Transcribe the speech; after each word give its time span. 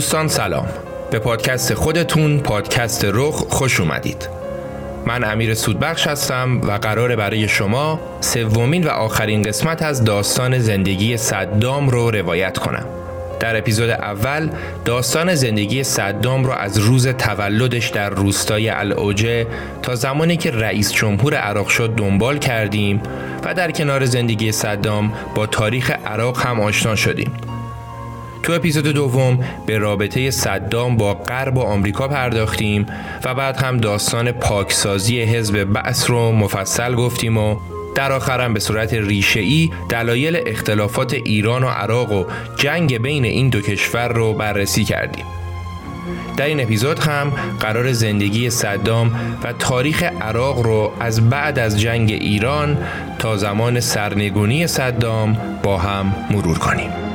دوستان 0.00 0.28
سلام. 0.28 0.68
به 1.10 1.18
پادکست 1.18 1.74
خودتون 1.74 2.38
پادکست 2.38 3.04
رخ 3.04 3.34
خوش 3.34 3.80
اومدید. 3.80 4.28
من 5.06 5.24
امیر 5.24 5.54
سودبخش 5.54 6.06
هستم 6.06 6.60
و 6.60 6.70
قراره 6.72 7.16
برای 7.16 7.48
شما 7.48 8.00
سومین 8.20 8.86
و 8.86 8.88
آخرین 8.88 9.42
قسمت 9.42 9.82
از 9.82 10.04
داستان 10.04 10.58
زندگی 10.58 11.16
صدام 11.16 11.88
رو 11.88 12.10
روایت 12.10 12.58
کنم. 12.58 12.86
در 13.40 13.56
اپیزود 13.56 13.90
اول 13.90 14.50
داستان 14.84 15.34
زندگی 15.34 15.84
صدام 15.84 16.44
رو 16.44 16.52
از 16.52 16.78
روز 16.78 17.08
تولدش 17.08 17.88
در 17.88 18.10
روستای 18.10 18.68
العوجه 18.68 19.46
تا 19.82 19.94
زمانی 19.94 20.36
که 20.36 20.50
رئیس 20.50 20.92
جمهور 20.92 21.34
عراق 21.34 21.68
شد 21.68 21.94
دنبال 21.96 22.38
کردیم 22.38 23.02
و 23.44 23.54
در 23.54 23.70
کنار 23.70 24.04
زندگی 24.04 24.52
صدام 24.52 25.12
با 25.34 25.46
تاریخ 25.46 25.90
عراق 25.90 26.46
هم 26.46 26.60
آشنا 26.60 26.96
شدیم. 26.96 27.49
تو 28.50 28.56
اپیزود 28.56 28.86
دوم 28.86 29.38
به 29.66 29.78
رابطه 29.78 30.30
صدام 30.30 30.96
با 30.96 31.14
غرب 31.14 31.56
و 31.56 31.60
آمریکا 31.60 32.08
پرداختیم 32.08 32.86
و 33.24 33.34
بعد 33.34 33.56
هم 33.56 33.76
داستان 33.76 34.32
پاکسازی 34.32 35.20
حزب 35.20 35.64
بعث 35.64 36.10
رو 36.10 36.32
مفصل 36.32 36.94
گفتیم 36.94 37.36
و 37.36 37.56
در 37.94 38.12
آخرم 38.12 38.54
به 38.54 38.60
صورت 38.60 38.94
ریشه‌ای 38.94 39.70
دلایل 39.88 40.42
اختلافات 40.46 41.14
ایران 41.14 41.64
و 41.64 41.68
عراق 41.68 42.12
و 42.12 42.24
جنگ 42.56 42.98
بین 42.98 43.24
این 43.24 43.48
دو 43.48 43.60
کشور 43.60 44.08
رو 44.08 44.34
بررسی 44.34 44.84
کردیم. 44.84 45.24
در 46.36 46.46
این 46.46 46.60
اپیزود 46.60 46.98
هم 46.98 47.32
قرار 47.60 47.92
زندگی 47.92 48.50
صدام 48.50 49.38
و 49.42 49.52
تاریخ 49.52 50.02
عراق 50.02 50.60
رو 50.60 50.92
از 51.00 51.30
بعد 51.30 51.58
از 51.58 51.80
جنگ 51.80 52.10
ایران 52.10 52.78
تا 53.18 53.36
زمان 53.36 53.80
سرنگونی 53.80 54.66
صدام 54.66 55.38
با 55.62 55.78
هم 55.78 56.14
مرور 56.30 56.58
کنیم. 56.58 57.09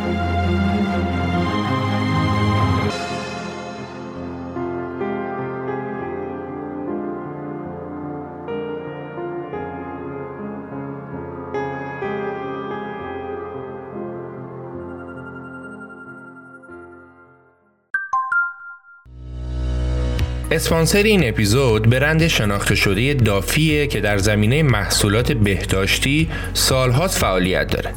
اسپانسر 20.56 21.04
این 21.04 21.30
اپیزود 21.30 21.90
برند 21.90 22.28
شناخته 22.28 22.76
شده 22.76 23.14
دافیه 23.14 23.88
که 23.88 24.00
در 24.00 24.18
زمینه 24.18 24.64
محصولات 24.64 25.32
بهداشتی 25.32 26.30
سالهاست 26.54 27.18
فعالیت 27.18 27.68
داره. 27.68 27.94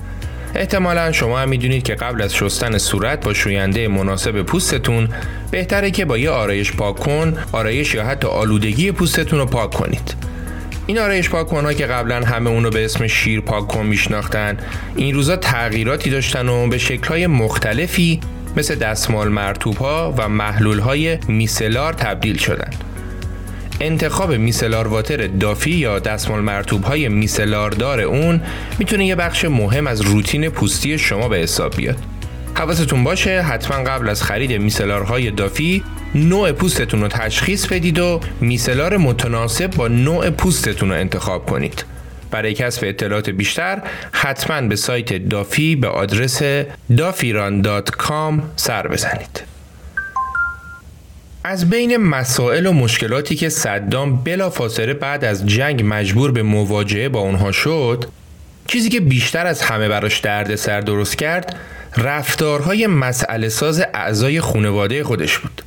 احتمالا 0.54 1.12
شما 1.12 1.38
هم 1.38 1.48
می‌دونید 1.48 1.82
که 1.82 1.94
قبل 1.94 2.22
از 2.22 2.34
شستن 2.34 2.78
صورت 2.78 3.24
با 3.24 3.34
شوینده 3.34 3.88
مناسب 3.88 4.42
پوستتون 4.42 5.08
بهتره 5.50 5.90
که 5.90 6.04
با 6.04 6.18
یه 6.18 6.30
آرایش 6.30 6.72
پاک 6.72 6.96
کن 6.96 7.34
آرایش 7.52 7.94
یا 7.94 8.04
حتی 8.04 8.28
آلودگی 8.28 8.92
پوستتون 8.92 9.38
رو 9.38 9.46
پاک 9.46 9.70
کنید. 9.70 10.14
این 10.86 10.98
آرایش 10.98 11.28
پاک 11.28 11.48
ها 11.48 11.72
که 11.72 11.86
قبلا 11.86 12.24
همه 12.24 12.50
اونو 12.50 12.70
به 12.70 12.84
اسم 12.84 13.06
شیر 13.06 13.40
پاک 13.40 13.68
کن 13.68 13.86
میشناختن 13.86 14.56
این 14.96 15.14
روزا 15.14 15.36
تغییراتی 15.36 16.10
داشتن 16.10 16.48
و 16.48 16.68
به 16.68 16.78
شکلهای 16.78 17.26
مختلفی 17.26 18.20
مثل 18.58 18.74
دستمال 18.74 19.28
مرتوب 19.28 19.76
ها 19.76 20.14
و 20.18 20.28
محلول 20.28 20.78
های 20.78 21.18
میسلار 21.28 21.92
تبدیل 21.92 22.36
شدن 22.36 22.70
انتخاب 23.80 24.32
میسلار 24.32 24.88
واتر 24.88 25.26
دافی 25.26 25.70
یا 25.70 25.98
دستمال 25.98 26.40
مرتوب 26.40 26.84
های 26.84 27.08
میسلار 27.08 27.70
دار 27.70 28.00
اون 28.00 28.40
می‌تونه 28.78 29.06
یه 29.06 29.14
بخش 29.14 29.44
مهم 29.44 29.86
از 29.86 30.00
روتین 30.00 30.48
پوستی 30.48 30.98
شما 30.98 31.28
به 31.28 31.36
حساب 31.36 31.76
بیاد. 31.76 31.98
حواستون 32.54 33.04
باشه 33.04 33.42
حتما 33.42 33.76
قبل 33.76 34.08
از 34.08 34.22
خرید 34.22 34.52
میسلارهای 34.52 35.30
دافی 35.30 35.82
نوع 36.14 36.52
پوستتون 36.52 37.00
رو 37.00 37.08
تشخیص 37.08 37.66
بدید 37.66 37.98
و 37.98 38.20
میسلار 38.40 38.96
متناسب 38.96 39.70
با 39.70 39.88
نوع 39.88 40.30
پوستتون 40.30 40.88
رو 40.88 40.94
انتخاب 40.94 41.46
کنید. 41.46 41.84
برای 42.30 42.54
کسب 42.54 42.84
اطلاعات 42.86 43.30
بیشتر 43.30 43.82
حتما 44.12 44.68
به 44.68 44.76
سایت 44.76 45.12
دافی 45.12 45.76
به 45.76 45.88
آدرس 45.88 46.42
dafiran.com 46.92 48.40
سر 48.56 48.88
بزنید. 48.88 49.42
از 51.44 51.70
بین 51.70 51.96
مسائل 51.96 52.66
و 52.66 52.72
مشکلاتی 52.72 53.36
که 53.36 53.48
صدام 53.48 54.16
بلافاصله 54.16 54.94
بعد 54.94 55.24
از 55.24 55.46
جنگ 55.46 55.82
مجبور 55.86 56.32
به 56.32 56.42
مواجهه 56.42 57.08
با 57.08 57.20
اونها 57.20 57.52
شد 57.52 58.04
چیزی 58.66 58.88
که 58.88 59.00
بیشتر 59.00 59.46
از 59.46 59.62
همه 59.62 59.88
براش 59.88 60.18
درد 60.18 60.54
سر 60.54 60.80
درست 60.80 61.18
کرد 61.18 61.56
رفتارهای 61.96 62.86
مسئله 62.86 63.48
ساز 63.48 63.80
اعضای 63.94 64.40
خانواده 64.40 65.04
خودش 65.04 65.38
بود 65.38 65.62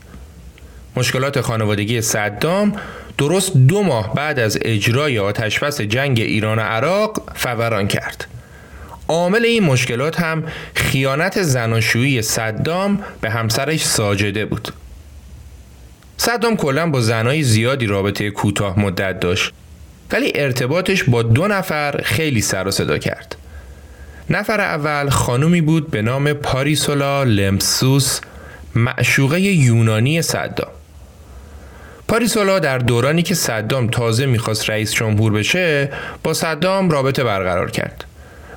مشکلات 0.95 1.41
خانوادگی 1.41 2.01
صدام 2.01 2.73
درست 3.21 3.57
دو 3.57 3.83
ماه 3.83 4.13
بعد 4.13 4.39
از 4.39 4.57
اجرای 4.61 5.19
آتشبس 5.19 5.81
جنگ 5.81 6.19
ایران 6.19 6.59
و 6.59 6.61
عراق 6.61 7.23
فوران 7.35 7.87
کرد. 7.87 8.27
عامل 9.07 9.45
این 9.45 9.63
مشکلات 9.63 10.21
هم 10.21 10.43
خیانت 10.73 11.41
زناشویی 11.41 12.21
صدام 12.21 12.99
به 13.21 13.29
همسرش 13.29 13.85
ساجده 13.85 14.45
بود. 14.45 14.73
صدام 16.17 16.57
کلا 16.57 16.89
با 16.89 17.01
زنای 17.01 17.43
زیادی 17.43 17.85
رابطه 17.85 18.31
کوتاه 18.31 18.79
مدت 18.79 19.19
داشت 19.19 19.51
ولی 20.11 20.31
ارتباطش 20.35 21.03
با 21.03 21.23
دو 21.23 21.47
نفر 21.47 22.01
خیلی 22.03 22.41
سر 22.41 22.67
و 22.67 22.71
صدا 22.71 22.97
کرد. 22.97 23.35
نفر 24.29 24.61
اول 24.61 25.09
خانومی 25.09 25.61
بود 25.61 25.91
به 25.91 26.01
نام 26.01 26.33
پاریسولا 26.33 27.23
لمسوس 27.23 28.19
معشوقه 28.75 29.41
یونانی 29.41 30.21
صدام. 30.21 30.80
پاریسولا 32.11 32.59
در 32.59 32.77
دورانی 32.77 33.23
که 33.23 33.35
صدام 33.35 33.87
تازه 33.87 34.25
می‌خواست 34.25 34.69
رئیس 34.69 34.93
جمهور 34.93 35.33
بشه 35.33 35.89
با 36.23 36.33
صدام 36.33 36.89
رابطه 36.89 37.23
برقرار 37.23 37.71
کرد. 37.71 38.05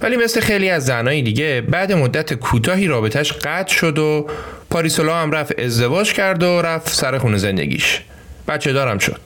ولی 0.01 0.17
مثل 0.17 0.41
خیلی 0.41 0.71
از 0.71 0.87
زنهای 0.87 1.23
دیگه 1.23 1.61
بعد 1.61 1.93
مدت 1.93 2.35
کوتاهی 2.35 2.87
رابطش 2.87 3.33
قطع 3.33 3.75
شد 3.75 3.99
و 3.99 4.27
پاریسولا 4.71 5.17
هم 5.17 5.33
رفت 5.33 5.59
ازدواج 5.59 6.13
کرد 6.13 6.43
و 6.43 6.63
رفت 6.63 6.89
سر 6.89 7.19
خونه 7.19 7.37
زندگیش. 7.37 8.01
بچه 8.49 8.73
دارم 8.73 8.99
شد. 8.99 9.21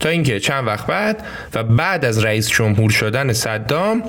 تا 0.00 0.08
اینکه 0.08 0.40
چند 0.40 0.66
وقت 0.66 0.86
بعد 0.86 1.26
و 1.54 1.64
بعد 1.64 2.04
از 2.04 2.24
رئیس 2.24 2.48
جمهور 2.48 2.90
شدن 2.90 3.32
صدام 3.32 4.02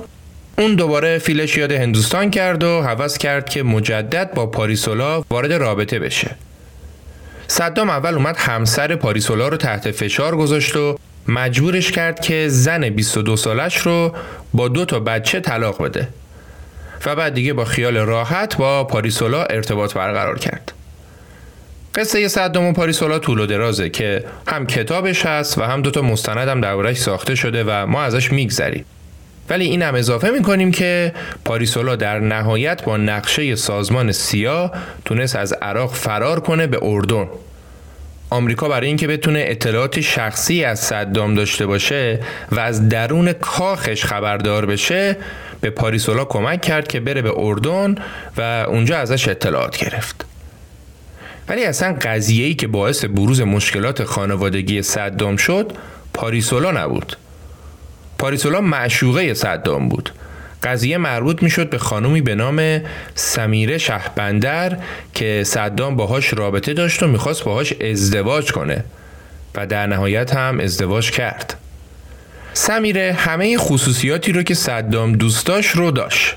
اون 0.58 0.74
دوباره 0.74 1.18
فیلش 1.18 1.56
یاد 1.56 1.72
هندوستان 1.72 2.30
کرد 2.30 2.64
و 2.64 2.82
حوض 2.82 3.18
کرد 3.18 3.48
که 3.48 3.62
مجدد 3.62 4.34
با 4.34 4.46
پاریسولا 4.46 5.24
وارد 5.30 5.52
رابطه 5.52 5.98
بشه. 5.98 6.36
صدام 7.48 7.90
اول 7.90 8.14
اومد 8.14 8.36
همسر 8.36 8.96
پاریسولا 8.96 9.48
رو 9.48 9.56
تحت 9.56 9.90
فشار 9.90 10.36
گذاشت 10.36 10.76
و 10.76 10.98
مجبورش 11.28 11.92
کرد 11.92 12.20
که 12.20 12.48
زن 12.48 12.88
22 12.88 13.36
سالش 13.36 13.76
رو 13.76 14.14
با 14.54 14.68
دو 14.68 14.84
تا 14.84 15.00
بچه 15.00 15.40
طلاق 15.40 15.82
بده. 15.82 16.08
و 17.06 17.16
بعد 17.16 17.34
دیگه 17.34 17.52
با 17.52 17.64
خیال 17.64 17.96
راحت 17.96 18.56
با 18.56 18.84
پاریسولا 18.84 19.42
ارتباط 19.42 19.94
برقرار 19.94 20.38
کرد. 20.38 20.72
قصه 21.94 22.28
صدام 22.28 22.64
و 22.64 22.72
پاریسولا 22.72 23.18
طول 23.18 23.38
و 23.40 23.46
درازه 23.46 23.88
که 23.88 24.24
هم 24.48 24.66
کتابش 24.66 25.26
هست 25.26 25.58
و 25.58 25.62
هم 25.62 25.82
دوتا 25.82 26.02
مستند 26.02 26.48
هم 26.48 26.60
دربارش 26.60 26.96
ساخته 26.96 27.34
شده 27.34 27.64
و 27.64 27.86
ما 27.86 28.02
ازش 28.02 28.32
میگذریم. 28.32 28.84
ولی 29.50 29.64
این 29.64 29.82
هم 29.82 29.94
اضافه 29.94 30.30
می‌کنیم 30.30 30.70
که 30.70 31.12
پاریسولا 31.44 31.96
در 31.96 32.18
نهایت 32.18 32.84
با 32.84 32.96
نقشه 32.96 33.56
سازمان 33.56 34.12
سیا 34.12 34.72
تونست 35.04 35.36
از 35.36 35.52
عراق 35.52 35.94
فرار 35.94 36.40
کنه 36.40 36.66
به 36.66 36.78
اردن. 36.82 37.26
آمریکا 38.30 38.68
برای 38.68 38.86
اینکه 38.86 39.06
بتونه 39.06 39.44
اطلاعات 39.46 40.00
شخصی 40.00 40.64
از 40.64 40.80
صدام 40.80 41.34
داشته 41.34 41.66
باشه 41.66 42.20
و 42.52 42.60
از 42.60 42.88
درون 42.88 43.32
کاخش 43.32 44.04
خبردار 44.04 44.66
بشه 44.66 45.16
به 45.60 45.70
پاریسولا 45.70 46.24
کمک 46.24 46.60
کرد 46.60 46.88
که 46.88 47.00
بره 47.00 47.22
به 47.22 47.32
اردن 47.36 47.94
و 48.36 48.64
اونجا 48.68 48.98
ازش 48.98 49.28
اطلاعات 49.28 49.76
گرفت. 49.84 50.24
ولی 51.48 51.64
اصلا 51.64 51.96
قضیه 52.02 52.46
ای 52.46 52.54
که 52.54 52.66
باعث 52.66 53.04
بروز 53.04 53.40
مشکلات 53.40 54.04
خانوادگی 54.04 54.82
صدام 54.82 55.36
شد 55.36 55.72
پاریسولا 56.14 56.70
نبود. 56.70 57.16
پاریسولا 58.18 58.60
معشوقه 58.60 59.34
صدام 59.34 59.88
بود. 59.88 60.10
قضیه 60.62 60.98
مربوط 60.98 61.42
می‌شد 61.42 61.70
به 61.70 61.78
خانومی 61.78 62.20
به 62.20 62.34
نام 62.34 62.80
سمیره 63.14 63.78
شهبندر 63.78 64.76
که 65.14 65.42
صدام 65.46 65.96
باهاش 65.96 66.34
رابطه 66.34 66.74
داشت 66.74 67.02
و 67.02 67.06
می‌خواست 67.06 67.44
باهاش 67.44 67.72
ازدواج 67.72 68.52
کنه 68.52 68.84
و 69.54 69.66
در 69.66 69.86
نهایت 69.86 70.34
هم 70.34 70.60
ازدواج 70.60 71.10
کرد. 71.10 71.56
سمیره 72.52 73.16
همه 73.18 73.58
خصوصیاتی 73.58 74.32
رو 74.32 74.42
که 74.42 74.54
صدام 74.54 75.12
دوست 75.12 75.46
داشت 75.46 75.70
رو 75.70 75.90
داشت. 75.90 76.36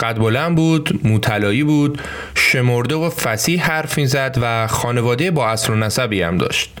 قد 0.00 0.18
بلند 0.18 0.56
بود، 0.56 1.06
مطلعی 1.06 1.62
بود، 1.62 2.02
شمرده 2.34 2.94
و 2.94 3.10
فسیح 3.10 3.66
حرف 3.66 3.98
می‌زد 3.98 4.38
و 4.42 4.66
خانواده 4.66 5.30
با 5.30 5.48
اصل 5.48 5.72
و 5.72 5.76
نسبی 5.76 6.22
هم 6.22 6.38
داشت. 6.38 6.80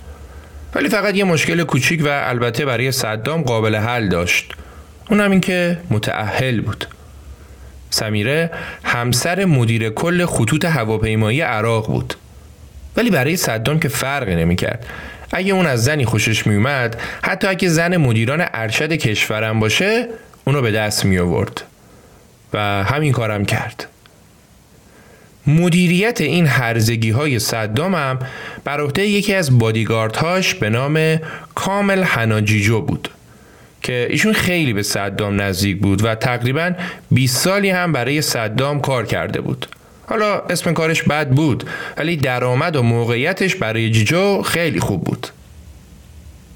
ولی 0.74 0.88
فقط 0.88 1.14
یه 1.14 1.24
مشکل 1.24 1.64
کوچیک 1.64 2.02
و 2.04 2.08
البته 2.08 2.64
برای 2.64 2.92
صدام 2.92 3.42
قابل 3.42 3.74
حل 3.76 4.08
داشت. 4.08 4.52
اونم 5.10 5.30
این 5.30 5.40
که 5.40 5.78
متعهل 5.90 6.60
بود. 6.60 6.86
سمیره 7.90 8.50
همسر 8.84 9.44
مدیر 9.44 9.90
کل 9.90 10.26
خطوط 10.26 10.64
هواپیمایی 10.64 11.40
عراق 11.40 11.86
بود. 11.86 12.14
ولی 12.96 13.10
برای 13.10 13.36
صدام 13.36 13.80
که 13.80 13.88
فرقی 13.88 14.36
نمی‌کرد. 14.36 14.86
اگه 15.32 15.52
اون 15.52 15.66
از 15.66 15.84
زنی 15.84 16.04
خوشش 16.04 16.46
میومد 16.46 17.00
حتی 17.22 17.46
اگه 17.46 17.68
زن 17.68 17.96
مدیران 17.96 18.44
ارشد 18.54 18.92
کشورم 18.92 19.60
باشه 19.60 20.08
اونو 20.44 20.62
به 20.62 20.70
دست 20.70 21.04
می 21.04 21.18
آورد 21.18 21.62
و 22.52 22.84
همین 22.84 23.12
کارم 23.12 23.44
کرد. 23.44 23.88
مدیریت 25.46 26.20
این 26.20 26.46
هرزگی 26.46 27.10
های 27.10 27.38
صدام 27.38 27.94
هم 27.94 28.18
بر 28.64 28.80
عهده 28.80 29.06
یکی 29.06 29.34
از 29.34 29.58
بادیگاردهاش 29.58 30.54
به 30.54 30.70
نام 30.70 31.20
کامل 31.54 32.02
حناجیجو 32.02 32.80
بود 32.80 33.08
که 33.82 34.06
ایشون 34.10 34.32
خیلی 34.32 34.72
به 34.72 34.82
صدام 34.82 35.40
نزدیک 35.40 35.80
بود 35.80 36.04
و 36.04 36.14
تقریبا 36.14 36.72
20 37.10 37.36
سالی 37.36 37.70
هم 37.70 37.92
برای 37.92 38.22
صدام 38.22 38.80
کار 38.80 39.06
کرده 39.06 39.40
بود. 39.40 39.66
حالا 40.06 40.40
اسم 40.40 40.72
کارش 40.72 41.02
بد 41.02 41.28
بود 41.28 41.64
ولی 41.96 42.16
درآمد 42.16 42.76
و 42.76 42.82
موقعیتش 42.82 43.56
برای 43.56 43.90
جیجو 43.90 44.42
خیلی 44.42 44.80
خوب 44.80 45.04
بود. 45.04 45.26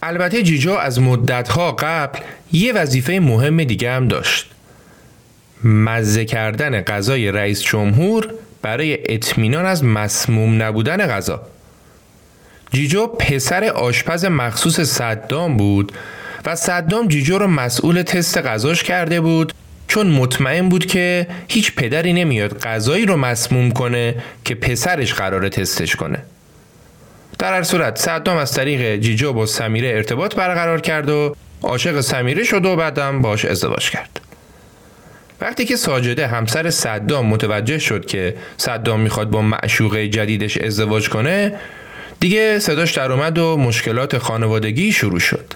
البته 0.02 0.43
جیجو 0.43 0.72
از 0.72 1.00
مدتها 1.00 1.72
قبل 1.72 2.19
یه 2.52 2.72
وظیفه 2.72 3.20
مهم 3.20 3.64
دیگه 3.64 3.93
هم 3.93 4.08
داشت. 4.08 4.50
مزه 5.64 6.25
کردن 6.25 6.81
غذای 6.81 7.31
رئیس 7.31 7.62
جمهور 7.62 8.34
برای 8.62 9.14
اطمینان 9.14 9.66
از 9.66 9.84
مسموم 9.84 10.62
نبودن 10.62 11.06
غذا. 11.06 11.40
جیجو 12.72 13.06
پسر 13.06 13.64
آشپز 13.64 14.24
مخصوص 14.24 14.80
صدام 14.80 15.56
بود 15.56 15.92
و 16.46 16.56
صدام 16.56 17.08
جیجو 17.08 17.38
رو 17.38 17.46
مسئول 17.46 18.02
تست 18.02 18.38
غذاش 18.38 18.82
کرده 18.82 19.20
بود 19.20 19.52
چون 19.88 20.06
مطمئن 20.06 20.68
بود 20.68 20.86
که 20.86 21.26
هیچ 21.48 21.74
پدری 21.74 22.12
نمیاد 22.12 22.58
غذایی 22.58 23.06
رو 23.06 23.16
مسموم 23.16 23.70
کنه 23.70 24.14
که 24.44 24.54
پسرش 24.54 25.14
قراره 25.14 25.48
تستش 25.48 25.96
کنه. 25.96 26.22
در 27.38 27.54
هر 27.54 27.62
صورت 27.62 27.98
صدام 27.98 28.36
از 28.36 28.52
طریق 28.52 28.96
جیجو 28.96 29.32
با 29.32 29.46
سمیره 29.46 29.88
ارتباط 29.88 30.34
برقرار 30.34 30.80
کرد 30.80 31.08
و 31.08 31.36
عاشق 31.62 32.00
سمیره 32.00 32.44
شد 32.44 32.66
و 32.66 32.76
بعدم 32.76 33.22
باش 33.22 33.44
ازدواج 33.44 33.90
کرد. 33.90 34.20
وقتی 35.40 35.64
که 35.64 35.76
ساجده 35.76 36.26
همسر 36.26 36.70
صدام 36.70 37.26
متوجه 37.26 37.78
شد 37.78 38.06
که 38.06 38.34
صدام 38.56 39.00
می‌خواد 39.00 39.31
با 39.31 39.42
معشوقه 39.42 40.08
جدیدش 40.08 40.58
ازدواج 40.58 41.08
کنه 41.08 41.52
دیگه 42.20 42.58
صداش 42.58 42.92
در 42.92 43.12
اومد 43.12 43.38
و 43.38 43.56
مشکلات 43.56 44.19
خانوادگی 44.19 44.92
شروع 44.92 45.19
شد. 45.19 45.54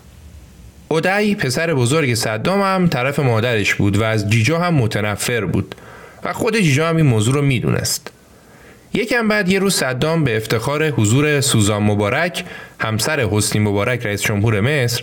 اودعی 0.88 1.34
پسر 1.34 1.75
بزرگ 1.75 2.14
صدام 2.14 2.62
هم 2.62 2.86
طرف 2.86 3.19
مادرش 3.19 3.75
بود 3.75 3.96
و 3.96 4.02
از 4.02 4.31
جیجا 4.31 4.58
هم 4.58 4.75
متنفر 4.75 5.44
بود 5.44 5.75
و 6.25 6.32
خود 6.32 6.56
جیجا 6.56 6.88
هم 6.88 6.96
این 6.96 7.06
موضوع 7.06 7.34
رو 7.34 7.42
می‌دونست. 7.42 8.10
یکم 8.94 9.28
بعد 9.28 9.48
یه 9.48 9.58
روز 9.58 9.75
صدام 9.75 10.25
به 10.25 10.37
افتخار 10.37 10.88
حضور 10.88 11.40
سوزان 11.40 11.82
مبارک 11.82 12.44
همسر 12.80 13.20
حسنی 13.20 13.60
مبارک 13.60 14.06
رئیس 14.06 14.22
جمهور 14.22 14.60
مصر 14.60 15.02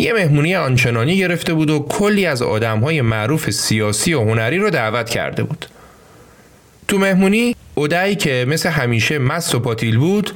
یه 0.00 0.12
مهمونی 0.12 0.56
آنچنانی 0.56 1.16
گرفته 1.18 1.54
بود 1.54 1.70
و 1.70 1.86
کلی 1.88 2.26
از 2.26 2.42
آدمهای 2.42 3.00
معروف 3.00 3.50
سیاسی 3.50 4.14
و 4.14 4.20
هنری 4.20 4.58
رو 4.58 4.70
دعوت 4.70 5.10
کرده 5.10 5.42
بود. 5.42 5.66
تو 6.88 6.98
مهمونی 6.98 7.56
اودعی 7.74 8.16
که 8.16 8.46
مثل 8.48 8.68
همیشه 8.68 9.18
مست 9.18 9.54
و 9.54 9.60
پاتیل 9.60 9.98
بود 9.98 10.32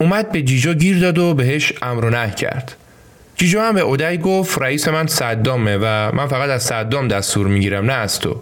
اومد 0.00 0.32
به 0.32 0.42
جیجا 0.42 0.74
گیر 0.74 0.98
داد 0.98 1.18
و 1.18 1.34
بهش 1.34 1.72
امر 1.82 2.04
و 2.04 2.10
نه 2.10 2.30
کرد. 2.30 2.76
جیجو 3.36 3.60
هم 3.60 3.74
به 3.74 3.80
اودعی 3.80 4.18
گفت 4.18 4.62
رئیس 4.62 4.88
من 4.88 5.06
صدامه 5.06 5.76
و 5.76 6.12
من 6.16 6.26
فقط 6.26 6.50
از 6.50 6.62
صدام 6.62 7.08
دستور 7.08 7.46
می‌گیرم 7.46 7.84
نه 7.84 7.92
از 7.92 8.20
تو. 8.20 8.40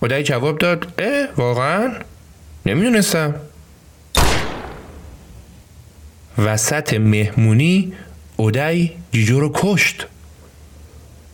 اودعی 0.00 0.22
جواب 0.22 0.58
داد 0.58 0.92
اه 0.98 1.26
واقعا؟ 1.36 1.92
نمی‌دونستم. 2.66 3.34
وسط 6.38 6.94
مهمونی 6.94 7.92
اودعی 8.40 8.92
جیجو 9.12 9.40
رو 9.40 9.50
کشت. 9.54 10.06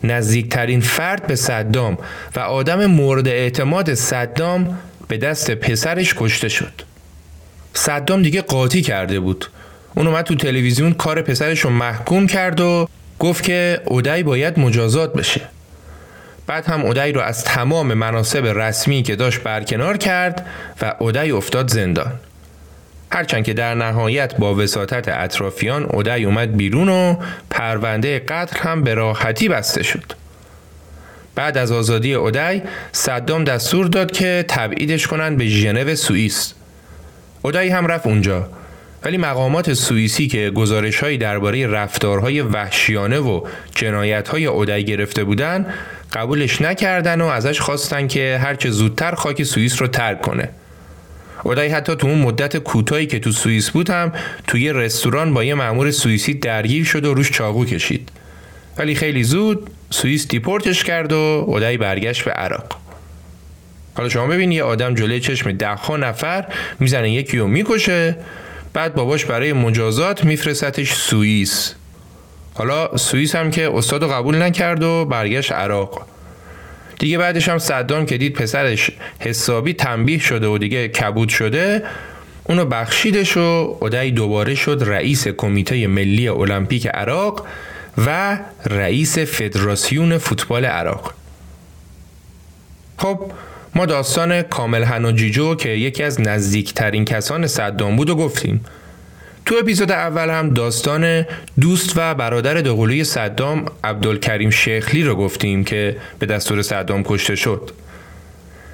نزدیکترین 0.03 0.81
فرد 0.81 1.27
به 1.27 1.35
صدام 1.35 1.97
و 2.35 2.39
آدم 2.39 2.85
مورد 2.85 3.27
اعتماد 3.27 3.93
صدام 3.93 4.77
به 5.07 5.17
دست 5.17 5.51
پسرش 5.51 6.13
کشته 6.17 6.49
شد. 6.49 6.81
صدام 7.73 8.21
دیگه 8.21 8.41
قاطی 8.41 8.81
کرده 8.81 9.19
بود. 9.19 9.45
اون 9.95 10.07
اومد 10.07 10.25
تو 10.25 10.35
تلویزیون 10.35 10.93
کار 10.93 11.21
پسرش 11.21 11.59
رو 11.59 11.69
محکوم 11.69 12.27
کرد 12.27 12.59
و 12.59 12.87
گفت 13.19 13.43
که 13.43 13.81
اودعی 13.85 14.23
باید 14.23 14.59
مجازات 14.59 15.13
بشه. 15.13 15.41
بعد 16.47 16.65
هم 16.65 16.81
اودعی 16.81 17.11
رو 17.11 17.21
از 17.21 17.43
تمام 17.43 17.93
مناسب 17.93 18.45
رسمی 18.45 19.03
که 19.03 19.15
داشت 19.15 19.39
برکنار 19.39 19.97
کرد 19.97 20.45
و 20.81 20.95
اودعی 20.99 21.31
افتاد 21.31 21.71
زندان. 21.71 22.11
هرچند 23.11 23.43
که 23.43 23.53
در 23.53 23.75
نهایت 23.75 24.35
با 24.37 24.55
وساطت 24.55 25.07
اطرافیان 25.07 25.83
اودعی 25.83 26.25
اومد 26.25 26.57
بیرون 26.57 26.89
و 26.89 27.15
پرونده 27.49 28.19
قتل 28.19 28.59
هم 28.59 28.83
به 28.83 28.93
راحتی 28.93 29.49
بسته 29.49 29.83
شد. 29.83 30.13
بعد 31.35 31.57
از 31.57 31.71
آزادی 31.71 32.13
اودعی 32.13 32.61
صدام 32.91 33.43
دستور 33.43 33.87
داد 33.87 34.11
که 34.11 34.45
تبعیدش 34.47 35.07
کنن 35.07 35.35
به 35.35 35.45
ژنو 35.47 35.95
سوئیس. 35.95 36.53
اودعی 37.41 37.69
هم 37.69 37.87
رفت 37.87 38.07
اونجا. 38.07 38.49
ولی 39.03 39.17
مقامات 39.17 39.73
سوئیسی 39.73 40.27
که 40.27 40.49
گزارش 40.49 40.99
هایی 40.99 41.17
درباره 41.17 41.67
رفتارهای 41.67 42.41
وحشیانه 42.41 43.19
و 43.19 43.41
جنایت 43.75 44.27
های 44.27 44.45
اودعی 44.45 44.83
گرفته 44.83 45.23
بودن 45.23 45.65
قبولش 46.13 46.61
نکردن 46.61 47.21
و 47.21 47.25
ازش 47.25 47.59
خواستن 47.59 48.07
که 48.07 48.39
هرچه 48.43 48.69
زودتر 48.69 49.15
خاک 49.15 49.43
سوئیس 49.43 49.81
رو 49.81 49.87
ترک 49.87 50.21
کنه. 50.21 50.49
اودعی 51.45 51.69
حتی 51.69 51.95
تو 51.95 52.07
اون 52.07 52.19
مدت 52.19 52.57
کوتاهی 52.57 53.05
که 53.05 53.19
تو 53.19 53.31
سوئیس 53.31 53.69
بود 53.69 53.89
هم 53.89 54.11
توی 54.47 54.73
رستوران 54.73 55.33
با 55.33 55.43
یه 55.43 55.53
مأمور 55.53 55.91
سوئیسی 55.91 56.33
درگیر 56.33 56.85
شد 56.85 57.05
و 57.05 57.13
روش 57.13 57.31
چاقو 57.31 57.65
کشید. 57.65 58.09
ولی 58.77 58.95
خیلی 58.95 59.23
زود 59.23 59.69
سوئیس 59.89 60.27
دیپورتش 60.27 60.83
کرد 60.83 61.13
و 61.13 61.45
اودعی 61.47 61.77
برگشت 61.77 62.25
به 62.25 62.31
عراق. 62.31 62.77
حالا 63.95 64.09
شما 64.09 64.27
ببین 64.27 64.51
یه 64.51 64.63
آدم 64.63 64.95
جلوی 64.95 65.19
چشم 65.19 65.51
ده 65.51 65.91
نفر 65.91 66.45
می‌زنه 66.79 67.11
یکی 67.11 67.37
رو 67.37 67.47
می‌کشه 67.47 68.15
بعد 68.73 68.95
باباش 68.95 69.25
برای 69.25 69.53
مجازات 69.53 70.23
میفرستتش 70.23 70.93
سوئیس. 70.93 71.73
حالا 72.53 72.97
سوئیس 72.97 73.35
هم 73.35 73.51
که 73.51 73.71
استاد 73.73 74.11
قبول 74.11 74.41
نکرد 74.41 74.83
و 74.83 75.05
برگشت 75.05 75.51
عراق. 75.51 76.07
دیگه 76.99 77.17
بعدش 77.17 77.49
هم 77.49 77.57
صدام 77.57 78.05
که 78.05 78.17
دید 78.17 78.33
پسرش 78.33 78.91
حسابی 79.19 79.73
تنبیه 79.73 80.19
شده 80.19 80.47
و 80.47 80.57
دیگه 80.57 80.87
کبود 80.87 81.29
شده 81.29 81.83
اونو 82.43 82.65
بخشیدش 82.65 83.37
و 83.37 83.77
اودعی 83.81 84.11
دوباره 84.11 84.55
شد 84.55 84.83
رئیس 84.85 85.27
کمیته 85.27 85.87
ملی 85.87 86.27
المپیک 86.27 86.87
عراق 86.87 87.47
و 87.97 88.39
رئیس 88.65 89.17
فدراسیون 89.19 90.17
فوتبال 90.17 90.65
عراق. 90.65 91.13
خب 92.97 93.31
ما 93.75 93.85
داستان 93.85 94.41
کامل 94.41 94.83
هنوجیجو 94.83 95.55
که 95.55 95.69
یکی 95.69 96.03
از 96.03 96.21
نزدیکترین 96.21 97.05
کسان 97.05 97.47
صدام 97.47 97.95
بود 97.95 98.09
و 98.09 98.15
گفتیم. 98.15 98.65
تو 99.45 99.55
اپیزود 99.59 99.91
اول 99.91 100.29
هم 100.29 100.49
داستان 100.49 101.25
دوست 101.59 101.93
و 101.95 102.13
برادر 102.15 102.53
دوقلوی 102.53 103.03
صدام 103.03 103.65
عبدالکریم 103.83 104.49
شیخلی 104.49 105.03
رو 105.03 105.15
گفتیم 105.15 105.63
که 105.63 105.97
به 106.19 106.25
دستور 106.25 106.61
صدام 106.61 107.03
کشته 107.03 107.35
شد. 107.35 107.71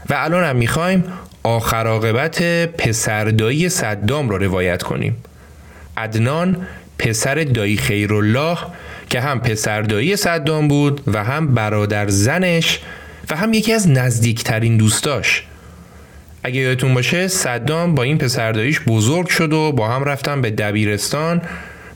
و 0.10 0.13
الان 0.18 0.44
هم 0.44 0.56
می‌خوایم 0.56 1.04
آخر 1.44 1.88
عاقبت 1.88 2.44
پسردایی 2.78 3.70
صدام 3.70 4.30
رو 4.30 4.38
روایت 4.38 4.84
کنیم. 4.84 5.18
عدنان 5.98 6.68
پسر 6.98 7.36
دایی 7.36 7.78
خیرالله 7.78 8.58
که 9.10 9.22
هم 9.22 9.40
پسردایی 9.40 10.16
صدام 10.16 10.68
بود 10.68 11.01
و 11.08 11.24
هم 11.24 11.54
برادر 11.54 12.08
زنش 12.08 12.80
و 13.30 13.36
هم 13.36 13.54
یکی 13.54 13.74
از 13.74 13.90
نزدیکترین 13.90 14.78
دوستاش. 14.78 15.44
اگه 16.43 16.60
یادتون 16.60 16.93
باشه 16.93 17.27
صدام 17.27 17.95
با 17.95 18.03
این 18.03 18.17
پسرداییش 18.17 18.79
بزرگ 18.88 19.27
شد 19.27 19.53
و 19.53 19.71
با 19.71 19.88
هم 19.88 20.03
رفتن 20.03 20.41
به 20.41 20.51
دبیرستان 20.51 21.41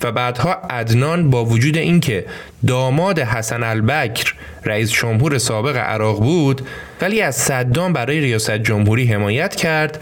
و 0.03 0.11
بعدها 0.11 0.53
عدنان 0.53 1.29
با 1.29 1.45
وجود 1.45 1.77
اینکه 1.77 2.25
داماد 2.67 3.19
حسن 3.19 3.63
البکر 3.63 4.33
رئیس 4.65 4.91
جمهور 4.91 5.37
سابق 5.37 5.77
عراق 5.77 6.19
بود 6.19 6.61
ولی 7.01 7.21
از 7.21 7.35
صدام 7.35 7.93
برای 7.93 8.19
ریاست 8.19 8.51
جمهوری 8.57 9.05
حمایت 9.05 9.55
کرد 9.55 9.99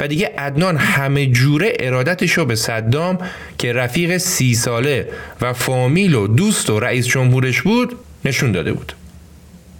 و 0.00 0.08
دیگه 0.08 0.32
عدنان 0.38 0.76
همه 0.76 1.26
جوره 1.26 1.72
ارادتش 1.80 2.32
رو 2.32 2.44
به 2.44 2.56
صدام 2.56 3.18
که 3.58 3.72
رفیق 3.72 4.16
سی 4.16 4.54
ساله 4.54 5.08
و 5.40 5.52
فامیل 5.52 6.14
و 6.14 6.26
دوست 6.26 6.70
و 6.70 6.80
رئیس 6.80 7.06
جمهورش 7.06 7.62
بود 7.62 7.96
نشون 8.24 8.52
داده 8.52 8.72
بود. 8.72 8.92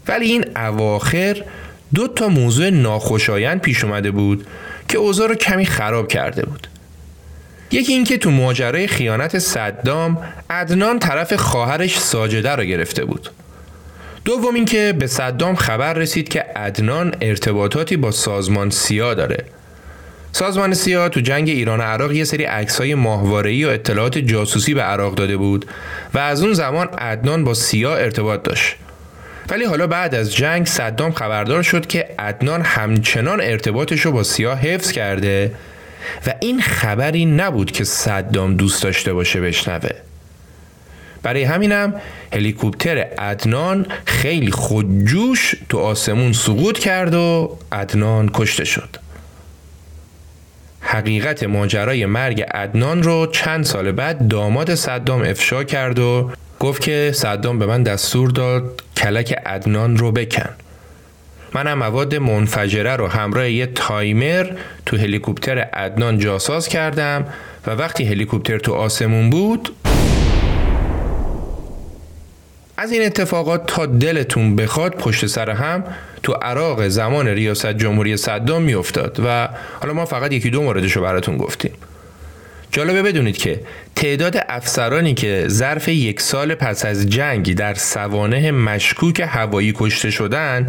ولی 0.08 0.26
این 0.26 0.44
اواخر 0.56 1.42
دو 1.94 2.08
تا 2.08 2.28
موضوع 2.28 2.70
ناخوشایند 2.70 3.60
پیش 3.60 3.84
اومده 3.84 4.10
بود 4.10 4.46
که 4.88 4.98
اوضاع 4.98 5.28
رو 5.28 5.34
کمی 5.34 5.66
خراب 5.66 6.08
کرده 6.08 6.46
بود. 6.46 6.66
یکی 7.70 7.92
اینکه 7.92 8.18
تو 8.18 8.30
ماجرای 8.30 8.86
خیانت 8.86 9.38
صدام 9.38 10.18
عدنان 10.50 10.98
طرف 10.98 11.32
خواهرش 11.32 11.98
ساجده 11.98 12.50
رو 12.50 12.64
گرفته 12.64 13.04
بود. 13.04 13.30
دوم 14.24 14.54
اینکه 14.54 14.94
به 14.98 15.06
صدام 15.06 15.54
خبر 15.54 15.92
رسید 15.92 16.28
که 16.28 16.40
عدنان 16.56 17.14
ارتباطاتی 17.20 17.96
با 17.96 18.10
سازمان 18.10 18.70
سیا 18.70 19.14
داره. 19.14 19.44
سازمان 20.32 20.74
سیا 20.74 21.08
تو 21.08 21.20
جنگ 21.20 21.48
ایران 21.48 21.80
و 21.80 21.82
عراق 21.82 22.12
یه 22.12 22.24
سری 22.24 22.44
عکسای 22.44 22.94
ماهواره‌ای 22.94 23.64
و 23.64 23.68
اطلاعات 23.68 24.18
جاسوسی 24.18 24.74
به 24.74 24.82
عراق 24.82 25.14
داده 25.14 25.36
بود 25.36 25.66
و 26.14 26.18
از 26.18 26.42
اون 26.42 26.52
زمان 26.52 26.86
عدنان 26.86 27.44
با 27.44 27.54
سیا 27.54 27.96
ارتباط 27.96 28.42
داشت. 28.42 28.76
ولی 29.48 29.64
حالا 29.64 29.86
بعد 29.86 30.14
از 30.14 30.34
جنگ 30.34 30.66
صدام 30.66 31.12
خبردار 31.12 31.62
شد 31.62 31.86
که 31.86 32.08
عدنان 32.18 32.62
همچنان 32.62 33.40
ارتباطش 33.40 34.00
رو 34.00 34.12
با 34.12 34.22
سیا 34.22 34.54
حفظ 34.54 34.92
کرده 34.92 35.52
و 36.26 36.34
این 36.40 36.60
خبری 36.60 37.24
نبود 37.24 37.70
که 37.70 37.84
صدام 37.84 38.56
دوست 38.56 38.82
داشته 38.82 39.12
باشه 39.12 39.40
بشنوه. 39.40 39.90
برای 41.22 41.42
همینم 41.42 41.94
هلیکوپتر 42.34 42.98
عدنان 42.98 43.86
خیلی 44.04 44.50
خودجوش 44.50 45.54
تو 45.68 45.78
آسمون 45.78 46.32
سقوط 46.32 46.78
کرد 46.78 47.14
و 47.14 47.58
عدنان 47.72 48.30
کشته 48.34 48.64
شد. 48.64 48.96
حقیقت 50.80 51.42
ماجرای 51.42 52.06
مرگ 52.06 52.42
عدنان 52.42 53.02
رو 53.02 53.26
چند 53.26 53.64
سال 53.64 53.92
بعد 53.92 54.28
داماد 54.28 54.74
صدام 54.74 55.22
افشا 55.22 55.64
کرد 55.64 55.98
و 55.98 56.30
گفت 56.60 56.82
که 56.82 57.10
صدام 57.14 57.58
به 57.58 57.66
من 57.66 57.82
دستور 57.82 58.30
داد 58.30 58.82
کلک 58.96 59.32
عدنان 59.46 59.96
رو 59.96 60.12
بکن. 60.12 60.50
منم 61.54 61.78
مواد 61.78 62.14
منفجره 62.14 62.96
رو 62.96 63.06
همراه 63.06 63.50
یه 63.50 63.66
تایمر 63.66 64.50
تو 64.86 64.96
هلیکوپتر 64.96 65.58
عدنان 65.58 66.18
جاساز 66.18 66.68
کردم 66.68 67.24
و 67.66 67.70
وقتی 67.70 68.04
هلیکوپتر 68.04 68.58
تو 68.58 68.72
آسمون 68.72 69.30
بود 69.30 69.70
از 72.76 72.92
این 72.92 73.02
اتفاقات 73.06 73.66
تا 73.66 73.86
دلتون 73.86 74.56
بخواد 74.56 74.94
پشت 74.94 75.26
سر 75.26 75.50
هم 75.50 75.84
تو 76.22 76.32
عراق 76.32 76.88
زمان 76.88 77.28
ریاست 77.28 77.66
جمهوری 77.66 78.16
صدام 78.16 78.62
میافتاد 78.62 79.20
و 79.24 79.48
حالا 79.80 79.92
ما 79.92 80.04
فقط 80.04 80.32
یکی 80.32 80.50
دو 80.50 80.62
موردش 80.62 80.92
رو 80.92 81.02
براتون 81.02 81.36
گفتیم. 81.36 81.72
جالبه 82.76 83.02
بدونید 83.02 83.36
که 83.36 83.60
تعداد 83.94 84.36
افسرانی 84.48 85.14
که 85.14 85.44
ظرف 85.48 85.88
یک 85.88 86.20
سال 86.20 86.54
پس 86.54 86.84
از 86.84 87.08
جنگ 87.08 87.54
در 87.54 87.74
سوانه 87.74 88.50
مشکوک 88.50 89.20
هوایی 89.28 89.72
کشته 89.76 90.10
شدن 90.10 90.68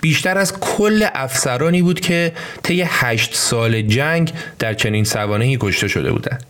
بیشتر 0.00 0.38
از 0.38 0.60
کل 0.60 1.06
افسرانی 1.14 1.82
بود 1.82 2.00
که 2.00 2.32
طی 2.62 2.84
هشت 2.86 3.34
سال 3.34 3.82
جنگ 3.82 4.32
در 4.58 4.74
چنین 4.74 5.04
سوانهی 5.04 5.58
کشته 5.60 5.88
شده 5.88 6.12
بودند. 6.12 6.44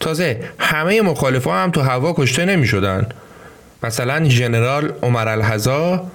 تازه 0.00 0.40
همه 0.58 1.02
مخالفا 1.02 1.54
هم 1.54 1.70
تو 1.70 1.80
هوا 1.80 2.14
کشته 2.18 2.44
نمی 2.44 2.66
شدن. 2.66 3.06
مثلا 3.82 4.28
ژنرال 4.28 4.92
عمر 5.02 5.28
الحزا 5.28 6.06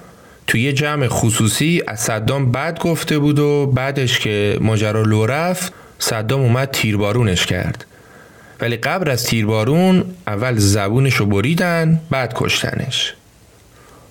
توی 0.46 0.72
جمع 0.72 1.08
خصوصی 1.08 1.82
از 1.86 2.00
صدام 2.00 2.52
بد 2.52 2.78
گفته 2.78 3.18
بود 3.18 3.38
و 3.38 3.66
بعدش 3.66 4.18
که 4.18 4.58
ماجرا 4.60 5.02
لو 5.02 5.26
رفت 5.26 5.72
صدام 6.02 6.40
اومد 6.40 6.70
تیربارونش 6.70 7.46
کرد. 7.46 7.84
ولی 8.60 8.76
قبل 8.76 9.10
از 9.10 9.24
تیربارون 9.24 10.04
اول 10.26 10.56
زبونش 10.56 11.14
رو 11.14 11.26
بریدن 11.26 12.00
بعد 12.10 12.32
کشتنش. 12.34 13.14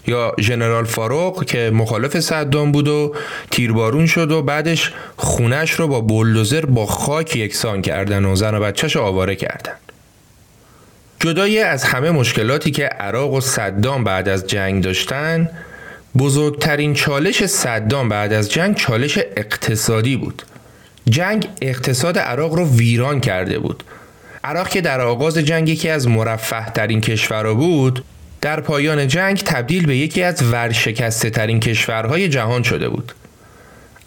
یا 0.08 0.36
ژنرال 0.40 0.86
فاروق 0.86 1.46
که 1.46 1.72
مخالف 1.74 2.20
صدام 2.20 2.72
بود 2.72 2.88
و 2.88 3.16
تیربارون 3.52 4.08
شد 4.08 4.32
و 4.32 4.42
بعدش 4.42 4.92
خونش 5.18 5.72
رو 5.72 5.88
با 5.88 6.02
بولدوزر 6.02 6.66
با 6.66 6.86
خاک 6.86 7.36
یکسان 7.36 7.82
کردن 7.82 8.26
و 8.26 8.36
زن 8.36 8.56
و 8.56 8.60
بچهش 8.60 8.98
آواره 8.98 9.36
کردن. 9.36 9.74
جدای 11.20 11.60
از 11.60 11.84
همه 11.84 12.12
مشکلاتی 12.12 12.72
که 12.72 12.86
عراق 12.86 13.34
و 13.34 13.42
صدام 13.42 14.04
بعد 14.04 14.30
از 14.30 14.48
جنگ 14.48 14.84
داشتن 14.84 15.50
بزرگترین 16.18 16.94
چالش 16.94 17.46
صدام 17.46 18.10
بعد 18.10 18.34
از 18.34 18.52
جنگ 18.52 18.76
چالش 18.76 19.18
اقتصادی 19.18 20.16
بود. 20.16 20.44
جنگ 21.10 21.48
اقتصاد 21.62 22.18
عراق 22.18 22.54
رو 22.54 22.68
ویران 22.76 23.20
کرده 23.20 23.60
بود 23.60 23.84
عراق 24.44 24.70
که 24.70 24.82
در 24.82 25.02
آغاز 25.02 25.38
جنگ 25.38 25.70
یکی 25.70 25.90
از 25.90 26.08
مرفه 26.08 26.66
ترین 26.66 27.02
کشورها 27.02 27.54
بود 27.54 28.04
در 28.42 28.60
پایان 28.60 29.08
جنگ 29.08 29.38
تبدیل 29.38 29.86
به 29.86 29.98
یکی 29.98 30.24
از 30.24 30.44
ورشکسته 30.44 31.30
ترین 31.30 31.60
کشورهای 31.60 32.30
جهان 32.30 32.64
شده 32.64 32.90
بود 32.90 33.14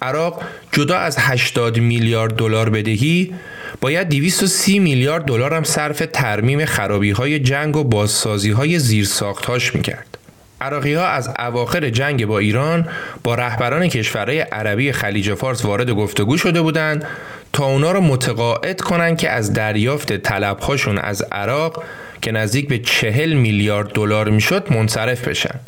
عراق 0.02 0.42
جدا 0.72 0.96
از 0.98 1.16
80 1.18 1.78
میلیارد 1.78 2.36
دلار 2.36 2.70
بدهی 2.70 3.34
باید 3.80 4.08
230 4.08 4.78
میلیارد 4.78 5.24
دلار 5.24 5.54
هم 5.54 5.64
صرف 5.64 6.02
ترمیم 6.12 6.64
خرابی 6.64 7.10
های 7.10 7.38
جنگ 7.38 7.76
و 7.76 7.84
بازسازی 7.84 8.50
های 8.50 8.78
زیرساختهاش 8.78 9.74
می‌کرد. 9.74 10.18
عراقی 10.64 10.94
ها 10.94 11.06
از 11.06 11.30
اواخر 11.38 11.90
جنگ 11.90 12.26
با 12.26 12.38
ایران 12.38 12.88
با 13.22 13.34
رهبران 13.34 13.88
کشورهای 13.88 14.40
عربی 14.40 14.92
خلیج 14.92 15.34
فارس 15.34 15.64
وارد 15.64 15.90
گفتگو 15.90 16.36
شده 16.36 16.62
بودند 16.62 17.04
تا 17.52 17.64
اونا 17.64 17.92
رو 17.92 18.00
متقاعد 18.00 18.80
کنند 18.80 19.18
که 19.18 19.30
از 19.30 19.52
دریافت 19.52 20.16
طلبهاشون 20.16 20.98
از 20.98 21.22
عراق 21.22 21.82
که 22.22 22.32
نزدیک 22.32 22.68
به 22.68 22.78
چهل 22.78 23.32
میلیارد 23.32 23.92
دلار 23.92 24.30
می‌شد 24.30 24.72
منصرف 24.72 25.28
بشن. 25.28 25.60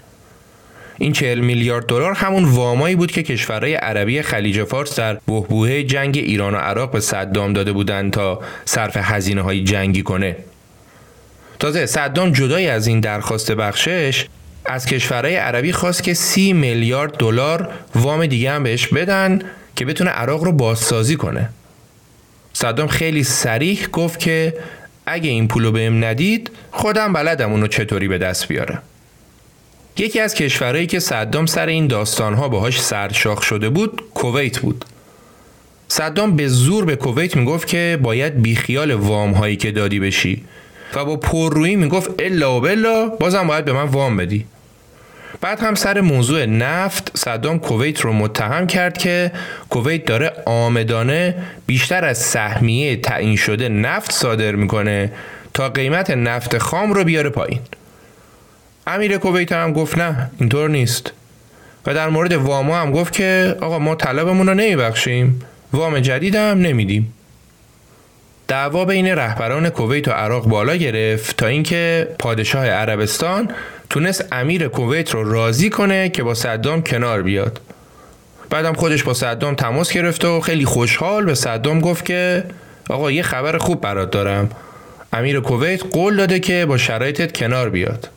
این 0.99 1.12
چهل 1.12 1.38
میلیارد 1.38 1.87
دلار 1.87 2.12
همون 2.12 2.45
وامایی 2.45 2.97
بود 2.97 3.11
که 3.12 3.23
کشورهای 3.23 3.75
عربی 3.75 4.23
خلیج 4.23 4.65
فارس 4.65 4.99
در 4.99 5.15
بهبوه 5.15 5.83
جنگ 5.83 6.19
ایران 6.19 6.55
و 6.55 6.59
عراق 6.59 6.91
به 6.91 7.00
صدام 7.00 7.53
داده 7.53 7.73
بودند 7.73 8.12
تا 8.12 8.41
صرف 8.65 8.97
هزینه 8.97 9.43
های 9.43 9.65
جنگی 9.65 10.03
کنه. 10.03 10.37
تازه 11.59 11.87
صدام 11.87 12.31
جدای 12.33 12.69
از 12.69 12.87
این 12.87 13.00
درخواست 13.00 13.53
بخشش 13.53 14.26
از 14.68 14.87
کشورهای 14.87 15.37
عربی 15.37 15.73
خواست 15.73 16.02
که 16.02 16.14
سی 16.14 16.52
میلیارد 16.52 17.16
دلار 17.16 17.68
وام 17.94 18.26
دیگه 18.26 18.50
هم 18.50 18.62
بهش 18.62 18.87
بدن 18.87 19.42
که 19.76 19.85
بتونه 19.85 20.11
عراق 20.11 20.44
رو 20.44 20.52
بازسازی 20.52 21.16
کنه. 21.16 21.49
صدام 22.52 22.87
خیلی 22.87 23.25
سریح 23.25 23.87
گفت 23.87 24.18
که 24.18 24.54
اگه 25.06 25.30
این 25.30 25.49
پولو 25.49 25.73
بهم 25.73 26.04
ندید 26.04 26.50
خودم 26.70 27.12
بلدم 27.12 27.52
اونو 27.52 27.66
چطوری 27.66 28.08
به 28.08 28.18
دست 28.18 28.49
بیارم 28.49 28.82
یکی 29.99 30.20
از 30.20 30.35
کشورهایی 30.35 30.87
که 30.87 31.00
صدام 31.00 31.46
سر 31.46 31.66
این 31.66 31.87
داستانها 31.87 32.49
باهاش 32.49 32.82
سرشاخ 32.82 33.42
شده 33.42 33.68
بود 33.68 34.02
کویت 34.14 34.58
بود. 34.58 34.85
صدام 35.88 36.37
به 36.37 36.49
زور 36.49 36.85
به 36.85 36.96
کویت 36.96 37.37
می‌گفت 37.37 37.66
که 37.66 37.99
باید 38.02 38.42
بیخیال 38.42 38.90
وام 38.94 39.32
هایی 39.32 39.56
که 39.56 39.70
دادی 39.70 40.00
بشی 40.00 40.44
و 40.94 41.04
با 41.04 41.16
پررویی 41.16 41.76
می‌گفت 41.76 42.11
الا 42.18 42.56
و 42.56 42.61
بلا 42.61 43.08
بازم 43.08 43.46
باید 43.46 43.64
به 43.64 43.73
من 43.73 43.82
وام 43.82 44.16
بدی. 44.16 44.46
بعد 45.40 45.61
هم 45.61 45.75
سر 45.75 46.00
موضوع 46.00 46.47
نفت 46.47 47.18
صدام 47.18 47.59
کویت 47.59 48.00
رو 48.00 48.12
متهم 48.12 48.66
کرد 48.66 48.99
که 48.99 49.33
کویت 49.71 50.04
داره 50.04 50.33
آمدانه 50.47 51.35
بیشتر 51.66 52.04
از 52.04 52.18
سهمیه 52.18 52.97
تعیین 52.97 53.37
شده 53.37 53.68
نفت 53.68 54.12
صادر 54.12 54.54
می‌کنه 54.54 55.12
تا 55.54 55.68
قیمت 55.68 56.11
نفت 56.11 56.59
خام 56.59 56.92
رو 56.92 57.04
بیاره 57.04 57.30
پایین. 57.30 57.61
امیر 58.87 59.18
کویت 59.18 59.52
هم 59.52 59.73
گفت 59.73 59.99
نه 59.99 60.30
اینطور 60.40 60.71
نیست. 60.71 61.12
و 61.87 61.95
در 61.95 62.09
مورد 62.09 62.33
واما 62.33 62.76
هم 62.76 62.92
گفت 62.92 63.12
که 63.12 63.56
آقا 63.61 63.78
ما 63.78 63.95
طلبمون 63.95 64.47
رو 64.47 64.54
نمیبخشیم. 64.54 65.42
وام 65.73 66.00
جدید 66.00 66.35
هم 66.35 66.59
نمیدیم. 66.61 67.12
دعوا 68.49 68.85
بین 68.85 69.07
رهبران 69.07 69.71
کویت 69.71 70.09
و 70.09 70.11
عراق 70.11 70.47
بالا 70.47 70.76
گرفت 70.76 71.37
تا 71.37 71.47
اینکه 71.47 72.09
پادشاه 72.19 72.67
عربستان 72.67 73.50
تونست 73.91 74.25
امیر 74.33 74.69
کویت 74.69 75.11
رو 75.11 75.33
راضی 75.33 75.71
کنه 75.71 76.09
که 76.09 76.23
با 76.23 76.35
صدام 76.35 76.83
کنار 76.83 77.23
بیاد. 77.23 77.61
بعدم 78.50 78.73
خودش 78.73 79.03
با 79.03 79.15
صدام 79.15 79.55
تماس 79.55 79.93
گرفت 79.93 80.25
و 80.25 80.41
خیلی 80.41 80.65
خوشحال 80.65 81.25
به 81.25 81.35
صدام 81.35 81.81
گفت 81.81 82.05
که 82.05 82.45
آقا 82.91 83.11
یه 83.11 83.23
خبر 83.23 83.59
خوب 83.59 83.81
برات 83.81 84.11
دارم. 84.11 84.50
امیر 85.12 85.41
کویت 85.41 85.83
قول 85.93 86.17
داده 86.17 86.41
که 86.41 86.67
با 86.67 86.76
شرایطت 86.76 87.33
کنار 87.33 87.71
بیاد. 87.71 88.09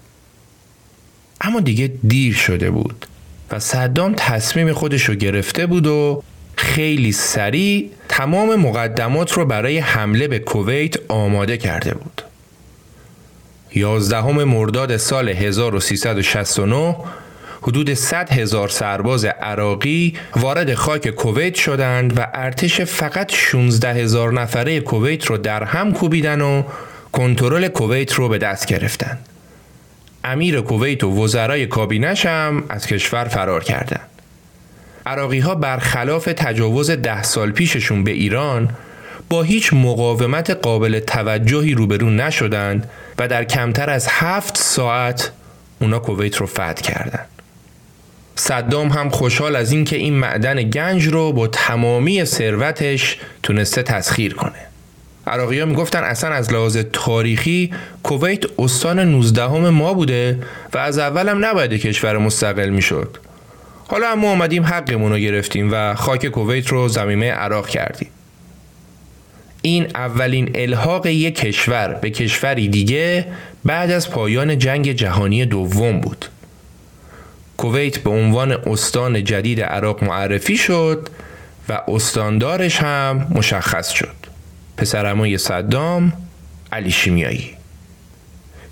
اما 1.41 1.59
دیگه 1.59 1.91
دیر 2.07 2.35
شده 2.35 2.71
بود 2.71 3.05
و 3.51 3.59
صدام 3.59 4.13
تصمیم 4.17 4.73
خودش 4.73 5.03
رو 5.03 5.15
گرفته 5.15 5.65
بود 5.65 5.87
و 5.87 6.23
خیلی 6.59 7.11
سریع 7.11 7.89
تمام 8.09 8.55
مقدمات 8.55 9.31
رو 9.31 9.45
برای 9.45 9.77
حمله 9.77 10.27
به 10.27 10.39
کویت 10.39 10.95
آماده 11.07 11.57
کرده 11.57 11.93
بود. 11.93 12.21
11 13.75 14.21
مرداد 14.21 14.97
سال 14.97 15.29
1369 15.29 16.95
حدود 17.61 17.93
100 17.93 18.31
هزار 18.31 18.69
سرباز 18.69 19.25
عراقی 19.25 20.13
وارد 20.35 20.73
خاک 20.73 21.09
کویت 21.09 21.55
شدند 21.55 22.19
و 22.19 22.27
ارتش 22.33 22.81
فقط 22.81 23.33
16 23.33 23.93
هزار 23.93 24.33
نفره 24.33 24.79
کویت 24.79 25.25
رو 25.25 25.37
در 25.37 25.63
هم 25.63 25.93
کوبیدن 25.93 26.41
و 26.41 26.63
کنترل 27.11 27.67
کویت 27.67 28.13
رو 28.13 28.29
به 28.29 28.37
دست 28.37 28.65
گرفتند. 28.65 29.25
امیر 30.23 30.61
کویت 30.61 31.03
و 31.03 31.23
وزرای 31.23 31.67
کابینش 31.67 32.25
هم 32.25 32.63
از 32.69 32.87
کشور 32.87 33.25
فرار 33.25 33.63
کردند. 33.63 34.08
عراقی 35.09 35.39
ها 35.39 35.55
برخلاف 35.55 36.25
تجاوز 36.25 36.91
ده 36.91 37.23
سال 37.23 37.51
پیششون 37.51 38.03
به 38.03 38.11
ایران 38.11 38.69
با 39.29 39.43
هیچ 39.43 39.73
مقاومت 39.73 40.49
قابل 40.49 40.99
توجهی 40.99 41.73
روبرو 41.73 42.09
نشدند 42.09 42.89
و 43.19 43.27
در 43.27 43.43
کمتر 43.43 43.89
از 43.89 44.07
هفت 44.09 44.57
ساعت 44.57 45.31
اونا 45.81 45.99
کویت 45.99 46.37
رو 46.37 46.45
فتح 46.45 46.73
کردن. 46.73 47.25
صدام 48.35 48.87
هم 48.87 49.09
خوشحال 49.09 49.55
از 49.55 49.71
اینکه 49.71 49.95
این 49.95 50.13
معدن 50.13 50.69
گنج 50.69 51.07
رو 51.07 51.31
با 51.31 51.47
تمامی 51.47 52.25
ثروتش 52.25 53.17
تونسته 53.43 53.83
تسخیر 53.83 54.33
کنه. 54.33 54.65
عراقی 55.27 55.59
ها 55.59 55.65
می‌گفتن 55.65 56.03
اصلا 56.03 56.29
از 56.29 56.53
لحاظ 56.53 56.77
تاریخی 56.93 57.73
کویت 58.03 58.43
استان 58.59 58.99
19 58.99 59.47
ما 59.69 59.93
بوده 59.93 60.39
و 60.73 60.77
از 60.77 60.97
اولم 60.97 61.45
نباید 61.45 61.73
کشور 61.73 62.17
مستقل 62.17 62.69
می‌شد. 62.69 63.17
حالا 63.91 64.15
ما 64.15 64.31
آمدیم 64.31 64.63
حقمون 64.63 65.11
رو 65.11 65.17
گرفتیم 65.17 65.69
و 65.71 65.95
خاک 65.95 66.25
کویت 66.25 66.67
رو 66.67 66.87
زمینه 66.87 67.31
عراق 67.31 67.67
کردیم. 67.67 68.07
این 69.61 69.87
اولین 69.95 70.51
الحاق 70.55 71.05
یک 71.05 71.35
کشور 71.35 71.93
به 71.93 72.09
کشوری 72.09 72.67
دیگه 72.67 73.25
بعد 73.65 73.91
از 73.91 74.09
پایان 74.09 74.57
جنگ 74.57 74.91
جهانی 74.91 75.45
دوم 75.45 75.99
بود. 75.99 76.25
کویت 77.57 77.97
به 77.97 78.09
عنوان 78.09 78.51
استان 78.51 79.23
جدید 79.23 79.61
عراق 79.61 80.03
معرفی 80.03 80.57
شد 80.57 81.09
و 81.69 81.81
استاندارش 81.87 82.77
هم 82.77 83.27
مشخص 83.31 83.89
شد. 83.89 84.15
پسرمای 84.77 85.37
صدام 85.37 86.13
علی 86.71 86.91
شیمیایی. 86.91 87.58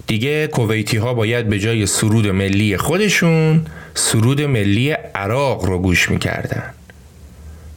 دیگه 0.08 0.48
کویتی 0.48 0.98
ها 0.98 1.14
باید 1.14 1.50
به 1.50 1.60
جای 1.60 1.86
سرود 1.86 2.28
ملی 2.28 2.78
خودشون 2.78 3.66
سرود 3.94 4.42
ملی 4.42 4.92
عراق 4.92 5.66
رو 5.66 5.80
گوش 5.80 6.12
می‌کردن. 6.12 6.74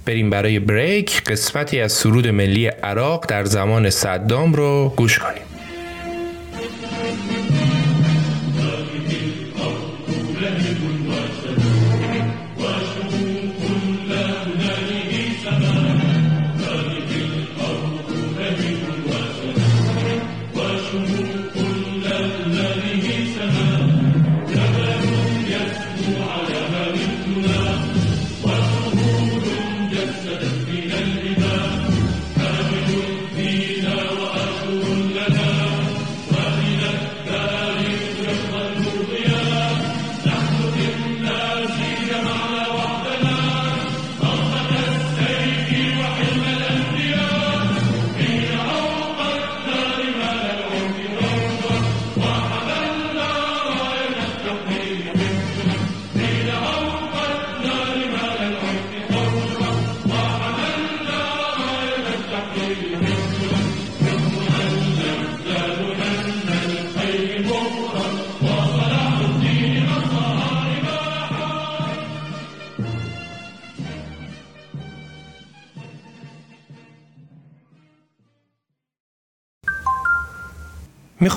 بریم 0.05 0.31
برای 0.31 0.59
بریک. 0.59 1.23
قسمتی 1.23 1.81
از 1.81 1.93
سرود 1.93 2.29
ملی 2.29 2.67
عراق 2.67 3.27
در 3.27 3.45
زمان 3.45 3.91
صدام 3.91 4.53
رو 4.53 4.93
گوش 4.97 5.19
کنیم. 5.19 5.50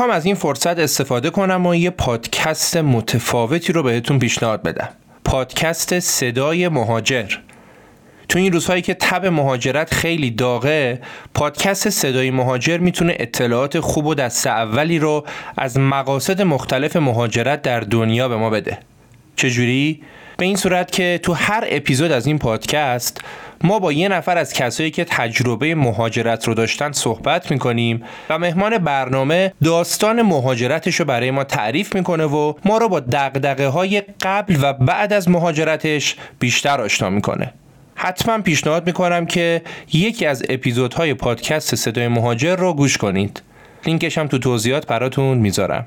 می‌خوام 0.03 0.17
از 0.17 0.25
این 0.25 0.35
فرصت 0.35 0.79
استفاده 0.79 1.29
کنم 1.29 1.65
و 1.65 1.75
یه 1.75 1.89
پادکست 1.89 2.77
متفاوتی 2.77 3.73
رو 3.73 3.83
بهتون 3.83 4.19
پیشنهاد 4.19 4.63
بدم. 4.63 4.89
پادکست 5.25 5.99
صدای 5.99 6.67
مهاجر. 6.67 7.25
تو 8.29 8.39
این 8.39 8.53
روزهایی 8.53 8.81
که 8.81 8.93
تب 8.93 9.25
مهاجرت 9.25 9.93
خیلی 9.93 10.31
داغه 10.31 11.01
پادکست 11.33 11.89
صدای 11.89 12.31
مهاجر 12.31 12.77
می‌تونه 12.77 13.15
اطلاعات 13.19 13.79
خوب 13.79 14.05
و 14.05 14.15
دست 14.15 14.47
اولی 14.47 14.99
رو 14.99 15.25
از 15.57 15.77
مقاصد 15.77 16.41
مختلف 16.41 16.95
مهاجرت 16.95 17.61
در 17.61 17.79
دنیا 17.79 18.29
به 18.29 18.35
ما 18.37 18.49
بده. 18.49 18.77
چجوری؟ 19.35 20.01
به 20.37 20.45
این 20.45 20.55
صورت 20.55 20.91
که 20.91 21.19
تو 21.23 21.33
هر 21.33 21.63
اپیزود 21.67 22.11
از 22.11 22.27
این 22.27 22.39
پادکست 22.39 23.21
ما 23.61 23.79
با 23.79 23.91
یه 23.91 24.07
نفر 24.07 24.37
از 24.37 24.53
کسایی 24.53 24.91
که 24.91 25.03
تجربه 25.03 25.75
مهاجرت 25.75 26.47
رو 26.47 26.53
داشتن 26.53 26.91
صحبت 26.91 27.51
می‌کنیم 27.51 28.03
و 28.29 28.39
مهمان 28.39 28.77
برنامه 28.77 29.53
داستان 29.63 30.21
مهاجرتش 30.21 30.95
رو 30.95 31.05
برای 31.05 31.31
ما 31.31 31.43
تعریف 31.43 31.95
می‌کنه 31.95 32.23
و 32.23 32.53
ما 32.65 32.77
رو 32.77 32.89
با 32.89 32.99
دقدقه 32.99 33.67
های 33.67 34.03
قبل 34.21 34.57
و 34.61 34.73
بعد 34.73 35.13
از 35.13 35.29
مهاجرتش 35.29 36.15
بیشتر 36.39 36.81
آشنا 36.81 37.09
می‌کنه. 37.09 37.53
حتما 37.95 38.37
پیشنهاد 38.41 38.87
می‌کنم 38.87 39.25
که 39.25 39.61
یکی 39.93 40.25
از 40.25 40.43
اپیزودهای 40.49 41.13
پادکست 41.13 41.75
صدای 41.75 42.07
مهاجر 42.07 42.55
رو 42.55 42.73
گوش 42.73 42.97
کنید. 42.97 43.41
لینکش 43.85 44.17
هم 44.17 44.27
تو 44.27 44.37
توضیحات 44.37 44.87
براتون 44.87 45.37
می‌ذارم. 45.37 45.85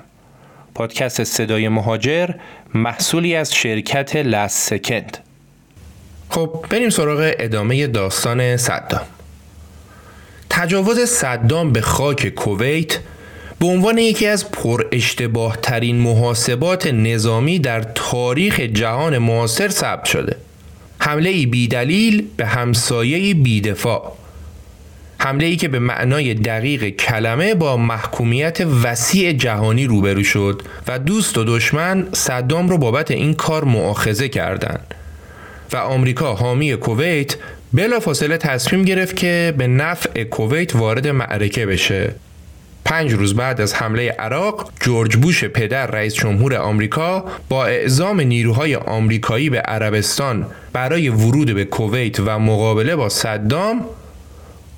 پادکست 0.74 1.24
صدای 1.24 1.68
مهاجر 1.68 2.30
محصولی 2.76 3.34
از 3.34 3.54
شرکت 3.54 4.16
لس 4.16 4.68
سکند 4.68 5.18
خب 6.30 6.64
بریم 6.70 6.90
سراغ 6.90 7.32
ادامه 7.38 7.86
داستان 7.86 8.56
صدام. 8.56 9.06
تجاوز 10.50 11.00
صدام 11.00 11.72
به 11.72 11.80
خاک 11.80 12.28
کویت 12.28 12.98
به 13.58 13.66
عنوان 13.66 13.98
یکی 13.98 14.26
از 14.26 14.50
پر 14.50 14.86
اشتباه 14.92 15.58
ترین 15.62 15.96
محاسبات 15.96 16.86
نظامی 16.86 17.58
در 17.58 17.82
تاریخ 17.94 18.60
جهان 18.60 19.18
معاصر 19.18 19.68
ثبت 19.68 20.04
شده. 20.04 20.36
حمله 20.98 21.30
ای 21.30 21.46
بی 21.46 21.68
دلیل 21.68 22.28
به 22.36 22.46
همسایه 22.46 23.34
بیدفاع. 23.34 24.12
حمله 25.26 25.46
ای 25.46 25.56
که 25.56 25.68
به 25.68 25.78
معنای 25.78 26.34
دقیق 26.34 26.88
کلمه 26.88 27.54
با 27.54 27.76
محکومیت 27.76 28.60
وسیع 28.60 29.32
جهانی 29.32 29.86
روبرو 29.86 30.22
شد 30.22 30.62
و 30.88 30.98
دوست 30.98 31.38
و 31.38 31.44
دشمن 31.44 32.08
صدام 32.12 32.68
رو 32.68 32.78
بابت 32.78 33.10
این 33.10 33.34
کار 33.34 33.64
معاخزه 33.64 34.28
کردند 34.28 34.94
و 35.72 35.76
آمریکا 35.76 36.34
حامی 36.34 36.76
کویت 36.76 37.36
بلا 37.72 38.00
فاصله 38.00 38.36
تصمیم 38.36 38.84
گرفت 38.84 39.16
که 39.16 39.54
به 39.58 39.66
نفع 39.66 40.24
کویت 40.24 40.76
وارد 40.76 41.08
معرکه 41.08 41.66
بشه. 41.66 42.14
پنج 42.84 43.12
روز 43.12 43.34
بعد 43.34 43.60
از 43.60 43.74
حمله 43.74 44.10
عراق 44.10 44.72
جورج 44.80 45.16
بوش 45.16 45.44
پدر 45.44 45.86
رئیس 45.86 46.14
جمهور 46.14 46.54
آمریکا 46.54 47.24
با 47.48 47.66
اعزام 47.66 48.20
نیروهای 48.20 48.76
آمریکایی 48.76 49.50
به 49.50 49.60
عربستان 49.60 50.46
برای 50.72 51.08
ورود 51.08 51.54
به 51.54 51.64
کویت 51.64 52.20
و 52.20 52.38
مقابله 52.38 52.96
با 52.96 53.08
صدام 53.08 53.86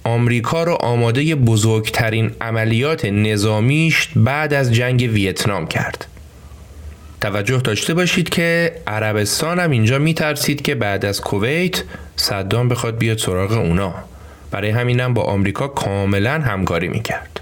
آمریکا 0.09 0.65
را 0.65 0.77
آماده 0.77 1.35
بزرگترین 1.35 2.31
عملیات 2.41 3.05
نظامیش 3.05 4.09
بعد 4.17 4.55
از 4.55 4.75
جنگ 4.75 5.01
ویتنام 5.13 5.67
کرد. 5.67 6.07
توجه 7.21 7.59
داشته 7.59 7.95
باشید 7.95 8.29
که 8.29 8.73
عربستان 8.87 9.59
هم 9.59 9.71
اینجا 9.71 9.99
میترسید 9.99 10.63
که 10.63 10.75
بعد 10.75 11.05
از 11.05 11.21
کویت 11.21 11.83
صدام 12.17 12.69
بخواد 12.69 12.99
بیاد 12.99 13.19
سراغ 13.19 13.53
اونا. 13.53 13.95
برای 14.51 14.71
همینم 14.71 15.15
با 15.15 15.23
آمریکا 15.23 15.69
کاملا 15.69 16.41
همکاری 16.41 16.89
می‌کرد. 16.89 17.41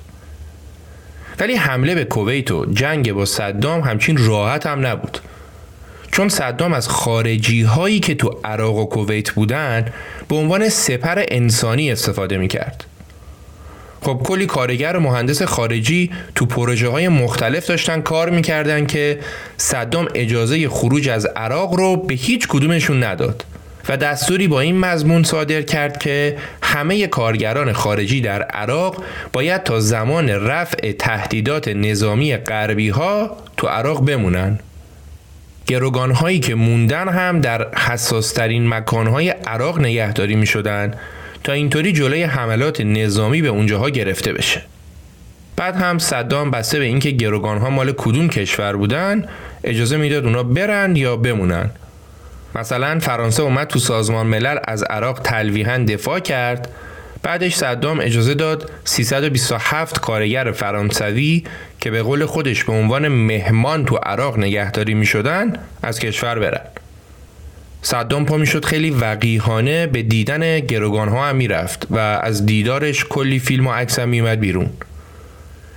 ولی 1.40 1.54
حمله 1.54 1.94
به 1.94 2.04
کویت 2.04 2.50
و 2.50 2.66
جنگ 2.66 3.12
با 3.12 3.24
صدام 3.24 3.80
همچین 3.80 4.26
راحت 4.26 4.66
هم 4.66 4.86
نبود. 4.86 5.18
چون 6.16 6.28
صدام 6.28 6.72
از 6.72 6.88
خارجی 6.88 7.62
هایی 7.62 8.00
که 8.00 8.14
تو 8.14 8.38
عراق 8.44 8.76
و 8.76 8.84
کویت 8.84 9.30
بودن 9.30 9.92
به 10.28 10.36
عنوان 10.36 10.68
سپر 10.68 11.24
انسانی 11.28 11.92
استفاده 11.92 12.38
می‌کرد. 12.38 12.84
خب 14.02 14.20
کلی 14.24 14.46
کارگر 14.46 14.96
و 14.96 15.00
مهندس 15.00 15.42
خارجی 15.42 16.10
تو 16.34 16.46
پروژه 16.46 16.88
های 16.88 17.08
مختلف 17.08 17.66
داشتن 17.66 18.00
کار 18.00 18.30
می‌کردن 18.30 18.86
که 18.86 19.18
صدام 19.56 20.08
اجازه 20.14 20.68
خروج 20.68 21.08
از 21.08 21.26
عراق 21.26 21.74
رو 21.74 21.96
به 21.96 22.14
هیچ 22.14 22.48
کدومشون 22.48 23.04
نداد 23.04 23.44
و 23.88 23.96
دستوری 23.96 24.48
با 24.48 24.60
این 24.60 24.78
مضمون 24.78 25.22
صادر 25.22 25.62
کرد 25.62 25.98
که 25.98 26.36
همه 26.62 27.06
کارگران 27.06 27.72
خارجی 27.72 28.20
در 28.20 28.42
عراق 28.42 29.04
باید 29.32 29.62
تا 29.62 29.80
زمان 29.80 30.28
رفع 30.28 30.92
تهدیدات 30.92 31.68
نظامی 31.68 32.36
غربی 32.36 32.88
ها 32.88 33.36
تو 33.56 33.66
عراق 33.66 34.04
بمونن. 34.04 34.58
گروگان 35.66 36.10
هایی 36.10 36.40
که 36.40 36.54
موندن 36.54 37.08
هم 37.08 37.40
در 37.40 37.74
حساسترین 37.74 38.68
مکان 38.68 39.06
های 39.06 39.28
عراق 39.28 39.80
نگهداری 39.80 40.36
می 40.36 40.46
شدن 40.46 40.94
تا 41.44 41.52
اینطوری 41.52 41.92
جلوی 41.92 42.22
حملات 42.22 42.80
نظامی 42.80 43.42
به 43.42 43.48
اونجاها 43.48 43.90
گرفته 43.90 44.32
بشه. 44.32 44.62
بعد 45.56 45.76
هم 45.76 45.98
صدام 45.98 46.50
بسته 46.50 46.78
به 46.78 46.84
اینکه 46.84 47.10
گروگان 47.10 47.58
ها 47.58 47.70
مال 47.70 47.92
کدوم 47.96 48.28
کشور 48.28 48.76
بودن 48.76 49.24
اجازه 49.64 49.96
می‌داد 49.96 50.24
اونا 50.24 50.42
برن 50.42 50.96
یا 50.96 51.16
بمونن. 51.16 51.70
مثلا 52.54 52.98
فرانسه 52.98 53.42
اومد 53.42 53.66
تو 53.66 53.78
سازمان 53.78 54.26
ملل 54.26 54.58
از 54.64 54.82
عراق 54.82 55.20
تلویحا 55.20 55.78
دفاع 55.78 56.20
کرد. 56.20 56.68
بعدش 57.22 57.54
صدام 57.54 58.00
اجازه 58.00 58.34
داد 58.34 58.70
327 58.84 60.00
کارگر 60.00 60.52
فرانسوی 60.52 61.44
که 61.80 61.90
به 61.90 62.02
قول 62.02 62.26
خودش 62.26 62.64
به 62.64 62.72
عنوان 62.72 63.08
مهمان 63.08 63.84
تو 63.84 63.96
عراق 63.96 64.38
نگهداری 64.38 64.94
می 64.94 65.06
شدن 65.06 65.52
از 65.82 65.98
کشور 65.98 66.38
برن. 66.38 66.60
صدام 67.82 68.26
پا 68.26 68.36
می 68.36 68.46
شد 68.46 68.64
خیلی 68.64 68.90
وقیهانه 68.90 69.86
به 69.86 70.02
دیدن 70.02 70.60
گروگان 70.60 71.08
ها 71.08 71.26
هم 71.26 71.36
می 71.36 71.48
رفت 71.48 71.86
و 71.90 71.98
از 71.98 72.46
دیدارش 72.46 73.04
کلی 73.04 73.38
فیلم 73.38 73.66
و 73.66 73.72
عکس 73.72 73.98
هم 73.98 74.08
می 74.08 74.36
بیرون. 74.36 74.70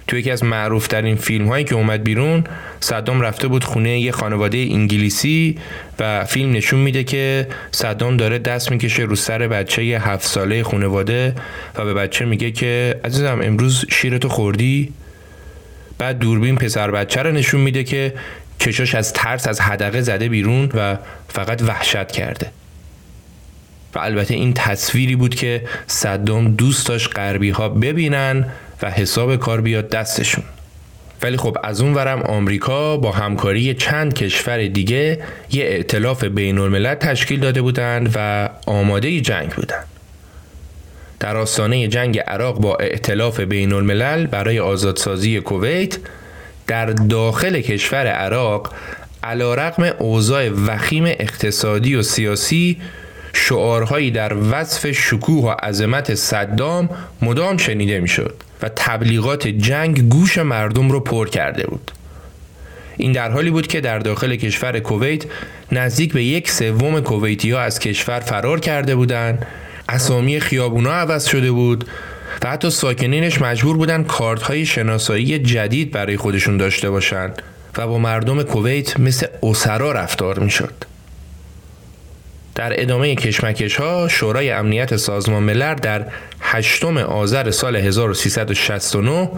تو 0.09 0.17
یکی 0.17 0.31
از 0.31 0.43
معروف 0.43 0.87
ترین 0.87 1.15
فیلم 1.15 1.47
هایی 1.47 1.65
که 1.65 1.75
اومد 1.75 2.03
بیرون 2.03 2.43
صدام 2.79 3.21
رفته 3.21 3.47
بود 3.47 3.63
خونه 3.63 3.99
یه 3.99 4.11
خانواده 4.11 4.57
انگلیسی 4.57 5.57
و 5.99 6.25
فیلم 6.25 6.51
نشون 6.51 6.79
میده 6.79 7.03
که 7.03 7.47
صدام 7.71 8.17
داره 8.17 8.39
دست 8.39 8.71
می‌کشه 8.71 9.03
رو 9.03 9.15
سر 9.15 9.47
بچه 9.47 9.85
یه 9.85 10.07
هفت 10.07 10.27
ساله 10.27 10.63
خانواده 10.63 11.35
و 11.75 11.85
به 11.85 11.93
بچه 11.93 12.25
میگه 12.25 12.51
که 12.51 12.99
عزیزم 13.03 13.39
امروز 13.43 13.85
شیرتو 13.89 14.29
خوردی؟ 14.29 14.93
بعد 15.97 16.19
دوربین 16.19 16.55
پسر 16.55 16.91
بچه 16.91 17.21
رو 17.21 17.31
نشون 17.31 17.61
میده 17.61 17.83
که 17.83 18.13
چشاش 18.59 18.95
از 18.95 19.13
ترس 19.13 19.47
از 19.47 19.61
حدقه 19.61 20.01
زده 20.01 20.29
بیرون 20.29 20.69
و 20.73 20.97
فقط 21.27 21.61
وحشت 21.61 22.11
کرده. 22.11 22.51
و 23.95 23.99
البته 23.99 24.33
این 24.33 24.53
تصویری 24.53 25.15
بود 25.15 25.35
که 25.35 25.61
صدام 25.87 26.51
دوست 26.51 26.87
داشت 26.87 27.09
غربی 27.15 27.49
ها 27.49 27.69
ببینن 27.69 28.45
و 28.81 28.91
حساب 28.91 29.35
کار 29.35 29.61
بیاد 29.61 29.89
دستشون 29.89 30.43
ولی 31.21 31.37
خب 31.37 31.57
از 31.63 31.81
اون 31.81 31.93
ورم 31.93 32.21
آمریکا 32.21 32.97
با 32.97 33.11
همکاری 33.11 33.73
چند 33.73 34.13
کشور 34.13 34.67
دیگه 34.67 35.19
یه 35.51 35.63
ائتلاف 35.63 36.23
بین 36.23 36.57
الملل 36.57 36.95
تشکیل 36.95 37.39
داده 37.39 37.61
بودند 37.61 38.11
و 38.15 38.49
آماده 38.65 39.21
جنگ 39.21 39.49
بودند. 39.49 39.85
در 41.19 41.37
آستانه 41.37 41.87
جنگ 41.87 42.19
عراق 42.19 42.59
با 42.59 42.75
ائتلاف 42.75 43.39
بین 43.39 43.73
الملل 43.73 44.27
برای 44.27 44.59
آزادسازی 44.59 45.39
کویت 45.39 45.97
در 46.67 46.85
داخل 46.85 47.61
کشور 47.61 48.07
عراق 48.07 48.73
علا 49.23 49.53
رقم 49.53 49.83
اوضاع 49.99 50.49
وخیم 50.49 51.05
اقتصادی 51.05 51.95
و 51.95 52.01
سیاسی 52.01 52.77
شعارهایی 53.33 54.11
در 54.11 54.33
وصف 54.51 54.91
شکوه 54.91 55.45
و 55.45 55.49
عظمت 55.49 56.15
صدام 56.15 56.89
مدام 57.21 57.57
شنیده 57.57 57.99
می‌شد 57.99 58.35
و 58.61 58.69
تبلیغات 58.75 59.47
جنگ 59.47 60.09
گوش 60.09 60.37
مردم 60.37 60.91
رو 60.91 60.99
پر 60.99 61.29
کرده 61.29 61.67
بود 61.67 61.91
این 62.97 63.11
در 63.11 63.31
حالی 63.31 63.49
بود 63.51 63.67
که 63.67 63.81
در 63.81 63.99
داخل 63.99 64.35
کشور 64.35 64.79
کویت 64.79 65.23
نزدیک 65.71 66.13
به 66.13 66.23
یک 66.23 66.51
سوم 66.51 67.01
کویتی 67.01 67.51
ها 67.51 67.59
از 67.59 67.79
کشور 67.79 68.19
فرار 68.19 68.59
کرده 68.59 68.95
بودند 68.95 69.45
اسامی 69.89 70.39
خیابونا 70.39 70.91
عوض 70.91 71.25
شده 71.25 71.51
بود 71.51 71.85
و 72.43 72.49
حتی 72.49 72.69
ساکنینش 72.69 73.41
مجبور 73.41 73.77
بودن 73.77 74.03
کارت 74.03 74.41
های 74.41 74.65
شناسایی 74.65 75.39
جدید 75.39 75.91
برای 75.91 76.17
خودشون 76.17 76.57
داشته 76.57 76.89
باشند 76.89 77.41
و 77.77 77.87
با 77.87 77.97
مردم 77.97 78.43
کویت 78.43 78.99
مثل 78.99 79.27
اسرا 79.43 79.91
رفتار 79.91 80.39
می‌شد. 80.39 80.73
در 82.55 82.81
ادامه 82.81 83.15
کشمکش 83.15 83.75
ها 83.75 84.07
شورای 84.07 84.51
امنیت 84.51 84.95
سازمان 84.95 85.43
ملل 85.43 85.73
در 85.73 86.05
8 86.51 86.85
آذر 86.85 87.51
سال 87.51 87.75
1369 87.75 89.29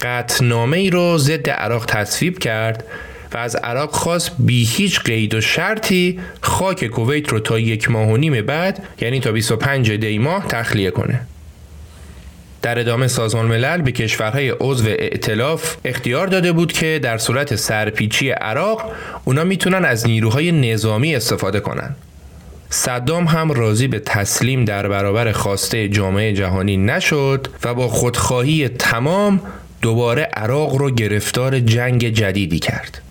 قطنامه 0.00 0.76
ای 0.76 0.90
رو 0.90 1.18
ضد 1.18 1.50
عراق 1.50 1.84
تصویب 1.86 2.38
کرد 2.38 2.84
و 3.34 3.38
از 3.38 3.56
عراق 3.56 3.90
خواست 3.90 4.32
بی 4.38 4.64
هیچ 4.64 5.00
قید 5.00 5.34
و 5.34 5.40
شرطی 5.40 6.20
خاک 6.40 6.84
کویت 6.84 7.28
رو 7.28 7.40
تا 7.40 7.58
یک 7.58 7.90
ماه 7.90 8.08
و 8.08 8.16
نیم 8.16 8.46
بعد 8.46 8.82
یعنی 9.00 9.20
تا 9.20 9.32
25 9.32 9.92
دی 9.92 10.18
ماه 10.18 10.48
تخلیه 10.48 10.90
کنه. 10.90 11.20
در 12.62 12.78
ادامه 12.78 13.08
سازمان 13.08 13.46
ملل 13.46 13.82
به 13.82 13.92
کشورهای 13.92 14.50
عضو 14.60 14.88
ائتلاف 14.88 15.76
اختیار 15.84 16.26
داده 16.26 16.52
بود 16.52 16.72
که 16.72 17.00
در 17.02 17.18
صورت 17.18 17.56
سرپیچی 17.56 18.30
عراق 18.30 18.92
اونا 19.24 19.44
می‌تونن 19.44 19.84
از 19.84 20.06
نیروهای 20.06 20.52
نظامی 20.52 21.16
استفاده 21.16 21.60
کنن. 21.60 21.96
صدام 22.74 23.24
هم 23.24 23.52
راضی 23.52 23.88
به 23.88 23.98
تسلیم 23.98 24.64
در 24.64 24.88
برابر 24.88 25.32
خواسته 25.32 25.88
جامعه 25.88 26.32
جهانی 26.32 26.76
نشد 26.76 27.48
و 27.64 27.74
با 27.74 27.88
خودخواهی 27.88 28.68
تمام 28.68 29.40
دوباره 29.82 30.22
عراق 30.22 30.74
رو 30.74 30.90
گرفتار 30.90 31.60
جنگ 31.60 32.08
جدیدی 32.08 32.58
کرد. 32.58 33.02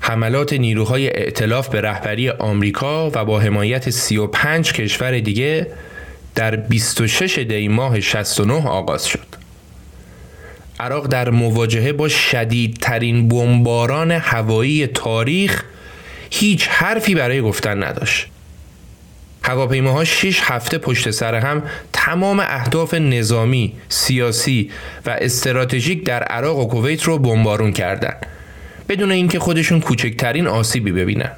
حملات 0.00 0.52
نیروهای 0.52 1.06
ائتلاف 1.08 1.68
به 1.68 1.80
رهبری 1.80 2.30
آمریکا 2.30 3.10
و 3.14 3.24
با 3.24 3.40
حمایت 3.40 3.90
35 3.90 4.72
کشور 4.72 5.18
دیگه 5.20 5.66
در 6.34 6.56
26 6.56 7.38
دی 7.38 7.68
ماه 7.68 8.00
69 8.00 8.68
آغاز 8.68 9.06
شد. 9.06 9.26
عراق 10.80 11.06
در 11.06 11.30
مواجهه 11.30 11.92
با 11.92 12.08
شدیدترین 12.08 13.28
بمباران 13.28 14.10
هوایی 14.10 14.86
تاریخ 14.86 15.64
هیچ 16.30 16.68
حرفی 16.68 17.14
برای 17.14 17.40
گفتن 17.40 17.82
نداشت. 17.82 18.33
هواپیماها 19.44 20.04
6 20.04 20.40
هفته 20.42 20.78
پشت 20.78 21.10
سر 21.10 21.34
هم 21.34 21.62
تمام 21.92 22.40
اهداف 22.40 22.94
نظامی، 22.94 23.72
سیاسی 23.88 24.70
و 25.06 25.16
استراتژیک 25.20 26.04
در 26.04 26.22
عراق 26.22 26.58
و 26.58 26.68
کویت 26.68 27.02
رو 27.02 27.18
بمبارون 27.18 27.72
کردند 27.72 28.26
بدون 28.88 29.10
اینکه 29.10 29.38
خودشون 29.38 29.80
کوچکترین 29.80 30.46
آسیبی 30.46 30.92
ببینن. 30.92 31.30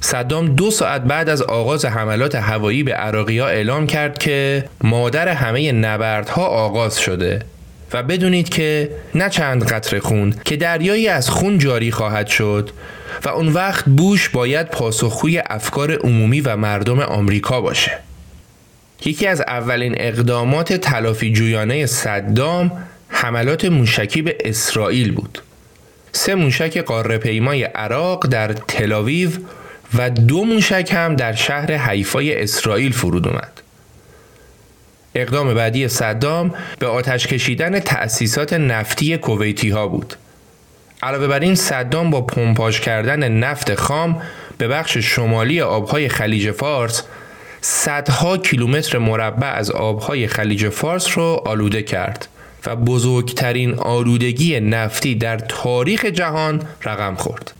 صدام 0.00 0.46
دو 0.46 0.70
ساعت 0.70 1.02
بعد 1.02 1.28
از 1.28 1.42
آغاز 1.42 1.84
حملات 1.84 2.34
هوایی 2.34 2.82
به 2.82 2.92
عراقی 2.92 3.38
ها 3.38 3.46
اعلام 3.46 3.86
کرد 3.86 4.18
که 4.18 4.64
مادر 4.80 5.28
همه 5.28 5.72
نبردها 5.72 6.46
آغاز 6.46 6.98
شده 6.98 7.42
و 7.92 8.02
بدونید 8.02 8.48
که 8.48 8.90
نه 9.14 9.30
چند 9.30 9.64
قطر 9.64 9.98
خون 9.98 10.34
که 10.44 10.56
دریایی 10.56 11.08
از 11.08 11.30
خون 11.30 11.58
جاری 11.58 11.90
خواهد 11.90 12.26
شد 12.26 12.70
و 13.24 13.28
اون 13.28 13.48
وقت 13.48 13.84
بوش 13.84 14.28
باید 14.28 14.68
پاسخگوی 14.68 15.42
افکار 15.46 15.92
عمومی 15.92 16.40
و 16.40 16.56
مردم 16.56 17.00
آمریکا 17.00 17.60
باشه. 17.60 17.98
یکی 19.04 19.26
از 19.26 19.40
اولین 19.40 19.94
اقدامات 19.98 20.72
تلافی 20.72 21.32
جویانه 21.32 21.86
صدام 21.86 22.72
حملات 23.08 23.64
موشکی 23.64 24.22
به 24.22 24.36
اسرائیل 24.40 25.12
بود. 25.12 25.42
سه 26.12 26.34
موشک 26.34 26.78
قاره 26.78 27.18
پیمای 27.18 27.64
عراق 27.64 28.26
در 28.26 28.52
تلاویو 28.52 29.30
و 29.94 30.10
دو 30.10 30.44
موشک 30.44 30.90
هم 30.92 31.16
در 31.16 31.32
شهر 31.32 31.72
حیفای 31.72 32.42
اسرائیل 32.42 32.92
فرود 32.92 33.28
اومد. 33.28 33.62
اقدام 35.14 35.54
بعدی 35.54 35.88
صدام 35.88 36.54
به 36.78 36.86
آتش 36.86 37.26
کشیدن 37.26 37.80
تأسیسات 37.80 38.52
نفتی 38.52 39.18
کویتی 39.18 39.70
ها 39.70 39.88
بود. 39.88 40.16
علاوه 41.02 41.26
بر 41.26 41.40
این 41.40 41.54
صدام 41.54 42.10
با 42.10 42.20
پمپاژ 42.20 42.80
کردن 42.80 43.28
نفت 43.28 43.74
خام 43.74 44.22
به 44.58 44.68
بخش 44.68 44.96
شمالی 44.96 45.60
آبهای 45.60 46.08
خلیج 46.08 46.50
فارس 46.50 47.02
صدها 47.60 48.36
کیلومتر 48.36 48.98
مربع 48.98 49.46
از 49.46 49.70
آبهای 49.70 50.26
خلیج 50.26 50.68
فارس 50.68 51.18
رو 51.18 51.42
آلوده 51.46 51.82
کرد 51.82 52.28
و 52.66 52.76
بزرگترین 52.76 53.74
آلودگی 53.74 54.60
نفتی 54.60 55.14
در 55.14 55.38
تاریخ 55.38 56.04
جهان 56.04 56.62
رقم 56.84 57.14
خورد. 57.14 57.52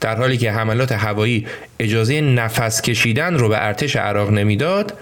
در 0.00 0.16
حالی 0.16 0.36
که 0.36 0.52
حملات 0.52 0.92
هوایی 0.92 1.46
اجازه 1.78 2.20
نفس 2.20 2.82
کشیدن 2.82 3.34
رو 3.34 3.48
به 3.48 3.66
ارتش 3.66 3.96
عراق 3.96 4.30
نمی‌داد، 4.30 4.98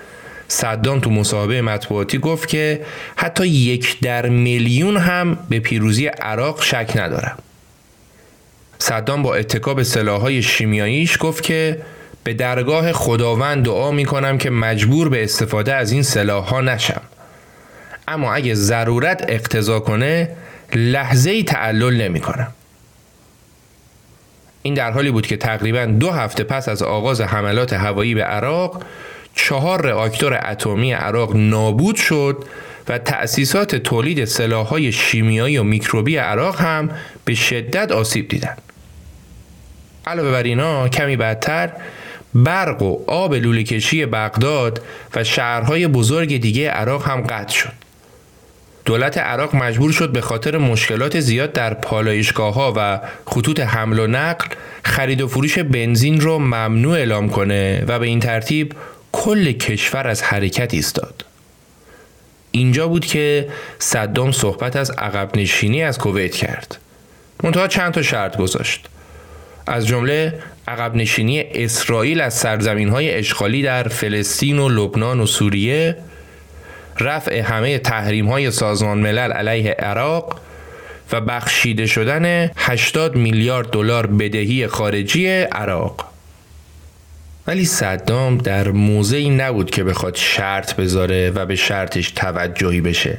صدام 0.51 1.01
تو 1.01 1.11
مصاحبه 1.11 1.63
مطبوعاتی 1.63 2.19
گفت 2.19 2.49
که 2.49 2.81
حتی 3.17 3.47
یک 3.47 4.01
در 4.01 4.29
میلیون 4.29 4.97
هم 4.97 5.39
به 5.49 5.61
پیروزی 5.61 6.07
عراق 6.07 6.63
شک 6.63 6.93
ندارم. 6.97 7.39
صدام 8.79 9.23
با 9.23 9.35
اتکا 9.35 9.75
به 9.75 9.85
سلاحهای 9.85 10.43
شیمیاییش 10.43 11.17
گفت 11.21 11.43
که 11.43 11.83
به 12.25 12.35
درگاه 12.35 12.93
خداوند 12.93 13.65
دعا 13.65 13.91
می 13.91 14.05
کنم 14.05 14.39
که 14.39 14.51
مجبور 14.51 15.09
به 15.09 15.25
استفاده 15.25 15.75
از 15.75 15.93
این 15.93 16.03
سلاح 16.03 16.45
ها 16.45 16.61
نشم. 16.61 17.03
اما 18.09 18.35
اگه 18.35 18.55
ضرورت 18.55 19.25
اقتضا 19.29 19.81
کنه 19.81 20.29
لحظه 20.75 21.31
ای 21.31 21.45
تعلل 21.45 22.03
نمی 22.03 22.21
کنم. 22.21 22.53
این 24.63 24.75
در 24.75 24.91
حالی 24.91 25.11
بود 25.11 25.27
که 25.27 25.37
تقریبا 25.37 25.85
دو 25.85 26.11
هفته 26.11 26.45
پس 26.45 26.69
از 26.69 26.83
آغاز 26.83 27.21
حملات 27.21 27.73
هوایی 27.73 28.15
به 28.15 28.25
عراق 28.25 28.83
چهار 29.35 29.83
راکتور 29.83 30.41
اتمی 30.51 30.93
عراق 30.93 31.37
نابود 31.37 31.97
شد 31.97 32.45
و 32.89 32.99
تأسیسات 32.99 33.77
تولید 33.77 34.25
سلاحهای 34.25 34.93
شیمیایی 34.93 35.59
و 35.59 35.63
میکروبی 35.63 36.17
عراق 36.17 36.61
هم 36.61 36.91
به 37.25 37.35
شدت 37.35 37.93
آسیب 37.93 38.29
دیدند. 38.29 38.63
علاوه 40.07 40.31
بر 40.31 40.43
اینا 40.43 40.89
کمی 40.89 41.17
بعدتر 41.17 41.71
برق 42.35 42.83
و 42.83 42.99
آب 43.07 43.35
لوله 43.35 43.63
کشی 43.63 44.07
بغداد 44.07 44.83
و 45.15 45.25
شهرهای 45.25 45.87
بزرگ 45.87 46.41
دیگه 46.41 46.71
عراق 46.71 47.09
هم 47.09 47.21
قطع 47.21 47.55
شد. 47.55 47.73
دولت 48.85 49.19
عراق 49.19 49.57
مجبور 49.57 49.93
شد 49.93 50.13
به 50.13 50.21
خاطر 50.21 50.59
مشکلات 50.59 51.21
زیاد 51.21 51.53
در 51.53 51.75
پالایشگاه 51.75 52.55
ها 52.55 52.73
و 52.77 53.01
خطوط 53.27 53.61
حمل 53.61 53.99
و 53.99 54.07
نقل 54.07 54.47
خرید 54.85 55.21
و 55.21 55.29
فروش 55.29 55.59
بنزین 55.59 56.21
رو 56.21 56.39
ممنوع 56.39 56.95
اعلام 56.95 57.29
کنه 57.29 57.85
و 57.89 57.99
به 57.99 58.07
این 58.07 58.21
ترتیب 58.21 58.73
کل 59.13 59.53
کشور 59.53 60.09
از 60.09 60.23
حرکت 60.23 60.75
ایستاد. 60.75 61.25
اینجا 62.51 62.89
بود 62.89 63.07
که 63.07 63.49
صدام 63.79 64.33
صحبت 64.33 64.77
از 64.77 64.91
عقب 64.91 65.37
نشینی 65.37 65.83
از 65.83 65.99
کویت 65.99 66.35
کرد. 66.35 66.79
منتها 67.43 67.69
چند 67.69 67.93
تا 67.93 68.03
شرط 68.03 68.37
گذاشت. 68.37 68.89
از 69.67 69.87
جمله 69.87 70.35
عقب 70.69 70.95
نشینی 70.95 71.41
اسرائیل 71.41 72.21
از 72.21 72.35
سرزمین 72.35 72.89
های 72.89 73.15
اشغالی 73.15 73.63
در 73.63 73.89
فلسطین 73.89 74.59
و 74.59 74.69
لبنان 74.69 75.21
و 75.21 75.27
سوریه 75.27 75.97
رفع 77.01 77.41
همه 77.41 77.79
تحریم 77.79 78.29
های 78.29 78.51
سازمان 78.51 78.99
ملل 78.99 79.33
علیه 79.33 79.71
عراق 79.71 80.41
و 81.13 81.21
بخشیده 81.21 81.87
شدن 81.87 82.51
80 82.57 83.17
میلیارد 83.17 83.71
دلار 83.71 84.07
بدهی 84.07 84.67
خارجی 84.67 85.29
عراق 85.29 86.10
ولی 87.51 87.65
صدام 87.65 88.39
در 88.39 88.69
موضعی 88.71 89.31
نبود 89.31 89.71
که 89.71 89.85
بخواد 89.85 90.15
شرط 90.15 90.75
بذاره 90.75 91.31
و 91.31 91.47
به 91.47 91.57
شرطش 91.57 92.11
توجهی 92.11 92.81
بشه 92.81 93.19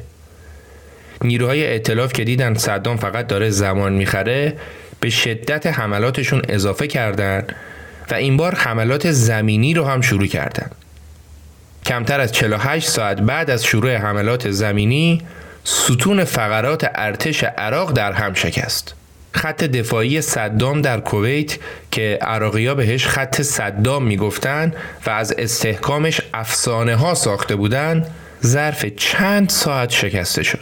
نیروهای 1.23 1.67
ائتلاف 1.67 2.13
که 2.13 2.23
دیدن 2.23 2.53
صدام 2.53 2.97
فقط 2.97 3.27
داره 3.27 3.49
زمان 3.49 3.93
می‌خره 3.93 4.57
به 4.99 5.09
شدت 5.09 5.67
حملاتشون 5.67 6.41
اضافه 6.49 6.87
کردند 6.87 7.55
و 8.11 8.13
این 8.15 8.37
بار 8.37 8.55
حملات 8.55 9.11
زمینی 9.11 9.73
رو 9.73 9.85
هم 9.85 10.01
شروع 10.01 10.27
کردند. 10.27 10.75
کمتر 11.85 12.19
از 12.19 12.31
48 12.31 12.89
ساعت 12.89 13.21
بعد 13.21 13.49
از 13.49 13.65
شروع 13.65 13.95
حملات 13.95 14.51
زمینی 14.51 15.21
ستون 15.63 16.23
فقرات 16.23 16.91
ارتش 16.95 17.43
عراق 17.43 17.91
در 17.91 18.11
هم 18.11 18.33
شکست. 18.33 18.95
خط 19.31 19.63
دفاعی 19.63 20.21
صدام 20.21 20.81
در 20.81 20.99
کویت 20.99 21.57
که 21.91 22.19
عراقیا 22.21 22.75
بهش 22.75 23.07
خط 23.07 23.41
صدام 23.41 24.03
می‌گفتن 24.03 24.73
و 25.05 25.09
از 25.09 25.33
استحکامش 25.37 26.21
افسانه 26.33 26.95
ها 26.95 27.13
ساخته 27.13 27.55
بودن 27.55 28.05
ظرف 28.45 28.85
چند 28.85 29.49
ساعت 29.49 29.89
شکسته 29.89 30.43
شد. 30.43 30.59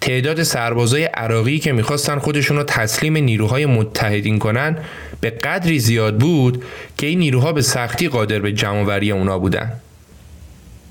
تعداد 0.00 0.42
سربازای 0.42 1.04
عراقی 1.04 1.58
که 1.58 1.72
می‌خواستن 1.72 2.18
خودشون 2.18 2.56
رو 2.56 2.62
تسلیم 2.62 3.16
نیروهای 3.16 3.66
متحدین 3.66 4.38
کنن 4.38 4.76
به 5.20 5.30
قدری 5.30 5.78
زیاد 5.78 6.18
بود 6.18 6.64
که 6.98 7.06
این 7.06 7.18
نیروها 7.18 7.52
به 7.52 7.62
سختی 7.62 8.08
قادر 8.08 8.38
به 8.38 8.52
جمعوری 8.52 9.12
اونا 9.12 9.38
بودن. 9.38 9.72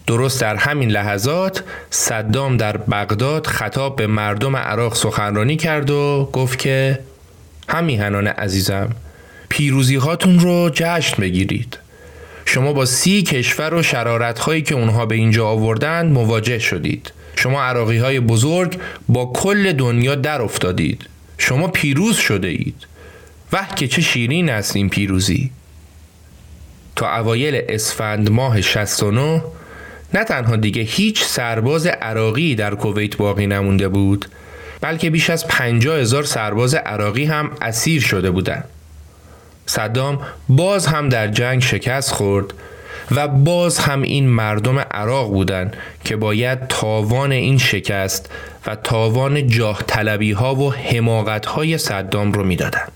درست 0.08 0.42
در 0.42 0.56
همین 0.56 0.90
لحظات 0.92 1.64
صدام 1.90 2.58
در 2.58 2.78
بغداد 2.78 3.48
خطاب 3.48 3.96
به 3.96 4.08
مردم 4.08 4.56
عراق 4.56 4.96
سخنرانی 4.96 5.56
کرد 5.56 5.90
و 5.90 6.30
گفت 6.34 6.60
که 6.60 7.00
همیهنان 7.70 8.28
عزیزم 8.28 8.90
پیروزی 9.50 9.96
هاتون 9.96 10.40
رو 10.40 10.70
جشن 10.74 11.22
بگیرید. 11.22 11.78
شما 12.46 12.74
با 12.74 12.86
سی 12.86 13.22
کشور 13.22 13.74
و 13.74 13.84
شرارت 13.84 14.40
هایی 14.40 14.62
که 14.62 14.76
اونها 14.76 15.06
به 15.06 15.16
اینجا 15.16 15.48
آوردن 15.48 16.08
مواجه 16.08 16.60
شدید. 16.60 17.12
شما 17.36 17.64
عراقی 17.64 17.98
های 17.98 18.20
بزرگ 18.20 18.80
با 19.10 19.26
کل 19.36 19.74
دنیا 19.74 20.16
در 20.16 20.42
افتادید. 20.42 21.06
شما 21.38 21.68
پیروز 21.68 22.18
شده 22.18 22.48
اید 22.48 22.88
وح 23.54 23.76
که 23.76 23.88
چه 23.88 24.02
شیرین 24.02 24.50
است 24.50 24.76
این 24.76 24.90
پیروزی. 24.90 25.52
تا 26.96 27.16
اوایل 27.16 27.62
اسفند 27.70 28.30
ماه 28.30 28.62
69 28.62 29.44
نه 30.14 30.24
تنها 30.24 30.56
دیگه 30.56 30.82
هیچ 30.82 31.24
سرباز 31.24 31.88
عراقی 31.88 32.56
در 32.56 32.76
کویت 32.76 33.18
باقی 33.18 33.48
نمونده 33.48 33.88
بود 33.88 34.26
بلکه 34.82 35.10
بیش 35.10 35.30
از 35.30 35.48
پنجاه 35.48 36.00
هزار 36.00 36.24
سرباز 36.24 36.76
عراقی 36.76 37.26
هم 37.26 37.52
اسیر 37.62 38.02
شده 38.02 38.32
بودند. 38.32 38.64
صدام 39.66 40.20
باز 40.50 40.88
هم 40.88 41.10
در 41.10 41.28
جنگ 41.28 41.62
شکست 41.62 42.12
خورد 42.12 42.54
و 43.12 43.28
باز 43.28 43.80
هم 43.80 44.02
این 44.02 44.30
مردم 44.30 44.80
عراق 44.80 45.30
بودند 45.32 45.78
که 46.04 46.16
باید 46.16 46.68
تاوان 46.68 47.32
این 47.32 47.58
شکست 47.58 48.30
و 48.68 48.76
تاوان 48.76 49.48
جاه 49.48 49.84
طلبی 49.88 50.32
ها 50.32 50.56
و 50.56 50.74
حماقت 50.74 51.46
های 51.46 51.78
صدام 51.78 52.32
رو 52.32 52.44
می‌دادند. 52.44 52.92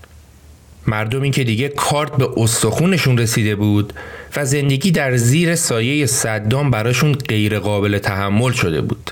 مردمی 0.86 1.30
که 1.30 1.44
دیگه 1.44 1.68
کارت 1.68 2.12
به 2.12 2.28
استخونشون 2.36 3.18
رسیده 3.18 3.56
بود 3.56 3.92
و 4.36 4.44
زندگی 4.44 4.90
در 4.90 5.16
زیر 5.16 5.54
سایه 5.54 6.06
صدام 6.06 6.70
براشون 6.70 7.12
غیر 7.12 7.58
قابل 7.58 7.98
تحمل 7.98 8.52
شده 8.52 8.80
بود. 8.80 9.10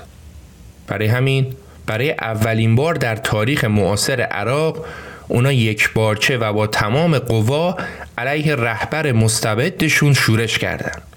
برای 0.87 1.07
همین 1.07 1.47
برای 1.85 2.11
اولین 2.11 2.75
بار 2.75 2.93
در 2.93 3.15
تاریخ 3.15 3.63
معاصر 3.63 4.21
عراق 4.21 4.85
اونا 5.27 5.51
یک 5.51 5.93
بارچه 5.93 6.37
و 6.37 6.53
با 6.53 6.67
تمام 6.67 7.19
قوا 7.19 7.77
علیه 8.17 8.55
رهبر 8.55 9.11
مستبدشون 9.11 10.13
شورش 10.13 10.57
کردند. 10.57 11.10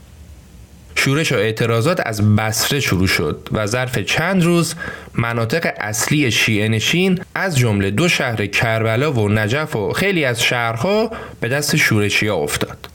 شورش 1.04 1.32
و 1.32 1.34
اعتراضات 1.34 2.00
از 2.06 2.36
بسره 2.36 2.80
شروع 2.80 3.06
شد 3.06 3.48
و 3.52 3.66
ظرف 3.66 3.98
چند 3.98 4.44
روز 4.44 4.74
مناطق 5.14 5.72
اصلی 5.76 6.30
شیعه 6.30 6.68
نشین 6.68 7.20
از 7.34 7.58
جمله 7.58 7.90
دو 7.90 8.08
شهر 8.08 8.46
کربلا 8.46 9.12
و 9.12 9.28
نجف 9.28 9.76
و 9.76 9.92
خیلی 9.92 10.24
از 10.24 10.42
شهرها 10.42 11.10
به 11.40 11.48
دست 11.48 11.76
شورشی 11.76 12.26
ها 12.26 12.36
افتاد. 12.36 12.88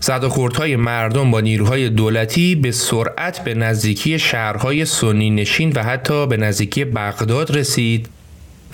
زد 0.00 0.24
و 0.24 0.28
خوردهای 0.28 0.76
مردم 0.76 1.30
با 1.30 1.40
نیروهای 1.40 1.88
دولتی 1.88 2.54
به 2.54 2.72
سرعت 2.72 3.44
به 3.44 3.54
نزدیکی 3.54 4.18
شهرهای 4.18 4.84
سنی 4.84 5.30
نشین 5.30 5.72
و 5.72 5.82
حتی 5.82 6.26
به 6.26 6.36
نزدیکی 6.36 6.84
بغداد 6.84 7.56
رسید 7.56 8.08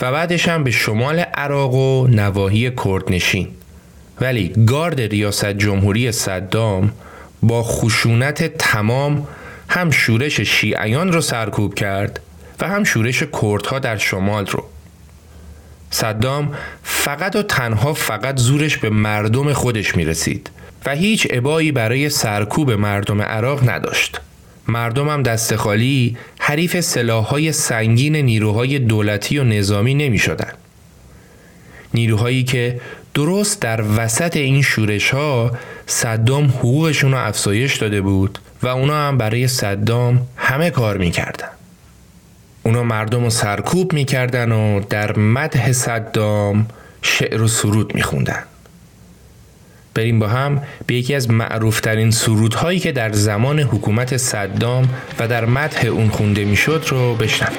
و 0.00 0.12
بعدش 0.12 0.48
هم 0.48 0.64
به 0.64 0.70
شمال 0.70 1.18
عراق 1.18 1.74
و 1.74 2.06
نواحی 2.06 2.70
کردنشین 2.84 3.48
ولی 4.20 4.52
گارد 4.66 5.00
ریاست 5.00 5.46
جمهوری 5.52 6.12
صدام 6.12 6.92
با 7.46 7.62
خشونت 7.62 8.58
تمام 8.58 9.26
هم 9.68 9.90
شورش 9.90 10.40
شیعیان 10.40 11.12
رو 11.12 11.20
سرکوب 11.20 11.74
کرد 11.74 12.20
و 12.60 12.68
هم 12.68 12.84
شورش 12.84 13.22
کردها 13.42 13.78
در 13.78 13.96
شمال 13.96 14.46
رو 14.46 14.64
صدام 15.90 16.54
فقط 16.82 17.36
و 17.36 17.42
تنها 17.42 17.94
فقط 17.94 18.38
زورش 18.38 18.76
به 18.76 18.90
مردم 18.90 19.52
خودش 19.52 19.96
می 19.96 20.04
رسید 20.04 20.50
و 20.86 20.94
هیچ 20.94 21.26
عبایی 21.26 21.72
برای 21.72 22.08
سرکوب 22.10 22.70
مردم 22.70 23.22
عراق 23.22 23.70
نداشت 23.70 24.20
مردمم 24.68 25.22
دست 25.22 25.56
خالی 25.56 26.16
حریف 26.38 26.80
سلاحهای 26.80 27.52
سنگین 27.52 28.16
نیروهای 28.16 28.78
دولتی 28.78 29.38
و 29.38 29.44
نظامی 29.44 29.94
نمی 29.94 30.18
شدن. 30.18 30.52
نیروهایی 31.94 32.44
که 32.44 32.80
درست 33.14 33.60
در 33.60 33.84
وسط 33.96 34.36
این 34.36 34.62
شورش 34.62 35.10
ها 35.10 35.52
صدام 35.86 36.44
حقوقشون 36.44 37.12
رو 37.12 37.18
افزایش 37.18 37.76
داده 37.76 38.00
بود 38.00 38.38
و 38.62 38.66
اونا 38.66 39.08
هم 39.08 39.18
برای 39.18 39.48
صدام 39.48 40.26
همه 40.36 40.70
کار 40.70 40.96
می‌کردن. 40.96 41.48
اونا 42.62 42.82
مردم 42.82 43.24
رو 43.24 43.30
سرکوب 43.30 43.92
می‌کردن 43.92 44.52
و 44.52 44.80
در 44.80 45.18
مدح 45.18 45.72
صدام 45.72 46.66
شعر 47.02 47.42
و 47.42 47.48
سرود 47.48 47.94
میخوندن. 47.94 48.42
بریم 49.94 50.18
با 50.18 50.28
هم 50.28 50.62
به 50.86 50.94
یکی 50.94 51.14
از 51.14 51.30
معروفترین 51.30 52.10
سرودهایی 52.10 52.78
که 52.78 52.92
در 52.92 53.12
زمان 53.12 53.60
حکومت 53.60 54.16
صدام 54.16 54.88
و 55.18 55.28
در 55.28 55.44
مدح 55.44 55.86
اون 55.86 56.08
خونده 56.08 56.44
می‌شد 56.44 56.84
رو 56.88 57.14
بشنویم. 57.14 57.58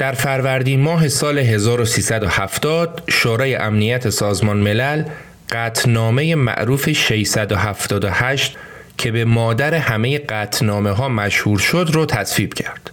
در 0.00 0.12
فروردین 0.12 0.80
ماه 0.80 1.08
سال 1.08 1.38
1370 1.38 3.02
شورای 3.08 3.54
امنیت 3.54 4.10
سازمان 4.10 4.56
ملل 4.56 5.04
قطنامه 5.50 6.34
معروف 6.34 6.92
678 6.92 8.56
که 8.98 9.10
به 9.10 9.24
مادر 9.24 9.74
همه 9.74 10.18
قطنامه 10.18 10.90
ها 10.90 11.08
مشهور 11.08 11.58
شد 11.58 11.90
رو 11.92 12.06
تصویب 12.06 12.54
کرد. 12.54 12.90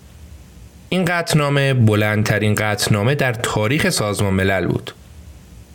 این 0.89 1.05
قطنامه 1.05 1.73
بلندترین 1.73 2.55
قطنامه 2.55 3.15
در 3.15 3.33
تاریخ 3.33 3.89
سازمان 3.89 4.33
ملل 4.33 4.67
بود. 4.67 4.91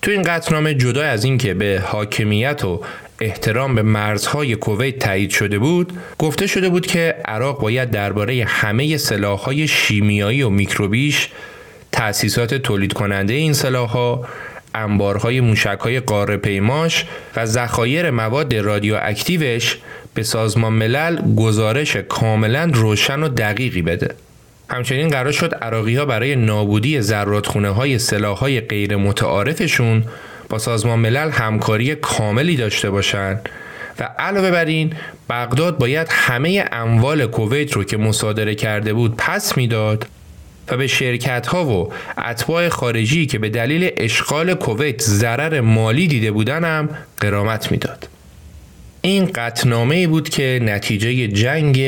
تو 0.03 0.11
این 0.11 0.23
قطنامه 0.23 0.75
جدا 0.75 1.03
از 1.03 1.25
اینکه 1.25 1.55
به 1.55 1.83
حاکمیت 1.87 2.65
و 2.65 2.83
احترام 3.23 3.75
به 3.75 3.83
مرزهای 3.83 4.57
کویت 4.57 4.99
تایید 4.99 5.31
شده 5.31 5.59
بود 5.59 5.93
گفته 6.19 6.47
شده 6.47 6.69
بود 6.69 6.87
که 6.87 7.15
عراق 7.25 7.61
باید 7.61 7.91
درباره 7.91 8.45
همه 8.49 8.97
سلاحهای 8.97 9.69
شیمیایی 9.69 10.43
و 10.43 10.51
میکروبیش 10.51 11.29
تأسیسات 11.93 12.55
تولید 12.55 12.93
کننده 12.93 13.35
این 13.35 13.53
سلاحها 13.53 14.29
انبارهای 14.75 15.41
موشکهای 15.41 16.01
قاره 16.01 16.37
پیماش 16.37 17.07
و 17.37 17.47
ذخایر 17.47 18.11
مواد 18.11 18.55
رادیواکتیوش 18.55 19.79
به 20.15 20.23
سازمان 20.23 20.73
ملل 20.73 21.35
گزارش 21.37 21.97
کاملا 21.97 22.71
روشن 22.75 23.23
و 23.23 23.29
دقیقی 23.29 23.83
بده. 23.83 24.15
همچنین 24.71 25.09
قرار 25.09 25.33
شد 25.33 25.55
عراقی 25.55 25.97
ها 25.97 26.05
برای 26.05 26.37
نابودی 26.37 27.01
زرادخونه 27.01 27.71
های 27.71 27.99
سلاح 27.99 28.39
های 28.39 28.61
غیر 28.61 28.97
متعارفشون 28.97 30.05
با 30.53 30.59
سازمان 30.59 30.99
ملل 30.99 31.31
همکاری 31.31 31.95
کاملی 31.95 32.57
داشته 32.57 32.91
باشند 32.91 33.49
و 33.99 34.03
علاوه 34.19 34.51
بر 34.51 34.65
این 34.65 34.93
بغداد 35.31 35.79
باید 35.79 36.07
همه 36.11 36.65
اموال 36.73 37.27
کویت 37.27 37.73
رو 37.73 37.85
که 37.85 37.97
مصادره 37.97 38.55
کرده 38.55 38.93
بود 38.93 39.15
پس 39.19 39.57
می‌داد 39.57 40.07
و 40.69 40.77
به 40.77 40.87
شرکت 40.87 41.47
ها 41.47 41.65
و 41.65 41.93
اتباع 42.19 42.69
خارجی 42.69 43.27
که 43.27 43.39
به 43.39 43.49
دلیل 43.49 43.91
اشغال 43.97 44.55
کویت 44.55 45.03
ضرر 45.03 45.61
مالی 45.61 46.07
دیده 46.07 46.31
بودن 46.31 46.65
هم 46.65 46.89
قرامت 47.21 47.73
می‌داد. 47.73 48.09
این 49.01 49.31
قطنامه 49.35 50.07
بود 50.07 50.29
که 50.29 50.61
نتیجه 50.63 51.29
جنگ 51.29 51.81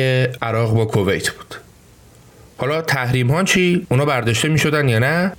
عراق 0.43 0.75
با 0.75 0.85
کویت 0.85 1.31
بود. 1.31 1.55
حالا 2.57 2.83
تحریم 2.83 3.31
ها 3.31 3.45
چی؟ 3.45 3.87
اونا 3.91 4.05
برداشته 4.05 4.49
می 4.49 4.59
شدن 4.59 4.89
یا 4.89 4.99
نه؟ 4.99 5.33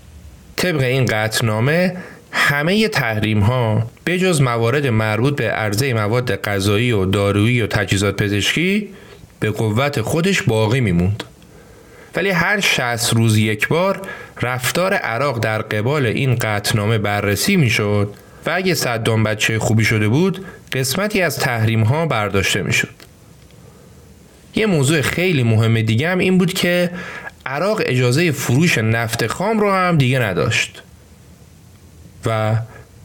طبق 0.56 0.82
این 0.82 1.06
قطنامه 1.06 1.96
همه 2.38 2.88
تحریم 2.88 3.40
ها 3.40 3.92
جز 4.08 4.42
موارد 4.42 4.88
مربوط 4.88 5.36
به 5.36 5.50
عرضه 5.50 5.94
مواد 5.94 6.36
غذایی 6.36 6.92
و 6.92 7.06
دارویی 7.06 7.62
و 7.62 7.68
تجهیزات 7.68 8.24
پزشکی 8.24 8.90
به 9.40 9.52
قوت 9.52 10.02
خودش 10.02 10.42
باقی 10.42 10.82
میموند. 10.82 11.24
ولی 12.16 12.30
هر 12.30 12.60
60 12.60 13.14
روز 13.14 13.38
یک 13.38 13.68
بار 13.68 14.02
رفتار 14.42 14.94
عراق 14.94 15.40
در 15.40 15.62
قبال 15.62 16.06
این 16.06 16.36
قطنامه 16.36 16.98
بررسی 16.98 17.56
می‌شد 17.56 18.14
و 18.46 18.52
اگه 18.56 18.74
صدام 18.74 19.24
بچه 19.24 19.60
خوبی 19.60 19.86
شده 19.86 20.08
بود 20.08 20.46
قسمتی 20.74 21.22
از 21.22 21.40
تحریم 21.40 21.84
ها 21.84 22.06
برداشته 22.06 22.62
می‌شد. 22.62 22.90
یه 24.56 24.66
موضوع 24.66 25.02
خیلی 25.02 25.44
مهم 25.44 25.82
دیگه 25.82 26.10
هم 26.10 26.18
این 26.18 26.38
بود 26.38 26.54
که 26.54 26.90
عراق 27.46 27.82
اجازه 27.86 28.32
فروش 28.32 28.78
نفت 28.78 29.28
خام 29.28 29.60
رو 29.60 29.72
هم 29.72 29.98
دیگه 29.98 30.20
نداشت 30.20 30.82
و 32.26 32.56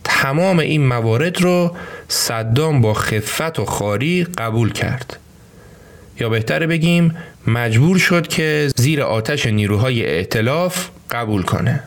تمام 0.04 0.58
این 0.58 0.86
موارد 0.86 1.42
رو 1.42 1.76
صدام 2.08 2.80
با 2.80 2.94
خفت 2.94 3.58
و 3.58 3.64
خاری 3.64 4.24
قبول 4.38 4.72
کرد. 4.72 5.16
یا 6.20 6.28
بهتره 6.28 6.66
بگیم 6.66 7.16
مجبور 7.46 7.98
شد 7.98 8.26
که 8.26 8.70
زیر 8.76 9.02
آتش 9.02 9.46
نیروهای 9.46 10.06
ائتلاف 10.06 10.88
قبول 11.10 11.42
کنه. 11.42 11.82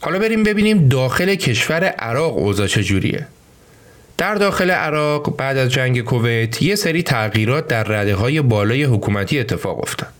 حالا 0.00 0.18
بریم 0.18 0.42
ببینیم 0.42 0.88
داخل 0.88 1.34
کشور 1.34 1.84
عراق 1.84 2.38
اوضاع 2.38 2.66
چجوریه 2.66 3.26
در 4.18 4.34
داخل 4.34 4.70
عراق 4.70 5.36
بعد 5.36 5.56
از 5.56 5.70
جنگ 5.70 6.00
کویت 6.00 6.62
یه 6.62 6.74
سری 6.74 7.02
تغییرات 7.02 7.68
در 7.68 7.82
رده 7.82 8.14
های 8.14 8.40
بالای 8.40 8.84
حکومتی 8.84 9.38
اتفاق 9.38 9.82
افتاد. 9.82 10.12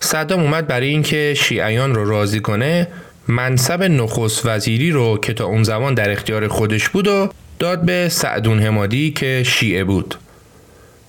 صدام 0.00 0.40
اومد 0.40 0.66
برای 0.66 0.88
اینکه 0.88 1.34
شیعیان 1.36 1.94
رو 1.94 2.08
راضی 2.08 2.40
کنه 2.40 2.88
منصب 3.28 3.82
نخست 3.82 4.46
وزیری 4.46 4.90
رو 4.90 5.18
که 5.18 5.32
تا 5.32 5.44
اون 5.44 5.62
زمان 5.62 5.94
در 5.94 6.10
اختیار 6.10 6.48
خودش 6.48 6.88
بود 6.88 7.08
و 7.08 7.28
داد 7.58 7.82
به 7.82 8.08
سعدون 8.08 8.62
همادی 8.62 9.10
که 9.10 9.42
شیعه 9.46 9.84
بود. 9.84 10.14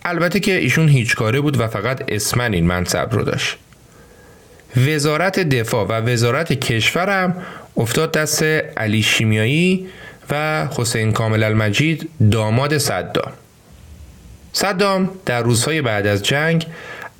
البته 0.05 0.39
که 0.39 0.57
ایشون 0.57 0.87
هیچ 0.87 1.15
کاره 1.15 1.41
بود 1.41 1.59
و 1.59 1.67
فقط 1.67 2.03
اسمن 2.07 2.53
این 2.53 2.65
منصب 2.65 3.07
رو 3.11 3.23
داشت. 3.23 3.57
وزارت 4.87 5.39
دفاع 5.39 5.87
و 5.87 5.91
وزارت 5.91 6.53
کشورم 6.53 7.35
افتاد 7.77 8.11
دست 8.11 8.43
علی 8.77 9.01
شیمیایی 9.01 9.87
و 10.29 10.67
حسین 10.77 11.11
کامل 11.11 11.43
المجید 11.43 12.09
داماد 12.31 12.77
صدام 12.77 13.33
صدام 14.53 15.09
در 15.25 15.41
روزهای 15.41 15.81
بعد 15.81 16.07
از 16.07 16.23
جنگ 16.23 16.65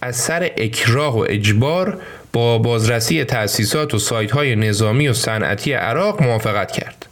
از 0.02 0.16
سر 0.16 0.52
اکراه 0.58 1.18
و 1.18 1.26
اجبار 1.30 2.02
با 2.34 2.58
بازرسی 2.58 3.24
تأسیسات 3.24 3.94
و 3.94 4.00
سایت 4.00 4.32
های 4.32 4.56
نظامی 4.56 5.08
و 5.08 5.14
صنعتی 5.14 5.74
عراق 5.74 6.24
موافقت 6.24 6.72
کرد. 6.72 7.06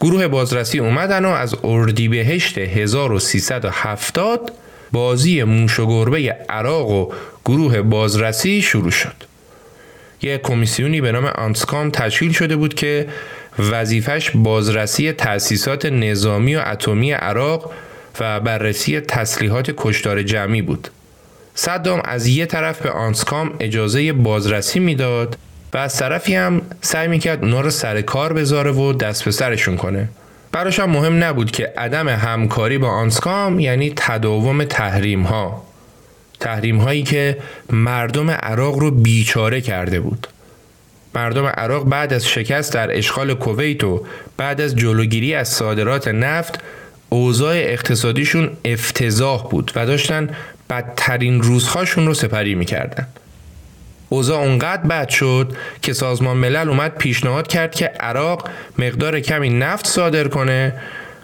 گروه 0.00 0.28
بازرسی 0.28 0.78
اومدن 0.78 1.24
و 1.24 1.28
از 1.28 1.54
اردیبهشت 1.64 2.58
1370 2.58 4.52
بازی 4.92 5.42
موش 5.42 5.80
و 5.80 5.86
گربه 5.86 6.36
عراق 6.48 6.90
و 6.90 7.12
گروه 7.44 7.82
بازرسی 7.82 8.62
شروع 8.62 8.90
شد. 8.90 9.14
یک 10.22 10.42
کمیسیونی 10.42 11.00
به 11.00 11.12
نام 11.12 11.24
آنسکام 11.24 11.90
تشکیل 11.90 12.32
شده 12.32 12.56
بود 12.56 12.74
که 12.74 13.08
وظیفش 13.58 14.30
بازرسی 14.34 15.12
تأسیسات 15.12 15.86
نظامی 15.86 16.56
و 16.56 16.62
اتمی 16.66 17.12
عراق 17.12 17.72
و 18.20 18.40
بررسی 18.40 19.00
تسلیحات 19.00 19.74
کشتار 19.76 20.22
جمعی 20.22 20.62
بود. 20.62 20.88
صدام 21.58 22.00
از 22.04 22.26
یه 22.26 22.46
طرف 22.46 22.82
به 22.82 22.90
آنسکام 22.90 23.54
اجازه 23.60 24.12
بازرسی 24.12 24.78
می‌داد 24.78 25.38
و 25.74 25.78
از 25.78 25.96
طرفی 25.96 26.34
هم 26.34 26.62
سعی 26.80 27.08
می‌کرد 27.08 27.44
اونا 27.44 27.60
رو 27.60 27.70
سر 27.70 28.00
کار 28.00 28.32
بذاره 28.32 28.70
و 28.70 28.92
دست 28.92 29.24
به 29.24 29.30
سرشون 29.30 29.76
کنه. 29.76 30.08
براش 30.52 30.80
هم 30.80 30.90
مهم 30.90 31.24
نبود 31.24 31.50
که 31.50 31.72
عدم 31.76 32.08
همکاری 32.08 32.78
با 32.78 32.88
آنسکام 32.88 33.60
یعنی 33.60 33.92
تداوم 33.96 34.64
تحریم 34.64 35.22
ها. 35.22 35.64
تحریم 36.40 36.78
هایی 36.78 37.02
که 37.02 37.38
مردم 37.70 38.30
عراق 38.30 38.74
رو 38.78 38.90
بیچاره 38.90 39.60
کرده 39.60 40.00
بود. 40.00 40.26
مردم 41.14 41.46
عراق 41.46 41.88
بعد 41.88 42.12
از 42.12 42.28
شکست 42.28 42.72
در 42.72 42.98
اشغال 42.98 43.34
کویت 43.34 43.84
و 43.84 44.06
بعد 44.36 44.60
از 44.60 44.76
جلوگیری 44.76 45.34
از 45.34 45.48
صادرات 45.48 46.08
نفت 46.08 46.60
اوضاع 47.08 47.54
اقتصادیشون 47.56 48.50
افتضاح 48.64 49.48
بود 49.48 49.72
و 49.76 49.86
داشتن 49.86 50.30
بدترین 50.70 51.42
روزهاشون 51.42 52.06
رو 52.06 52.14
سپری 52.14 52.54
می‌کردن. 52.54 53.06
اوضاع 54.08 54.40
اونقدر 54.40 54.82
بد 54.82 55.08
شد 55.08 55.56
که 55.82 55.92
سازمان 55.92 56.36
ملل 56.36 56.68
اومد 56.68 56.94
پیشنهاد 56.94 57.46
کرد 57.46 57.74
که 57.74 57.86
عراق 57.86 58.48
مقدار 58.78 59.20
کمی 59.20 59.50
نفت 59.50 59.86
صادر 59.86 60.28
کنه 60.28 60.72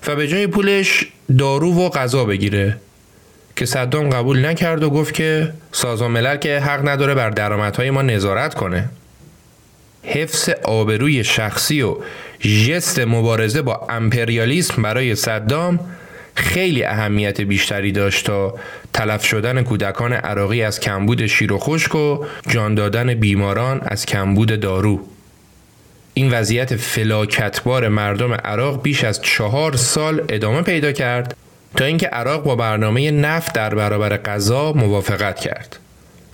و 0.07 0.16
به 0.16 0.28
جای 0.28 0.47
پولش 0.47 1.07
دارو 1.38 1.74
و 1.74 1.88
غذا 1.88 2.24
بگیره 2.24 2.76
که 3.57 3.66
صدام 3.66 4.11
قبول 4.11 4.47
نکرد 4.47 4.82
و 4.82 4.90
گفت 4.90 5.14
که 5.14 5.53
سازمان 5.72 6.11
ملل 6.11 6.36
که 6.36 6.61
حق 6.61 6.88
نداره 6.88 7.14
بر 7.14 7.30
درآمدهای 7.30 7.90
ما 7.90 8.03
نظارت 8.03 8.55
کنه. 8.55 8.88
حفظ 10.03 10.49
آبروی 10.49 11.24
شخصی 11.24 11.82
و 11.82 11.97
ژست 12.40 12.99
مبارزه 12.99 13.62
با 13.62 13.86
امپریالیسم 13.88 14.82
برای 14.82 15.14
صدام 15.14 15.80
خیلی 16.35 16.85
اهمیت 16.85 17.41
بیشتری 17.41 17.93
داشت 17.93 18.26
تا 18.26 18.55
تلف 18.93 19.24
شدن 19.24 19.62
کودکان 19.62 20.12
عراقی 20.12 20.62
از 20.62 20.80
کمبود 20.80 21.26
شیر 21.26 21.53
و 21.53 21.59
خشک 21.59 21.95
و 21.95 22.24
جان 22.49 22.74
دادن 22.74 23.14
بیماران 23.14 23.80
از 23.85 24.07
کمبود 24.07 24.61
دارو 24.61 25.01
این 26.14 26.30
وضعیت 26.30 26.76
فلاکتبار 26.76 27.89
مردم 27.89 28.35
عراق 28.35 28.82
بیش 28.82 29.05
از 29.05 29.22
چهار 29.22 29.76
سال 29.76 30.22
ادامه 30.28 30.62
پیدا 30.62 30.93
کرد 30.93 31.37
تا 31.76 31.85
اینکه 31.85 32.07
عراق 32.07 32.45
با 32.45 32.57
برنامه 32.57 33.11
نفت 33.11 33.53
در 33.53 33.74
برابر 33.74 34.16
غذا 34.16 34.72
موافقت 34.72 35.41
کرد 35.41 35.78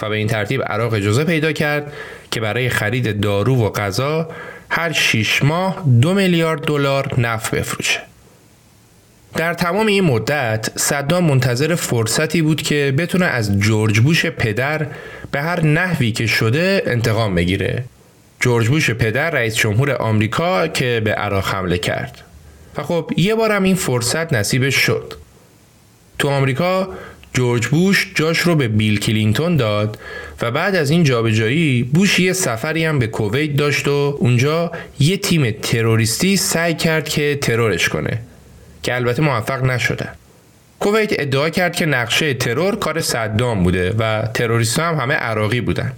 و 0.03 0.09
به 0.09 0.17
این 0.17 0.27
ترتیب 0.27 0.63
عراق 0.63 0.95
اجازه 0.95 1.25
پیدا 1.25 1.53
کرد 1.53 1.93
که 2.31 2.41
برای 2.41 2.69
خرید 2.69 3.21
دارو 3.21 3.57
و 3.57 3.71
غذا 3.71 4.29
هر 4.71 4.93
6 4.93 5.45
ماه 5.45 5.85
دو 6.01 6.15
میلیارد 6.15 6.61
دلار 6.61 7.21
نفت 7.21 7.55
بفروشه. 7.55 8.10
در 9.37 9.55
تمام 9.55 9.87
این 9.87 10.05
مدت 10.05 10.69
صدام 10.77 11.25
منتظر 11.25 11.75
فرصتی 11.75 12.43
بود 12.43 12.63
که 12.63 12.95
بتونه 12.99 13.27
از 13.27 13.59
جورج 13.59 14.01
بوش 14.01 14.27
پدر 14.27 14.87
به 15.31 15.41
هر 15.41 15.67
نحوی 15.67 16.13
که 16.13 16.27
شده 16.27 16.83
انتقام 16.87 17.35
بگیره. 17.35 17.85
جورج 18.41 18.69
بوش 18.69 18.91
پدر 18.91 19.31
رئیس 19.31 19.57
جمهور 19.57 19.93
آمریکا 19.93 20.69
که 20.69 21.03
به 21.05 21.15
عراق 21.15 21.47
حمله 21.47 21.79
کرد. 21.79 22.19
و 22.77 22.83
خب 22.83 23.11
یه 23.17 23.35
بارم 23.35 23.63
این 23.63 23.75
فرصت 23.75 24.33
نصیبش 24.33 24.75
شد. 24.75 25.15
تو 26.19 26.29
آمریکا 26.29 26.89
جورج 27.35 27.67
بوش 27.67 28.13
جاش 28.15 28.39
رو 28.39 28.57
به 28.57 28.69
بیل 28.69 29.01
کلینتون 29.01 29.57
داد 29.57 29.99
و 30.43 30.51
بعد 30.51 30.77
از 30.77 30.91
این 30.91 31.05
جابجایی 31.05 31.83
بوش 31.83 32.21
یه 32.21 32.33
سفری 32.33 32.85
هم 32.85 32.99
به 32.99 33.07
کویت 33.07 33.57
داشت 33.57 33.89
و 33.89 34.17
اونجا 34.19 34.73
یه 35.01 35.17
تیم 35.17 35.51
تروریستی 35.51 36.37
سعی 36.37 36.75
کرد 36.75 37.09
که 37.09 37.39
ترورش 37.43 37.89
کنه 37.89 38.19
که 38.83 38.95
البته 38.95 39.23
موفق 39.23 39.65
نشدن 39.65 40.13
کویت 40.81 41.21
ادعا 41.21 41.51
کرد 41.51 41.77
که 41.77 41.87
نقشه 41.87 42.35
ترور 42.35 42.77
کار 42.77 43.01
صدام 43.01 43.63
بوده 43.63 43.95
و 43.99 44.23
تروریست 44.35 44.79
هم 44.79 44.95
همه 44.95 45.15
عراقی 45.15 45.61
بودن. 45.61 45.93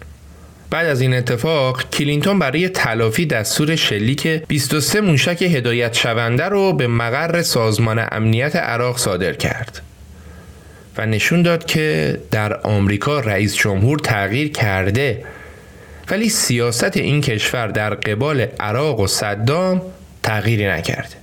بعد 0.70 0.86
از 0.86 1.00
این 1.00 1.14
اتفاق 1.14 1.90
کلینتون 1.90 2.38
برای 2.38 2.68
تلافی 2.68 3.26
دستور 3.26 3.76
شلیک 3.76 4.26
23 4.26 5.00
موشک 5.00 5.42
هدایت 5.42 5.94
شونده 5.94 6.44
رو 6.44 6.72
به 6.72 6.86
مقر 6.86 7.42
سازمان 7.42 8.06
امنیت 8.12 8.56
عراق 8.56 8.98
صادر 8.98 9.32
کرد 9.32 9.82
و 10.98 11.06
نشون 11.06 11.42
داد 11.42 11.64
که 11.64 12.18
در 12.30 12.60
آمریکا 12.60 13.20
رئیس 13.20 13.56
جمهور 13.56 13.98
تغییر 13.98 14.52
کرده. 14.52 15.24
ولی 16.10 16.28
سیاست 16.28 16.96
این 16.96 17.20
کشور 17.20 17.66
در 17.66 17.94
قبال 17.94 18.46
عراق 18.60 19.00
و 19.00 19.06
صدام 19.06 19.82
تغییری 20.22 20.66
نکرده. 20.66 21.21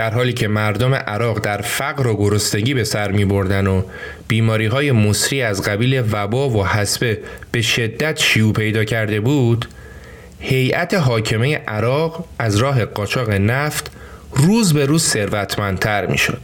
در 0.00 0.14
حالی 0.14 0.32
که 0.32 0.48
مردم 0.48 0.94
عراق 0.94 1.40
در 1.40 1.60
فقر 1.60 2.06
و 2.06 2.16
گرسنگی 2.16 2.74
به 2.74 2.84
سر 2.84 3.10
می 3.10 3.24
بردن 3.24 3.66
و 3.66 3.82
بیماری 4.28 4.66
های 4.66 4.92
مصری 4.92 5.42
از 5.42 5.62
قبیل 5.62 6.02
وبا 6.12 6.50
و 6.50 6.66
حسبه 6.66 7.18
به 7.52 7.62
شدت 7.62 8.18
شیوع 8.18 8.52
پیدا 8.52 8.84
کرده 8.84 9.20
بود 9.20 9.68
هیئت 10.38 10.94
حاکمه 10.94 11.56
عراق 11.56 12.24
از 12.38 12.56
راه 12.56 12.84
قاچاق 12.84 13.30
نفت 13.30 13.90
روز 14.32 14.74
به 14.74 14.86
روز 14.86 15.04
ثروتمندتر 15.04 16.06
می 16.06 16.18
شد. 16.18 16.42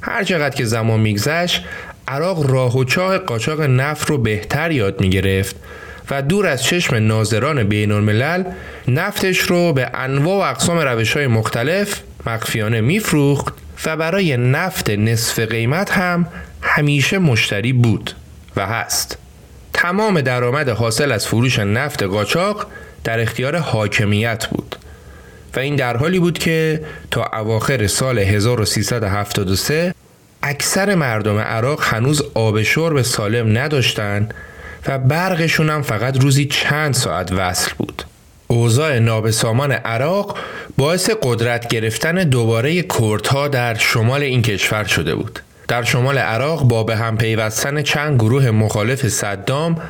هر 0.00 0.24
چقدر 0.24 0.56
که 0.56 0.64
زمان 0.64 1.00
میگذشت 1.00 1.64
عراق 2.08 2.50
راه 2.50 2.78
و 2.78 2.84
چاه 2.84 3.18
قاچاق 3.18 3.60
نفت 3.60 4.10
رو 4.10 4.18
بهتر 4.18 4.70
یاد 4.70 5.00
می 5.00 5.10
گرفت 5.10 5.56
و 6.10 6.22
دور 6.22 6.46
از 6.46 6.62
چشم 6.62 6.96
ناظران 6.96 7.64
بین 7.64 7.92
الملل 7.92 8.44
نفتش 8.88 9.38
رو 9.38 9.72
به 9.72 9.90
انواع 9.94 10.38
و 10.38 10.50
اقسام 10.50 10.78
روش 10.78 11.16
های 11.16 11.26
مختلف 11.26 12.02
مخفیانه 12.26 12.80
میفروخت 12.80 13.54
و 13.86 13.96
برای 13.96 14.36
نفت 14.36 14.90
نصف 14.90 15.38
قیمت 15.38 15.90
هم 15.90 16.28
همیشه 16.62 17.18
مشتری 17.18 17.72
بود 17.72 18.14
و 18.56 18.66
هست 18.66 19.18
تمام 19.72 20.20
درآمد 20.20 20.68
حاصل 20.68 21.12
از 21.12 21.26
فروش 21.26 21.58
نفت 21.58 22.02
قاچاق 22.02 22.66
در 23.04 23.20
اختیار 23.20 23.56
حاکمیت 23.56 24.46
بود 24.46 24.76
و 25.56 25.60
این 25.60 25.76
در 25.76 25.96
حالی 25.96 26.18
بود 26.18 26.38
که 26.38 26.84
تا 27.10 27.30
اواخر 27.32 27.86
سال 27.86 28.18
1373 28.18 29.94
اکثر 30.42 30.94
مردم 30.94 31.38
عراق 31.38 31.84
هنوز 31.84 32.22
آب 32.34 32.62
شرب 32.62 33.02
سالم 33.02 33.58
نداشتند 33.58 34.34
و 34.86 34.98
برقشون 34.98 35.70
هم 35.70 35.82
فقط 35.82 36.20
روزی 36.20 36.44
چند 36.44 36.94
ساعت 36.94 37.32
وصل 37.32 37.70
بود. 37.78 38.02
اوضاع 38.52 38.98
نابسامان 38.98 39.72
عراق 39.72 40.38
باعث 40.76 41.10
قدرت 41.22 41.68
گرفتن 41.68 42.14
دوباره 42.14 42.82
کردها 42.82 43.48
در 43.48 43.74
شمال 43.74 44.22
این 44.22 44.42
کشور 44.42 44.84
شده 44.84 45.14
بود. 45.14 45.38
در 45.68 45.82
شمال 45.82 46.18
عراق 46.18 46.62
با 46.62 46.84
به 46.84 46.96
هم 46.96 47.18
پیوستن 47.18 47.82
چند 47.82 48.20
گروه 48.20 48.50
مخالف 48.50 49.08
صدام 49.08 49.80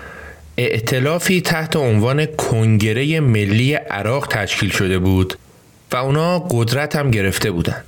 ائتلافی 0.58 1.40
تحت 1.40 1.76
عنوان 1.76 2.26
کنگره 2.26 3.20
ملی 3.20 3.74
عراق 3.74 4.26
تشکیل 4.26 4.70
شده 4.70 4.98
بود 4.98 5.34
و 5.92 5.96
اونا 5.96 6.38
قدرت 6.38 6.96
هم 6.96 7.10
گرفته 7.10 7.50
بودند. 7.50 7.84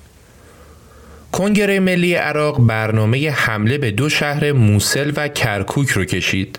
کنگره 1.32 1.80
ملی 1.80 2.14
عراق 2.14 2.66
برنامه 2.66 3.30
حمله 3.30 3.78
به 3.78 3.90
دو 3.90 4.08
شهر 4.08 4.52
موسل 4.52 5.12
و 5.16 5.28
کرکوک 5.28 5.88
رو 5.88 6.04
کشید 6.04 6.58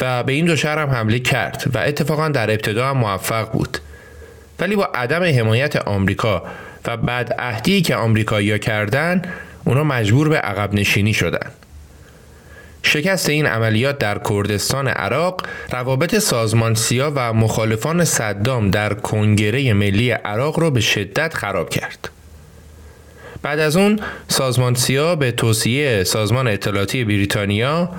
و 0.00 0.22
به 0.22 0.32
این 0.32 0.44
دو 0.44 0.56
شهر 0.56 0.78
هم 0.78 0.90
حمله 0.90 1.18
کرد 1.18 1.64
و 1.74 1.78
اتفاقا 1.78 2.28
در 2.28 2.50
ابتدا 2.50 2.88
هم 2.88 2.96
موفق 2.96 3.52
بود 3.52 3.78
ولی 4.58 4.76
با 4.76 4.84
عدم 4.84 5.22
حمایت 5.22 5.76
آمریکا 5.76 6.42
و 6.86 6.96
بعد 6.96 7.32
عهدی 7.38 7.82
که 7.82 7.96
آمریکایی‌ها 7.96 8.58
کردن 8.58 9.22
اونا 9.64 9.84
مجبور 9.84 10.28
به 10.28 10.38
عقب 10.38 10.74
نشینی 10.74 11.14
شدن 11.14 11.50
شکست 12.82 13.28
این 13.28 13.46
عملیات 13.46 13.98
در 13.98 14.20
کردستان 14.30 14.88
عراق 14.88 15.46
روابط 15.72 16.18
سازمان 16.18 16.74
سیا 16.74 17.12
و 17.14 17.32
مخالفان 17.32 18.04
صدام 18.04 18.70
در 18.70 18.94
کنگره 18.94 19.72
ملی 19.72 20.10
عراق 20.10 20.60
را 20.60 20.70
به 20.70 20.80
شدت 20.80 21.34
خراب 21.34 21.70
کرد. 21.70 22.08
بعد 23.42 23.58
از 23.58 23.76
اون 23.76 24.00
سازمان 24.28 24.74
سیا 24.74 25.16
به 25.16 25.32
توصیه 25.32 26.04
سازمان 26.04 26.48
اطلاعاتی 26.48 27.04
بریتانیا 27.04 27.90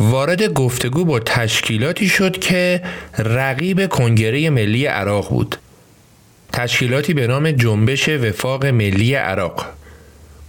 وارد 0.00 0.52
گفتگو 0.52 1.04
با 1.04 1.18
تشکیلاتی 1.20 2.08
شد 2.08 2.38
که 2.38 2.82
رقیب 3.18 3.86
کنگره 3.86 4.50
ملی 4.50 4.86
عراق 4.86 5.28
بود. 5.28 5.56
تشکیلاتی 6.52 7.14
به 7.14 7.26
نام 7.26 7.50
جنبش 7.50 8.08
وفاق 8.08 8.66
ملی 8.66 9.14
عراق. 9.14 9.66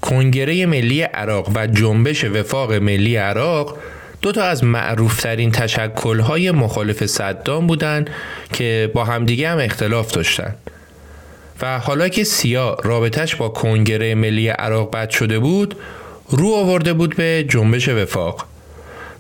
کنگره 0.01 0.65
ملی 0.65 1.01
عراق 1.01 1.51
و 1.55 1.67
جنبش 1.67 2.25
وفاق 2.25 2.73
ملی 2.73 3.15
عراق 3.15 3.77
دو 4.21 4.31
تا 4.31 4.43
از 4.43 4.63
معروفترین 4.63 5.51
تشکلهای 5.51 6.51
مخالف 6.51 7.05
صدام 7.05 7.67
بودند 7.67 8.09
که 8.53 8.91
با 8.93 9.05
همدیگه 9.05 9.49
هم 9.49 9.57
اختلاف 9.59 10.11
داشتن. 10.11 10.55
و 11.61 11.79
حالا 11.79 12.09
که 12.09 12.23
سیا 12.23 12.77
رابطش 12.83 13.35
با 13.35 13.49
کنگره 13.49 14.15
ملی 14.15 14.47
عراق 14.47 14.91
بد 14.91 15.09
شده 15.09 15.39
بود 15.39 15.75
رو 16.29 16.53
آورده 16.53 16.93
بود 16.93 17.15
به 17.15 17.45
جنبش 17.49 17.89
وفاق. 17.89 18.56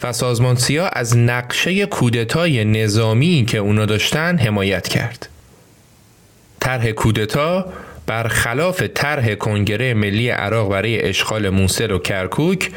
و 0.03 0.13
سازمان 0.13 0.55
سیا 0.55 0.87
از 0.87 1.17
نقشه 1.17 1.85
کودتای 1.85 2.65
نظامی 2.65 3.45
که 3.47 3.57
اونا 3.57 3.85
داشتن 3.85 4.37
حمایت 4.37 4.87
کرد. 4.87 5.29
طرح 6.59 6.91
کودتا 6.91 7.73
برخلاف 8.05 8.83
طرح 8.93 9.35
کنگره 9.35 9.93
ملی 9.93 10.29
عراق 10.29 10.71
برای 10.71 11.01
اشغال 11.01 11.49
موصل 11.49 11.91
و 11.91 11.99
کرکوک 11.99 12.71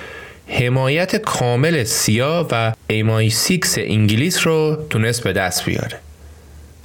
حمایت 0.47 1.17
کامل 1.17 1.85
سیا 1.85 2.49
و 2.51 2.73
MI6 2.87 3.75
انگلیس 3.79 4.47
رو 4.47 4.87
تونست 4.91 5.25
به 5.25 5.33
دست 5.33 5.65
بیاره. 5.65 5.99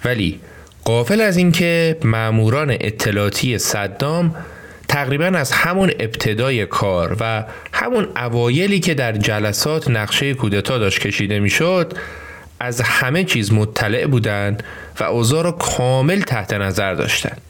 ولی 0.05 0.39
غافل 0.83 1.21
از 1.21 1.37
اینکه 1.37 1.97
ماموران 2.03 2.71
اطلاعاتی 2.71 3.57
صدام 3.57 4.35
تقریبا 4.95 5.25
از 5.25 5.51
همون 5.51 5.91
ابتدای 5.99 6.65
کار 6.65 7.17
و 7.19 7.43
همون 7.73 8.07
اوایلی 8.15 8.79
که 8.79 8.93
در 8.93 9.11
جلسات 9.11 9.89
نقشه 9.89 10.33
کودتا 10.33 10.77
داشت 10.77 10.99
کشیده 10.99 11.39
می‌شد 11.39 11.93
از 12.59 12.81
همه 12.81 13.23
چیز 13.23 13.53
مطلع 13.53 14.05
بودند 14.05 14.63
و 14.99 15.03
اوضاع 15.03 15.43
را 15.43 15.51
کامل 15.51 16.21
تحت 16.21 16.53
نظر 16.53 16.93
داشتند. 16.93 17.41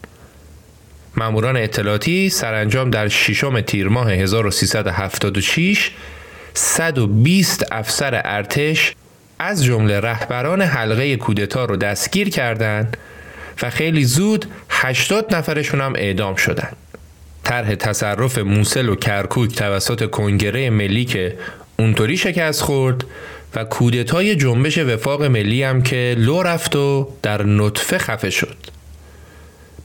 ماموران 1.18 1.58
اطلاعاتی 1.58 2.30
سرانجام 2.30 2.90
در 2.90 3.08
ششم 3.08 3.62
تیر 3.62 3.88
ماه 3.88 4.12
1376 4.12 5.92
120 6.54 7.64
افسر 7.72 8.22
ارتش 8.26 8.94
از 9.40 9.66
جمله 9.66 10.00
رهبران 10.00 10.62
حلقه 10.62 11.18
کودتا 11.18 11.66
رو 11.66 11.76
دستگیر 11.76 12.30
کردند 12.30 12.98
و 13.62 13.70
خیلی 13.70 14.04
زود 14.04 14.46
80 14.70 15.36
نفرشون 15.36 15.82
هم 15.82 15.94
اعدام 15.96 16.36
شدند. 16.36 16.78
طرح 17.46 17.76
تصرف 17.76 18.38
موسل 18.38 18.90
و 18.90 18.96
کرکوک 18.96 19.56
توسط 19.56 20.10
کنگره 20.10 20.70
ملی 20.70 21.06
که 21.06 21.38
اونطوری 21.80 22.18
شکست 22.18 22.62
خورد 22.62 23.06
و 23.56 23.64
کودتای 23.64 24.36
جنبش 24.36 24.78
وفاق 24.78 25.24
ملی 25.24 25.64
هم 25.64 25.82
که 25.82 26.16
لو 26.18 26.42
رفت 26.42 26.76
و 26.76 27.10
در 27.22 27.44
نطفه 27.44 27.98
خفه 27.98 28.30
شد. 28.30 28.58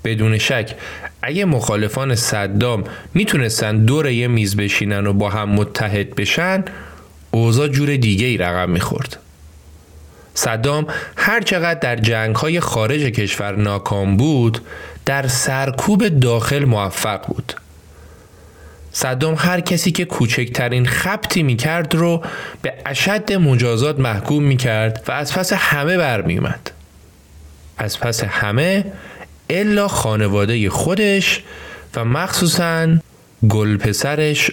بدون 0.05 0.39
شک 0.39 0.75
اگه 1.23 1.45
مخالفان 1.45 2.15
صدام 2.15 2.85
می‌تونستن 3.15 3.85
دور 3.85 4.11
یه 4.11 4.29
میز 4.29 4.57
بشینن 4.57 5.07
و 5.07 5.13
با 5.13 5.31
هم 5.31 5.49
متحد 5.49 6.15
بشن 6.15 6.65
اوضاع 7.31 7.69
جور 7.69 7.97
دیگه 7.97 8.27
ای 8.27 8.37
رقم 8.37 8.71
می‌خورد. 8.71 9.17
صدام 10.35 10.87
هر 11.17 11.41
چقدر 11.41 11.81
در 11.81 11.97
جنگ 11.97 12.37
های 12.37 12.61
خارج 12.61 13.01
کشور 13.01 13.57
ناکام 13.57 14.17
بود 14.17 14.61
در 15.07 15.29
سرکوب 15.29 16.09
داخل 16.09 16.65
موفق 16.65 17.27
بود. 17.27 17.53
صدام 18.93 19.35
هر 19.39 19.61
کسی 19.61 19.93
که 19.93 20.05
کوچکترین 20.05 20.87
خبتی 20.87 21.43
می‌کرد 21.43 21.95
رو 21.95 22.23
به 22.63 22.75
اشد 22.87 23.33
مجازات 23.33 23.99
محکوم 23.99 24.43
می‌کرد 24.43 25.05
و 25.09 25.13
از 25.13 25.35
پس 25.35 25.53
همه 25.53 25.97
برمیومد. 25.97 26.71
از 27.79 28.01
پس 28.01 28.25
همه 28.25 28.85
الا 29.51 29.89
خانواده 29.89 30.71
خودش 30.71 31.43
و 31.97 32.05
مخصوصا 32.05 32.89
گل 33.49 33.77
پسرش 33.77 34.51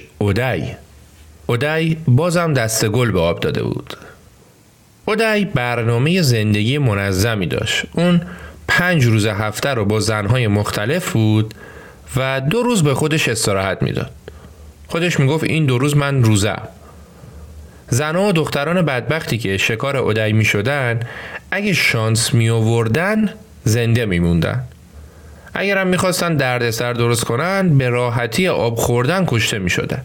اودی 1.47 1.97
بازم 2.07 2.53
دست 2.53 2.85
گل 2.85 3.11
به 3.11 3.19
آب 3.19 3.39
داده 3.39 3.63
بود 3.63 3.97
اودی 5.05 5.45
برنامه 5.45 6.21
زندگی 6.21 6.77
منظمی 6.77 7.47
داشت 7.47 7.83
اون 7.93 8.21
پنج 8.67 9.05
روز 9.05 9.25
هفته 9.25 9.69
رو 9.69 9.85
با 9.85 9.99
زنهای 9.99 10.47
مختلف 10.47 11.11
بود 11.11 11.53
و 12.15 12.41
دو 12.41 12.63
روز 12.63 12.83
به 12.83 12.93
خودش 12.93 13.29
استراحت 13.29 13.81
می‌داد 13.81 14.11
خودش 14.87 15.19
می‌گفت 15.19 15.43
این 15.43 15.65
دو 15.65 15.77
روز 15.77 15.97
من 15.97 16.23
روزم 16.23 16.67
زنها 17.89 18.27
و 18.27 18.31
دختران 18.31 18.81
بدبختی 18.81 19.37
که 19.37 19.57
شکار 19.57 19.97
اودعی 19.97 20.33
می 20.33 20.45
شدن 20.45 20.99
اگه 21.51 21.73
شانس 21.73 22.33
می 22.33 22.49
آوردن 22.49 23.29
زنده 23.63 24.05
می 24.05 24.19
موندن. 24.19 24.63
اگر 25.53 25.77
هم 25.77 25.87
می‌خواستن 25.87 26.35
دردسر 26.35 26.93
درست 26.93 27.23
کنن 27.23 27.77
به 27.77 27.89
راحتی 27.89 28.47
آب 28.47 28.75
خوردن 28.75 29.25
کشته 29.27 29.59
می 29.59 29.69
شدن. 29.69 30.01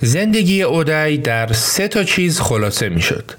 زندگی 0.00 0.62
اودعی 0.62 1.18
در 1.18 1.52
سه 1.52 1.88
تا 1.88 2.04
چیز 2.04 2.40
خلاصه 2.40 2.88
می 2.88 3.02
شد. 3.02 3.30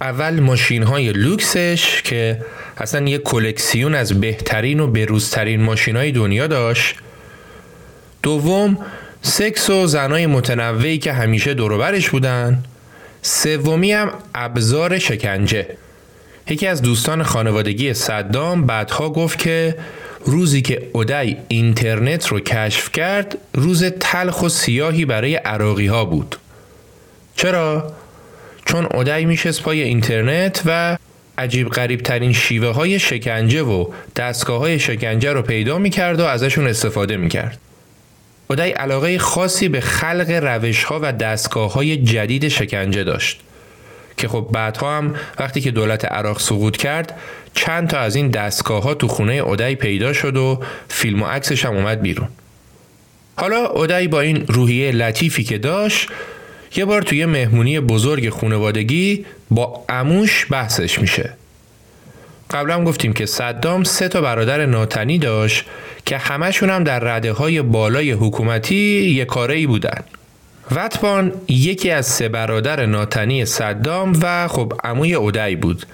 اول 0.00 0.40
ماشین 0.40 0.82
های 0.82 1.12
لوکسش 1.12 2.02
که 2.02 2.40
اصلا 2.80 3.08
یه 3.08 3.18
کلکسیون 3.18 3.94
از 3.94 4.20
بهترین 4.20 4.80
و 4.80 4.86
بروزترین 4.86 5.62
ماشین 5.62 5.96
های 5.96 6.12
دنیا 6.12 6.46
داشت. 6.46 6.96
دوم 8.22 8.78
سکس 9.22 9.70
و 9.70 9.86
زنای 9.86 10.26
متنوعی 10.26 10.98
که 10.98 11.12
همیشه 11.12 11.54
دوروبرش 11.54 12.10
بودن. 12.10 12.64
سومی 13.22 13.92
هم 13.92 14.12
ابزار 14.34 14.98
شکنجه. 14.98 15.66
یکی 16.48 16.66
از 16.66 16.82
دوستان 16.82 17.22
خانوادگی 17.22 17.94
صدام 17.94 18.66
بعدها 18.66 19.10
گفت 19.10 19.38
که 19.38 19.76
روزی 20.24 20.62
که 20.62 20.88
اودای 20.92 21.36
اینترنت 21.48 22.26
رو 22.26 22.40
کشف 22.40 22.92
کرد 22.92 23.38
روز 23.54 23.84
تلخ 23.84 24.42
و 24.42 24.48
سیاهی 24.48 25.04
برای 25.04 25.34
عراقی 25.34 25.86
ها 25.86 26.04
بود. 26.04 26.36
چرا؟ 27.36 27.92
چون 28.64 28.86
اودای 28.94 29.24
میشست 29.24 29.62
پای 29.62 29.82
اینترنت 29.82 30.62
و 30.66 30.96
عجیب 31.40 31.68
غریب 31.68 32.00
ترین 32.00 32.32
شیوه 32.32 32.68
های 32.68 32.98
شکنجه 32.98 33.62
و 33.62 33.86
دستگاه 34.16 34.58
های 34.58 34.78
شکنجه 34.78 35.32
رو 35.32 35.42
پیدا 35.42 35.78
می‌کرد 35.78 36.20
و 36.20 36.24
ازشون 36.24 36.66
استفاده 36.66 37.16
می‌کرد. 37.16 37.58
اودای 38.50 38.70
علاقه 38.70 39.18
خاصی 39.18 39.68
به 39.68 39.80
خلق 39.80 40.30
روش 40.30 40.84
ها 40.84 41.00
و 41.02 41.12
دستگاه 41.12 41.72
های 41.72 41.96
جدید 41.96 42.48
شکنجه 42.48 43.04
داشت 43.04 43.40
که 44.16 44.28
خب 44.28 44.48
بعدها 44.52 44.96
هم 44.96 45.14
وقتی 45.38 45.60
که 45.60 45.70
دولت 45.70 46.04
عراق 46.04 46.40
سقوط 46.40 46.76
کرد 46.76 47.18
چند 47.54 47.88
تا 47.88 47.98
از 47.98 48.16
این 48.16 48.28
دستگاه 48.28 48.82
ها 48.82 48.94
تو 48.94 49.08
خونه 49.08 49.32
اودای 49.32 49.74
پیدا 49.74 50.12
شد 50.12 50.36
و 50.36 50.60
فیلم 50.88 51.22
و 51.22 51.26
عکسش 51.26 51.64
هم 51.64 51.76
اومد 51.76 52.00
بیرون 52.02 52.28
حالا 53.36 53.66
اودای 53.66 54.08
با 54.08 54.20
این 54.20 54.44
روحیه 54.46 54.92
لطیفی 54.92 55.44
که 55.44 55.58
داشت 55.58 56.08
یه 56.76 56.84
بار 56.84 57.02
توی 57.02 57.26
مهمونی 57.26 57.80
بزرگ 57.80 58.28
خونوادگی 58.28 59.26
با 59.50 59.84
اموش 59.88 60.46
بحثش 60.50 60.98
میشه. 60.98 61.32
قبلا 62.50 62.84
گفتیم 62.84 63.12
که 63.12 63.26
صدام 63.26 63.84
سه 63.84 64.08
تا 64.08 64.20
برادر 64.20 64.66
ناتنی 64.66 65.18
داشت 65.18 65.64
که 66.06 66.18
همشون 66.18 66.70
هم 66.70 66.84
در 66.84 66.98
رده 66.98 67.32
های 67.32 67.62
بالای 67.62 68.10
حکومتی 68.10 68.74
یک 68.74 69.26
کاره 69.26 69.54
ای 69.54 69.66
بودن. 69.66 70.04
وطبان 70.70 71.32
یکی 71.48 71.90
از 71.90 72.06
سه 72.06 72.28
برادر 72.28 72.86
ناتنی 72.86 73.44
صدام 73.44 74.18
و 74.22 74.48
خب 74.48 74.72
عموی 74.84 75.14
اودعی 75.14 75.56
بود 75.56 75.86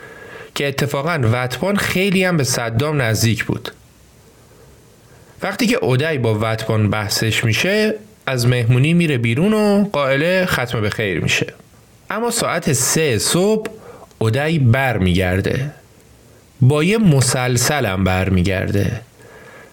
که 0.55 0.68
اتفاقا 0.68 1.20
وطبان 1.33 1.77
خیلی 1.77 2.24
هم 2.24 2.37
به 2.37 2.45
صدام 2.45 3.03
نزدیک 3.03 3.45
بود. 3.45 3.70
وقتی 5.43 5.66
که 5.66 5.77
اودعی 5.77 6.18
با 6.18 6.39
وطبان 6.43 6.91
بحثش 6.91 7.45
میشه 7.45 7.95
از 8.27 8.47
مهمونی 8.47 8.95
میره 8.95 9.18
بیرون 9.18 9.53
و 9.53 9.85
قائله 9.93 10.47
ختم 10.47 10.81
به 10.81 10.91
خیر 10.91 11.20
میشه. 11.20 11.47
اما 12.11 12.31
ساعت 12.31 12.72
سه 12.72 13.18
صبح 13.18 13.70
اودعی 14.18 14.59
بر 14.59 14.99
میگرده 14.99 15.70
با 16.61 16.85
یه 16.85 16.99
مسلسلم 16.99 18.05
بر 18.05 18.29
میگرده 18.29 19.01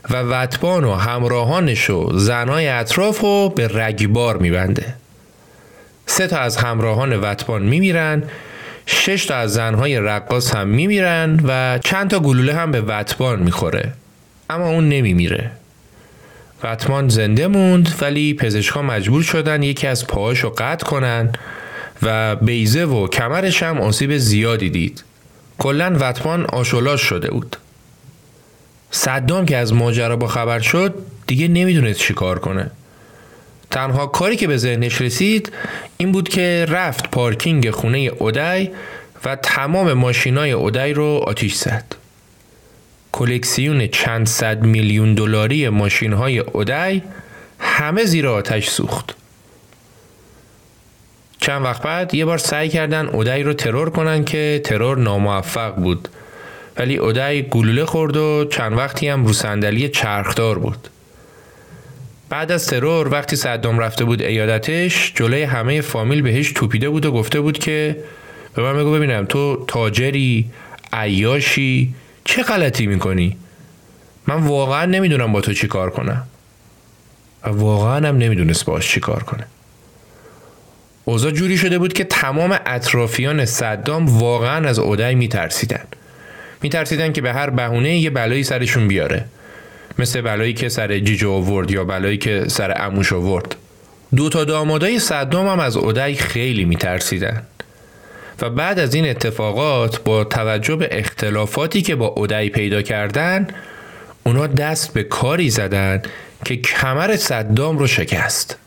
و 0.09 0.21
وطبان 0.21 0.83
و 0.83 0.93
همراهانش 0.93 1.89
و 1.89 2.17
زنای 2.19 2.67
اطراف 2.67 3.19
رو 3.19 3.49
به 3.55 3.67
رگبار 3.67 4.37
میبنده. 4.37 4.93
سه 6.05 6.27
تا 6.27 6.37
از 6.37 6.57
همراهان 6.57 7.15
وطبان 7.19 7.61
میمیرن 7.61 8.23
شش 8.85 9.25
تا 9.25 9.35
از 9.35 9.53
زنهای 9.53 9.99
رقاص 9.99 10.55
هم 10.55 10.67
میمیرن 10.67 11.39
و 11.47 11.79
چند 11.83 12.09
تا 12.09 12.19
گلوله 12.19 12.53
هم 12.53 12.71
به 12.71 12.81
وطبان 12.81 13.39
می‌خوره. 13.39 13.93
اما 14.49 14.69
اون 14.69 14.89
نمیمیره. 14.89 15.51
وطمان 16.63 17.09
زنده 17.09 17.47
موند 17.47 17.95
ولی 18.01 18.33
پزشکا 18.33 18.81
مجبور 18.81 19.23
شدن 19.23 19.63
یکی 19.63 19.87
از 19.87 20.07
پاهاشو 20.07 20.49
قطع 20.57 20.85
کنن 20.85 21.33
و 22.03 22.35
بیزه 22.35 22.85
و 22.85 23.07
کمرش 23.07 23.63
هم 23.63 23.81
آسیب 23.81 24.17
زیادی 24.17 24.69
دید. 24.69 25.03
کلا 25.57 25.97
وطمان 25.99 26.45
آشولاش 26.45 27.01
شده 27.01 27.31
بود. 27.31 27.55
صدام 28.91 29.45
که 29.45 29.57
از 29.57 29.73
ماجرا 29.73 30.15
با 30.15 30.27
خبر 30.27 30.59
شد 30.59 30.93
دیگه 31.27 31.47
نمی‌دونست 31.47 31.99
چی 31.99 32.13
کار 32.13 32.39
کنه. 32.39 32.71
تنها 33.71 34.07
کاری 34.07 34.35
که 34.35 34.47
به 34.47 34.57
ذهنش 34.57 35.01
رسید 35.01 35.51
این 35.97 36.11
بود 36.11 36.29
که 36.29 36.65
رفت 36.69 37.11
پارکینگ 37.11 37.71
خونه 37.71 37.97
اودای 37.97 38.69
و 39.25 39.35
تمام 39.35 39.93
ماشینای 39.93 40.51
اودای 40.51 40.93
رو 40.93 41.23
آتیش 41.27 41.55
زد. 41.55 42.02
کلکسیون 43.13 43.87
چند 43.87 44.27
صد 44.27 44.63
میلیون 44.63 45.13
دلاری 45.13 45.69
ماشین 45.69 46.13
های 46.13 46.39
اودای 46.39 47.01
همه 47.59 48.05
زیر 48.05 48.27
آتش 48.27 48.69
سوخت. 48.69 49.15
چند 51.39 51.65
وقت 51.65 51.81
بعد 51.81 52.13
یه 52.13 52.25
بار 52.25 52.37
سعی 52.37 52.69
کردن 52.69 53.07
اودای 53.07 53.43
رو 53.43 53.53
ترور 53.53 53.89
کنن 53.89 54.25
که 54.25 54.61
ترور 54.65 54.97
ناموفق 54.97 55.75
بود. 55.75 56.07
ولی 56.77 56.97
اودای 56.97 57.43
گلوله 57.49 57.85
خورد 57.85 58.17
و 58.17 58.45
چند 58.45 58.77
وقتی 58.77 59.07
هم 59.07 59.25
رو 59.25 59.33
صندلی 59.33 59.89
چرخدار 59.89 60.59
بود. 60.59 60.87
بعد 62.29 62.51
از 62.51 62.67
ترور 62.67 63.07
وقتی 63.07 63.35
صدام 63.35 63.79
رفته 63.79 64.05
بود 64.05 64.21
ایادتش 64.21 65.13
جلوی 65.15 65.43
همه 65.43 65.81
فامیل 65.81 66.21
بهش 66.21 66.51
توپیده 66.51 66.89
بود 66.89 67.05
و 67.05 67.11
گفته 67.11 67.41
بود 67.41 67.57
که 67.57 67.97
به 68.55 68.61
من 68.61 68.77
بگو 68.77 68.91
ببینم 68.91 69.25
تو 69.25 69.65
تاجری 69.67 70.45
عیاشی 70.93 71.93
چه 72.25 72.43
غلطی 72.43 72.87
می‌کنی؟ 72.87 73.37
من 74.27 74.35
واقعا 74.35 74.85
نمی‌دونم 74.85 75.31
با 75.31 75.41
تو 75.41 75.53
چی 75.53 75.67
کار 75.67 75.89
کنم. 75.89 76.23
و 77.43 77.49
واقعا 77.49 78.07
هم 78.07 78.17
نمی‌دونست 78.17 78.65
باش 78.65 78.87
چی 78.87 78.99
کار 78.99 79.23
کنه. 79.23 79.45
اوضاع 81.05 81.31
جوری 81.31 81.57
شده 81.57 81.77
بود 81.77 81.93
که 81.93 82.03
تمام 82.03 82.59
اطرافیان 82.65 83.45
صدام 83.45 84.19
واقعا 84.19 84.69
از 84.69 84.79
اودای 84.79 85.15
میترسیدن. 85.15 85.83
میترسیدن 86.61 87.13
که 87.13 87.21
به 87.21 87.33
هر 87.33 87.49
بهونه 87.49 87.97
یه 87.97 88.09
بلایی 88.09 88.43
سرشون 88.43 88.87
بیاره. 88.87 89.25
مثل 89.99 90.21
بلایی 90.21 90.53
که 90.53 90.69
سر 90.69 90.99
جیجو 90.99 91.31
آورد 91.31 91.71
یا 91.71 91.83
بلایی 91.83 92.17
که 92.17 92.43
سر 92.47 92.73
اموش 92.85 93.13
آورد. 93.13 93.55
دو 94.15 94.29
تا 94.29 94.43
دامادای 94.43 94.99
صدام 94.99 95.47
هم 95.47 95.59
از 95.59 95.77
اودای 95.77 96.15
خیلی 96.15 96.65
میترسیدن. 96.65 97.43
و 98.43 98.49
بعد 98.49 98.79
از 98.79 98.93
این 98.93 99.09
اتفاقات 99.09 100.03
با 100.03 100.23
توجه 100.23 100.75
به 100.75 100.87
اختلافاتی 100.91 101.81
که 101.81 101.95
با 101.95 102.07
اودعی 102.07 102.49
پیدا 102.49 102.81
کردن 102.81 103.47
اونا 104.23 104.47
دست 104.47 104.93
به 104.93 105.03
کاری 105.03 105.49
زدن 105.49 106.01
که 106.45 106.55
کمر 106.57 107.15
صدام 107.15 107.77
رو 107.77 107.87
شکست. 107.87 108.57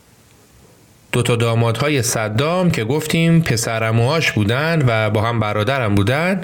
دو 1.13 1.23
تا 1.23 1.37
دامادهای 1.37 2.03
صدام 2.03 2.71
که 2.71 2.85
گفتیم 2.85 3.43
پسرموهاش 3.43 4.33
بودن 4.33 4.85
و 4.87 5.11
با 5.11 5.23
هم 5.23 5.41
برادرم 5.41 5.95
بودن 5.95 6.41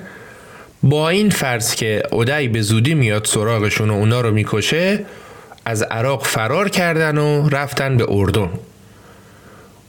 با 0.82 1.08
این 1.08 1.30
فرض 1.30 1.74
که 1.74 2.02
اودعی 2.10 2.48
به 2.48 2.62
زودی 2.62 2.94
میاد 2.94 3.24
سراغشون 3.24 3.90
و 3.90 3.94
اونا 3.94 4.20
رو 4.20 4.30
می‌کشه 4.30 5.04
از 5.64 5.82
عراق 5.82 6.26
فرار 6.26 6.68
کردن 6.68 7.18
و 7.18 7.48
رفتن 7.48 7.96
به 7.96 8.06
اردن. 8.08 8.50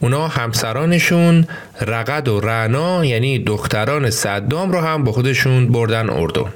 اونا 0.04 0.28
همسرانشون 0.28 1.46
رقد 1.80 2.28
و 2.28 2.40
رعنا 2.40 3.04
یعنی 3.04 3.38
دختران 3.38 4.10
صدام 4.10 4.72
رو 4.72 4.80
هم 4.80 5.04
با 5.04 5.12
خودشون 5.12 5.68
بردن 5.68 6.10
اردن. 6.10 6.52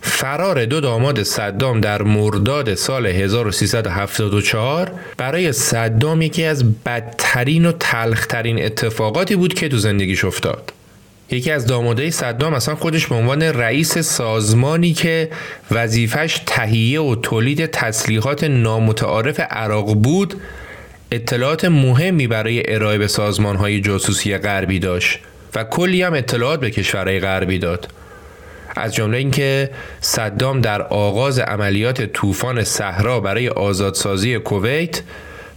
فرار 0.00 0.64
دو 0.64 0.80
داماد 0.80 1.22
صدام 1.22 1.80
در 1.80 2.02
مرداد 2.02 2.74
سال 2.74 3.06
1374 3.06 4.90
برای 5.16 5.52
صدام 5.52 6.22
یکی 6.22 6.44
از 6.44 6.82
بدترین 6.82 7.66
و 7.66 7.72
تلخترین 7.72 8.64
اتفاقاتی 8.64 9.36
بود 9.36 9.54
که 9.54 9.68
تو 9.68 9.76
زندگیش 9.76 10.24
افتاد. 10.24 10.72
یکی 11.30 11.50
از 11.50 11.66
دامادهای 11.66 12.10
صدام 12.10 12.54
اصلا 12.54 12.74
خودش 12.74 13.06
به 13.06 13.14
عنوان 13.14 13.42
رئیس 13.42 13.98
سازمانی 13.98 14.92
که 14.92 15.30
وظیفش 15.70 16.40
تهیه 16.46 17.00
و 17.00 17.16
تولید 17.16 17.66
تسلیحات 17.66 18.44
نامتعارف 18.44 19.40
عراق 19.40 19.94
بود 19.94 20.34
اطلاعات 21.14 21.64
مهمی 21.64 22.26
برای 22.26 22.74
ارائه 22.74 22.98
به 22.98 23.06
سازمان 23.06 23.56
های 23.56 23.80
جاسوسی 23.80 24.38
غربی 24.38 24.78
داشت 24.78 25.18
و 25.54 25.64
کلی 25.64 26.02
هم 26.02 26.14
اطلاعات 26.14 26.60
به 26.60 26.70
کشورهای 26.70 27.20
غربی 27.20 27.58
داد. 27.58 27.88
از 28.76 28.94
جمله 28.94 29.18
اینکه 29.18 29.70
صدام 30.00 30.60
در 30.60 30.82
آغاز 30.82 31.38
عملیات 31.38 32.02
طوفان 32.02 32.64
صحرا 32.64 33.20
برای 33.20 33.48
آزادسازی 33.48 34.38
کویت 34.38 35.02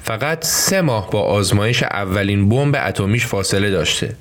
فقط 0.04 0.46
سه 0.46 0.82
ماه 0.82 1.10
با 1.10 1.22
آزمایش 1.22 1.84
اولین 1.84 2.50
بمب 2.50 2.76
اتمیش 2.88 3.26
فاصله 3.26 3.70
داشته. 3.70 4.16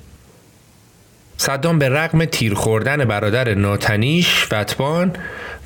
صدام 1.37 1.79
به 1.79 1.89
رغم 1.89 2.25
تیر 2.25 2.53
خوردن 2.53 3.05
برادر 3.05 3.53
ناتنیش 3.53 4.47
وطبان 4.51 5.13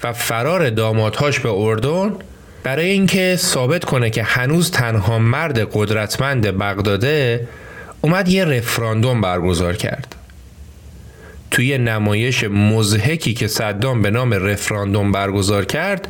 و 0.03 0.13
فرار 0.13 0.69
دامادهاش 0.69 1.39
به 1.39 1.49
اردن 1.49 2.15
برای 2.63 2.89
اینکه 2.89 3.35
ثابت 3.39 3.85
کنه 3.85 4.09
که 4.09 4.23
هنوز 4.23 4.71
تنها 4.71 5.19
مرد 5.19 5.59
قدرتمند 5.73 6.57
بغداده 6.57 7.47
اومد 8.01 8.29
یه 8.29 8.45
رفراندوم 8.45 9.21
برگزار 9.21 9.75
کرد 9.75 10.15
توی 11.51 11.77
نمایش 11.77 12.43
مزهکی 12.43 13.33
که 13.33 13.47
صدام 13.47 14.01
به 14.01 14.09
نام 14.09 14.33
رفراندوم 14.33 15.11
برگزار 15.11 15.65
کرد 15.65 16.07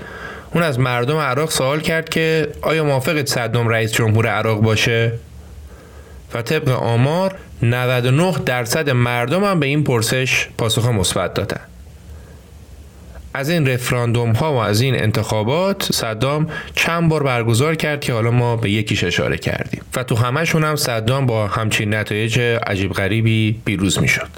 اون 0.54 0.64
از 0.64 0.80
مردم 0.80 1.18
عراق 1.18 1.52
سوال 1.52 1.80
کرد 1.80 2.10
که 2.10 2.48
آیا 2.62 2.84
موافقت 2.84 3.28
صدام 3.28 3.68
رئیس 3.68 3.92
جمهور 3.92 4.28
عراق 4.28 4.62
باشه؟ 4.62 5.12
و 6.34 6.42
طبق 6.42 6.70
آمار 6.70 7.36
99 7.62 8.36
درصد 8.46 8.90
مردم 8.90 9.44
هم 9.44 9.60
به 9.60 9.66
این 9.66 9.84
پرسش 9.84 10.48
پاسخ 10.58 10.86
مثبت 10.86 11.34
دادن. 11.34 11.62
از 13.34 13.50
این 13.50 13.68
رفراندوم 13.68 14.32
ها 14.32 14.54
و 14.54 14.58
از 14.58 14.82
این 14.82 15.04
انتخابات 15.04 15.90
صدام 15.94 16.50
چند 16.76 17.10
بار 17.10 17.24
برگزار 17.24 17.76
کرد 17.76 18.02
که 18.02 18.14
حالا 18.14 18.32
ما 18.32 18.56
به 18.56 18.72
یکیش 18.72 19.04
اشاره 19.04 19.38
کردیم 19.38 19.82
و 19.96 20.04
تو 20.04 20.16
همشون 20.16 20.64
هم 20.64 20.76
صدام 20.76 21.26
با 21.26 21.48
همچین 21.48 21.94
نتایج 21.94 22.40
عجیب 22.40 22.94
غریبی 22.94 23.62
پیروز 23.66 24.00
می 24.00 24.08
شد. 24.08 24.30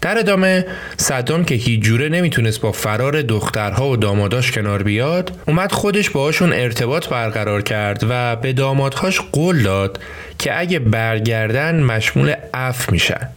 در 0.00 0.18
ادامه 0.18 0.66
صدام 0.96 1.44
که 1.44 1.54
هیچ 1.54 1.80
جوره 1.80 2.08
نمی‌تونست 2.08 2.60
با 2.60 2.72
فرار 2.72 3.22
دخترها 3.22 3.88
و 3.88 3.96
داماداش 3.96 4.52
کنار 4.52 4.82
بیاد 4.82 5.38
اومد 5.46 5.72
خودش 5.72 6.10
باهاشون 6.10 6.52
ارتباط 6.52 7.08
برقرار 7.08 7.62
کرد 7.62 8.04
و 8.08 8.36
به 8.36 8.52
دامادهاش 8.52 9.20
قول 9.32 9.62
داد 9.62 10.00
که 10.38 10.60
اگه 10.60 10.78
برگردن 10.78 11.82
مشمول 11.82 12.34
اف 12.54 12.92
میشن 12.92 13.28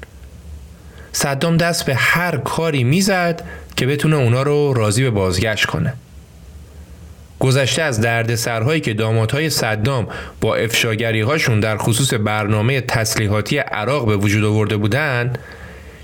صدام 1.12 1.58
دست 1.58 1.86
به 1.86 1.96
هر 1.96 2.38
کاری 2.38 2.84
می‌زد 2.84 3.44
که 3.80 3.86
بتونه 3.86 4.16
اونا 4.16 4.44
رو 4.44 4.74
راضی 4.74 5.04
به 5.04 5.10
بازگشت 5.10 5.66
کنه. 5.66 5.94
گذشته 7.40 7.82
از 7.82 8.02
دردسرهایی 8.02 8.82
که 8.82 8.94
دامادهای 8.94 9.50
صدام 9.50 10.08
با 10.42 10.56
افشاگری 10.56 11.22
هاشون 11.22 11.60
در 11.60 11.78
خصوص 11.78 12.14
برنامه 12.14 12.82
تسلیحاتی 12.82 13.58
عراق 13.58 14.08
به 14.08 14.18
وجود 14.18 14.44
آورده 14.44 14.78
بودند 14.78 15.40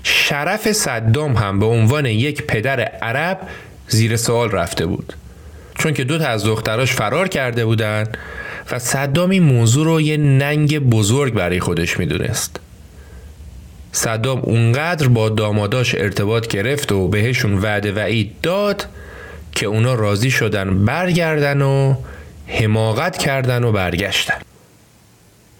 شرف 0.02 0.72
صدام 0.72 1.36
هم 1.36 1.58
به 1.58 1.66
عنوان 1.66 2.06
یک 2.06 2.42
پدر 2.42 2.80
عرب 2.80 3.40
زیر 3.88 4.16
سوال 4.16 4.50
رفته 4.50 4.86
بود. 4.86 5.12
چون 5.78 5.92
که 5.92 6.04
دو 6.04 6.18
تا 6.18 6.26
از 6.26 6.44
دختراش 6.44 6.92
فرار 6.92 7.28
کرده 7.28 7.64
بودند 7.64 8.18
و 8.70 8.78
صدام 8.78 9.30
این 9.30 9.42
موضوع 9.42 9.84
رو 9.86 10.00
یه 10.00 10.16
ننگ 10.16 10.78
بزرگ 10.78 11.34
برای 11.34 11.60
خودش 11.60 11.98
می‌دونست. 11.98 12.60
صدام 13.96 14.40
اونقدر 14.42 15.08
با 15.08 15.28
داماداش 15.28 15.94
ارتباط 15.94 16.46
گرفت 16.46 16.92
و 16.92 17.08
بهشون 17.08 17.54
وعده 17.54 17.92
وعید 17.92 18.40
داد 18.42 18.86
که 19.52 19.66
اونا 19.66 19.94
راضی 19.94 20.30
شدن 20.30 20.84
برگردن 20.84 21.62
و 21.62 21.94
حماقت 22.46 23.18
کردن 23.18 23.64
و 23.64 23.72
برگشتن. 23.72 24.34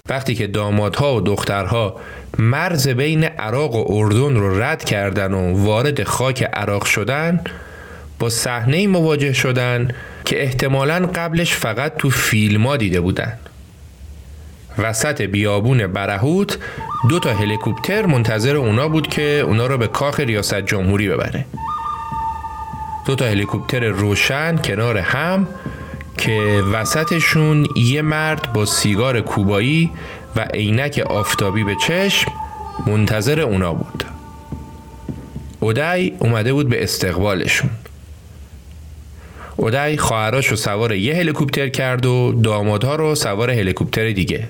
وقتی 0.09 0.35
که 0.35 0.47
دامادها 0.47 1.17
و 1.17 1.21
دخترها 1.21 2.01
مرز 2.39 2.89
بین 2.89 3.25
عراق 3.25 3.75
و 3.75 3.85
اردن 3.89 4.37
رو 4.37 4.63
رد 4.63 4.85
کردن 4.85 5.35
و 5.35 5.65
وارد 5.65 6.05
خاک 6.05 6.43
عراق 6.43 6.85
شدن 6.85 7.41
با 8.19 8.29
صحنه 8.29 8.87
مواجه 8.87 9.33
شدن 9.33 9.91
که 10.25 10.43
احتمالا 10.43 11.11
قبلش 11.15 11.55
فقط 11.55 11.97
تو 11.97 12.11
فیلم 12.11 12.77
دیده 12.77 13.01
بودن. 13.01 13.39
وسط 14.79 15.23
بیابون 15.23 15.87
برهوت 15.87 16.59
دو 17.09 17.19
تا 17.19 17.33
هلیکوپتر 17.33 18.07
منتظر 18.07 18.57
اونا 18.57 18.89
بود 18.89 19.09
که 19.09 19.43
اونا 19.47 19.67
رو 19.67 19.79
به 19.79 19.87
کاخ 19.87 20.21
ریاست 20.21 20.61
جمهوری 20.61 21.09
ببره. 21.09 21.45
دو 23.07 23.15
تا 23.15 23.25
هلیکوپتر 23.25 23.81
روشن 23.81 24.57
کنار 24.57 24.99
هم 24.99 25.49
که 26.19 26.63
وسطشون 26.73 27.67
یه 27.77 28.03
مرد 28.03 28.53
با 28.53 28.65
سیگار 28.65 29.21
کوبایی 29.21 29.91
و 30.37 30.41
عینک 30.41 30.99
آفتابی 31.07 31.65
به 31.65 31.77
چشم 31.87 32.33
منتظر 32.87 33.41
اونا 33.41 33.73
بود. 33.73 34.05
اودای 35.61 36.13
اومده 36.19 36.53
بود 36.53 36.69
به 36.69 36.83
استقبالشون. 36.83 37.71
اودای 39.57 39.97
خواهراش 39.97 40.47
رو 40.47 40.57
سوار 40.57 40.95
یه 40.95 41.15
هلیکوپتر 41.15 41.69
کرد 41.69 42.07
و 42.07 42.33
دامادها 42.33 42.97
رو 42.97 43.15
سوار 43.15 43.51
هلیکوپتر 43.51 44.11
دیگه. 44.11 44.49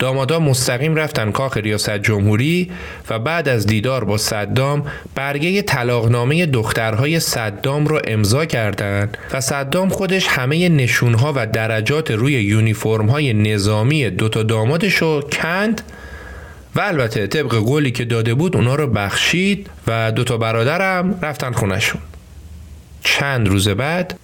دامادا 0.00 0.38
مستقیم 0.38 0.96
رفتن 0.96 1.30
کاخ 1.30 1.56
ریاست 1.56 1.98
جمهوری 1.98 2.70
و 3.10 3.18
بعد 3.18 3.48
از 3.48 3.66
دیدار 3.66 4.04
با 4.04 4.16
صدام 4.16 4.86
برگه 5.14 5.62
طلاقنامه 5.62 6.46
دخترهای 6.46 7.20
صدام 7.20 7.86
رو 7.86 8.00
امضا 8.04 8.44
کردند 8.44 9.18
و 9.32 9.40
صدام 9.40 9.88
خودش 9.88 10.26
همه 10.28 10.68
نشونها 10.68 11.32
و 11.36 11.46
درجات 11.46 12.10
روی 12.10 12.32
یونیفرمهای 12.32 13.32
نظامی 13.32 14.10
دوتا 14.10 14.42
دامادش 14.42 14.94
رو 14.94 15.20
کند 15.32 15.82
و 16.74 16.80
البته 16.80 17.26
طبق 17.26 17.54
قولی 17.54 17.90
که 17.90 18.04
داده 18.04 18.34
بود 18.34 18.56
اونا 18.56 18.74
رو 18.74 18.86
بخشید 18.86 19.70
و 19.86 20.12
دوتا 20.12 20.36
برادرم 20.36 21.18
رفتن 21.22 21.52
خونشون 21.52 22.00
چند 23.04 23.48
روز 23.48 23.68
بعد 23.68 24.18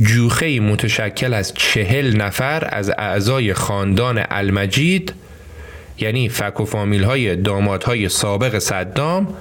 جوخه 0.00 0.60
متشکل 0.60 1.34
از 1.34 1.54
چهل 1.54 2.16
نفر 2.16 2.68
از 2.72 2.90
اعضای 2.90 3.54
خاندان 3.54 4.24
المجید 4.30 5.14
یعنی 5.98 6.28
فک 6.28 6.60
و 6.60 6.64
فامیل 6.64 7.04
های 7.04 7.36
داماد 7.36 7.84
های 7.84 8.08
سابق 8.08 8.58
صدام 8.58 9.34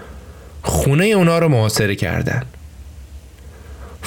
خونه 0.62 1.06
اونا 1.06 1.40
رو 1.40 1.48
محاصره 1.50 1.96
کردن 1.96 2.44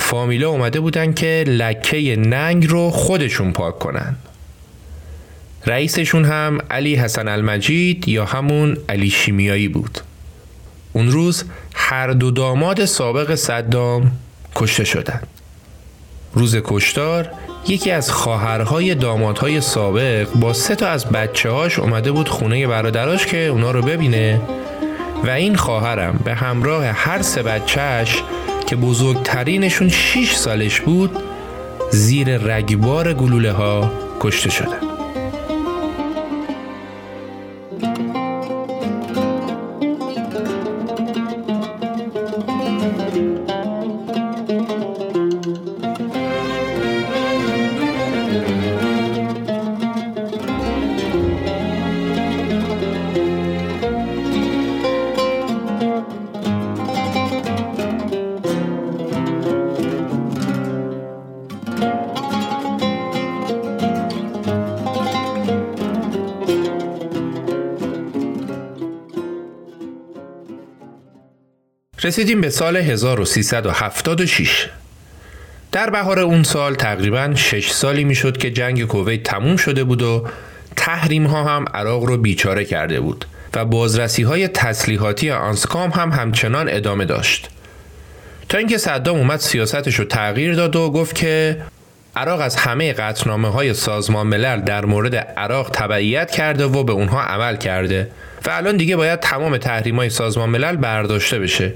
فامیلا 0.09 0.51
اومده 0.51 0.81
بودن 0.81 1.13
که 1.13 1.45
لکه 1.47 2.17
ننگ 2.17 2.67
رو 2.71 2.91
خودشون 2.91 3.53
پاک 3.53 3.79
کنن. 3.79 4.17
رئیسشون 5.67 6.25
هم 6.25 6.59
علی 6.71 6.95
حسن 6.95 7.29
المجید 7.29 8.09
یا 8.09 8.25
همون 8.25 8.77
علی 8.89 9.11
شیمیایی 9.11 9.69
بود. 9.69 9.99
اون 10.93 11.11
روز 11.11 11.45
هر 11.75 12.11
دو 12.11 12.31
داماد 12.31 12.85
سابق 12.85 13.35
صدام 13.35 14.11
کشته 14.55 14.85
شدند. 14.85 15.27
روز 16.35 16.57
کشتار 16.65 17.29
یکی 17.69 17.91
از 17.91 18.13
خواهرهای 18.13 18.95
دامادهای 18.95 19.61
سابق 19.61 20.29
با 20.35 20.53
سه 20.53 20.75
تا 20.75 20.89
از 20.89 21.07
بچه 21.07 21.51
هاش 21.51 21.79
اومده 21.79 22.13
بود 22.13 22.29
خونه 22.29 22.67
برادراش 22.67 23.27
که 23.27 23.47
اونا 23.47 23.71
رو 23.71 23.83
ببینه 23.83 24.41
و 25.25 25.31
این 25.31 25.57
خواهرم 25.57 26.21
به 26.25 26.35
همراه 26.35 26.85
هر 26.85 27.23
سه 27.23 27.43
بچهش 27.43 28.23
که 28.67 28.77
بزرگترینشون 28.77 29.89
6 29.89 30.35
سالش 30.35 30.81
بود 30.81 31.11
زیر 31.91 32.39
رگبار 32.39 33.13
گلوله 33.13 33.53
ها 33.53 33.93
کشته 34.21 34.51
شدن. 34.51 34.88
رسیدیم 72.19 72.41
به 72.41 72.51
سال 72.51 72.77
1376 72.77 74.69
در 75.73 75.91
بهار 75.91 76.19
اون 76.19 76.43
سال 76.43 76.75
تقریبا 76.75 77.33
6 77.35 77.71
سالی 77.71 78.05
می‌شد 78.05 78.37
که 78.37 78.51
جنگ 78.51 78.87
کویت 78.87 79.23
تموم 79.23 79.57
شده 79.57 79.85
بود 79.85 80.03
و 80.03 80.27
تحریم 80.77 81.27
ها 81.27 81.45
هم 81.45 81.65
عراق 81.75 82.05
رو 82.05 82.17
بیچاره 82.17 82.65
کرده 82.65 83.01
بود 83.01 83.25
و 83.55 83.65
بازرسی 83.65 84.23
های 84.23 84.49
تسلیحاتی 84.49 85.31
آنسکام 85.31 85.91
هم 85.91 86.11
همچنان 86.11 86.69
ادامه 86.69 87.05
داشت. 87.05 87.49
تا 88.49 88.59
اینکه 88.59 88.79
صدام 88.79 89.17
اومد 89.17 89.41
سیاستش 89.41 89.95
رو 89.95 90.05
تغییر 90.05 90.55
داد 90.55 90.77
و 90.77 90.91
گفت 90.91 91.15
که 91.15 91.63
عراق 92.17 92.41
از 92.41 92.57
همه 92.57 92.93
قطنامه 92.93 93.49
های 93.49 93.75
سازمان 93.75 94.27
ملل 94.27 94.61
در 94.61 94.85
مورد 94.85 95.17
عراق 95.17 95.71
تبعیت 95.73 96.31
کرده 96.31 96.65
و 96.65 96.85
به 96.85 96.93
اونها 96.93 97.23
عمل 97.23 97.57
کرده 97.57 98.11
و 98.47 98.51
الان 98.51 98.77
دیگه 98.77 98.97
باید 98.97 99.21
تمام 99.21 99.57
تحریم 99.57 99.97
های 99.97 100.11
سازمان 100.11 100.51
ملل 100.51 100.77
برداشته 100.77 101.39
بشه. 101.39 101.75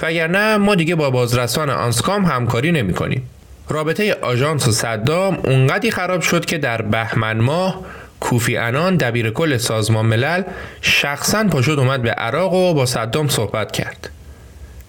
وگرنه 0.00 0.56
ما 0.56 0.74
دیگه 0.74 0.94
با 0.94 1.10
بازرسان 1.10 1.70
آنسکام 1.70 2.24
همکاری 2.24 2.72
نمی 2.72 2.92
کنیم. 2.94 3.22
رابطه 3.68 4.16
آژانس 4.22 4.68
و 4.68 4.72
صدام 4.72 5.38
اونقدی 5.44 5.90
خراب 5.90 6.20
شد 6.20 6.44
که 6.44 6.58
در 6.58 6.82
بهمن 6.82 7.38
ماه 7.38 7.84
کوفی 8.20 8.56
انان 8.56 8.96
دبیر 8.96 9.30
کل 9.30 9.56
سازمان 9.56 10.06
ملل 10.06 10.42
شخصا 10.80 11.44
پاشد 11.44 11.78
اومد 11.78 12.02
به 12.02 12.10
عراق 12.10 12.52
و 12.52 12.74
با 12.74 12.86
صدام 12.86 13.28
صحبت 13.28 13.72
کرد. 13.72 14.10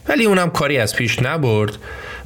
ولی 0.07 0.25
اونم 0.25 0.49
کاری 0.49 0.77
از 0.77 0.95
پیش 0.95 1.21
نبرد 1.21 1.77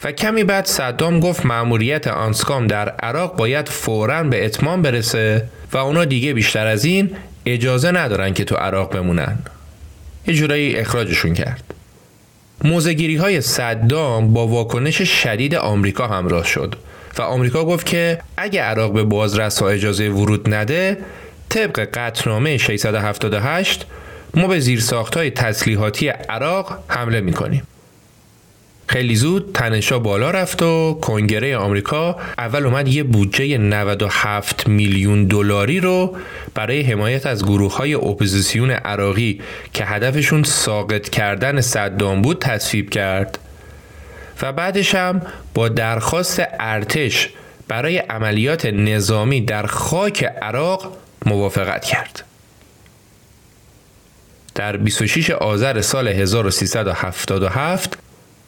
و 0.04 0.12
کمی 0.12 0.44
بعد 0.44 0.66
صدام 0.66 1.20
گفت 1.20 1.46
مأموریت 1.46 2.08
آنسکام 2.08 2.68
در 2.68 2.90
عراق 2.90 3.36
باید 3.36 3.70
فوراً 3.70 4.24
به 4.24 4.46
اتمام 4.46 4.82
برسه 4.82 5.44
و 5.72 5.78
اونا 5.78 6.06
دیگه 6.06 6.34
بیشتر 6.34 6.68
از 6.68 6.86
این 6.86 7.16
اجازه 7.46 7.92
ندارن 7.92 8.34
که 8.34 8.44
تو 8.44 8.56
عراق 8.56 8.94
بمونن. 8.94 9.38
یه 10.28 10.34
جورایی 10.34 10.76
اخراجشون 10.76 11.34
کرد. 11.34 11.64
موزگیری 12.64 13.16
های 13.16 13.41
صدام 13.41 14.34
با 14.34 14.47
واکنش 14.47 15.01
شدید 15.01 15.55
آمریکا 15.55 16.07
همراه 16.07 16.45
شد 16.45 16.76
و 17.18 17.22
آمریکا 17.22 17.66
گفت 17.66 17.86
که 17.86 18.20
اگه 18.38 18.61
عراق 18.61 18.93
به 18.93 19.03
بازرس 19.03 19.61
اجازه 19.61 20.09
ورود 20.09 20.53
نده 20.53 20.97
طبق 21.49 21.80
قطنامه 21.93 22.57
678 22.57 23.86
ما 24.34 24.47
به 24.47 24.59
زیرساخت 24.59 25.18
های 25.18 25.32
تسلیحاتی 25.32 26.07
عراق 26.07 26.84
حمله 26.88 27.22
می‌کنیم. 27.22 27.64
خیلی 28.94 29.16
زود 29.16 29.52
تنشا 29.54 30.00
بالا 30.00 30.32
رفت 30.32 30.62
و 30.62 31.00
کنگره 31.02 31.58
آمریکا 31.58 32.16
اول 32.38 32.66
اومد 32.66 32.88
یه 32.88 33.04
بودجه 33.04 33.58
97 33.58 34.68
میلیون 34.68 35.26
دلاری 35.26 35.80
رو 35.80 36.18
برای 36.56 36.82
حمایت 36.82 37.26
از 37.26 37.46
گروه 37.46 37.78
های 37.78 37.94
اپوزیسیون 37.94 38.72
عراقی 38.72 39.41
که 39.74 39.86
هدفشون 39.86 40.44
ساقط 40.44 41.10
کردن 41.10 41.62
صدام 41.62 42.22
بود 42.22 42.39
تصویب 42.39 42.89
کرد 42.89 43.39
و 44.41 44.52
بعدش 44.54 44.96
هم 44.96 45.22
با 45.54 45.70
درخواست 45.70 46.44
ارتش 46.60 47.30
برای 47.68 47.98
عملیات 47.98 48.66
نظامی 48.66 49.41
در 49.41 49.66
خاک 49.66 50.24
عراق 50.24 50.98
موافقت 51.26 51.86
کرد. 51.86 52.24
در 54.56 54.78
26 54.78 55.30
آذر 55.30 55.82
سال 55.82 56.08
1377 56.08 58.03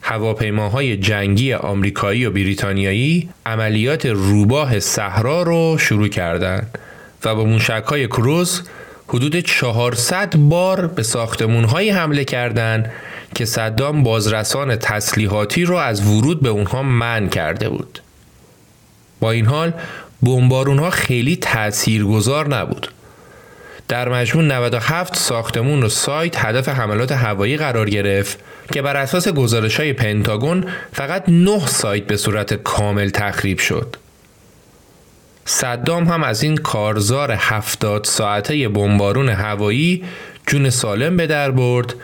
هواپیماهای 0.08 0.96
جنگی 0.96 1.52
آمریکایی 1.52 2.26
و 2.26 2.30
بریتانیایی 2.30 3.28
عملیات 3.46 4.06
روباه 4.06 4.80
صحرا 4.80 5.42
رو 5.42 5.78
شروع 5.78 6.08
کردند 6.08 6.78
و 7.24 7.34
با 7.34 7.44
موشکهای 7.44 8.06
کروز 8.06 8.62
حدود 9.08 9.40
400 9.40 10.36
بار 10.36 10.86
به 10.86 11.02
ساختمونهایی 11.02 11.90
حمله 11.90 12.24
کردند 12.24 12.92
که 13.34 13.44
صدام 13.44 14.02
بازرسان 14.02 14.76
تسلیحاتی 14.76 15.64
رو 15.64 15.76
از 15.76 16.06
ورود 16.06 16.42
به 16.42 16.48
اونها 16.48 16.82
من 16.82 17.28
کرده 17.28 17.68
بود. 17.68 18.00
با 19.20 19.30
این 19.30 19.46
حال 19.46 19.72
بمبارون 20.22 20.78
ها 20.78 20.90
خیلی 20.90 21.36
تاثیرگذار 21.36 22.56
نبود. 22.56 22.88
در 23.88 24.08
مجموع 24.08 24.44
97 24.44 25.16
ساختمون 25.16 25.82
و 25.82 25.88
سایت 25.88 26.44
هدف 26.44 26.68
حملات 26.68 27.12
هوایی 27.12 27.56
قرار 27.56 27.90
گرفت 27.90 28.38
که 28.72 28.82
بر 28.82 28.96
اساس 28.96 29.28
گزارش 29.28 29.80
های 29.80 29.92
پنتاگون 29.92 30.64
فقط 30.92 31.24
9 31.28 31.66
سایت 31.66 32.06
به 32.06 32.16
صورت 32.16 32.54
کامل 32.54 33.10
تخریب 33.10 33.58
شد. 33.58 33.96
صدام 35.44 36.04
هم 36.04 36.22
از 36.22 36.42
این 36.42 36.56
کارزار 36.56 37.32
70 37.32 38.04
ساعته 38.04 38.68
بمبارون 38.68 39.28
هوایی 39.28 40.04
جون 40.46 40.70
سالم 40.70 41.16
به 41.16 41.26
در 41.26 41.50
برد 41.50 41.94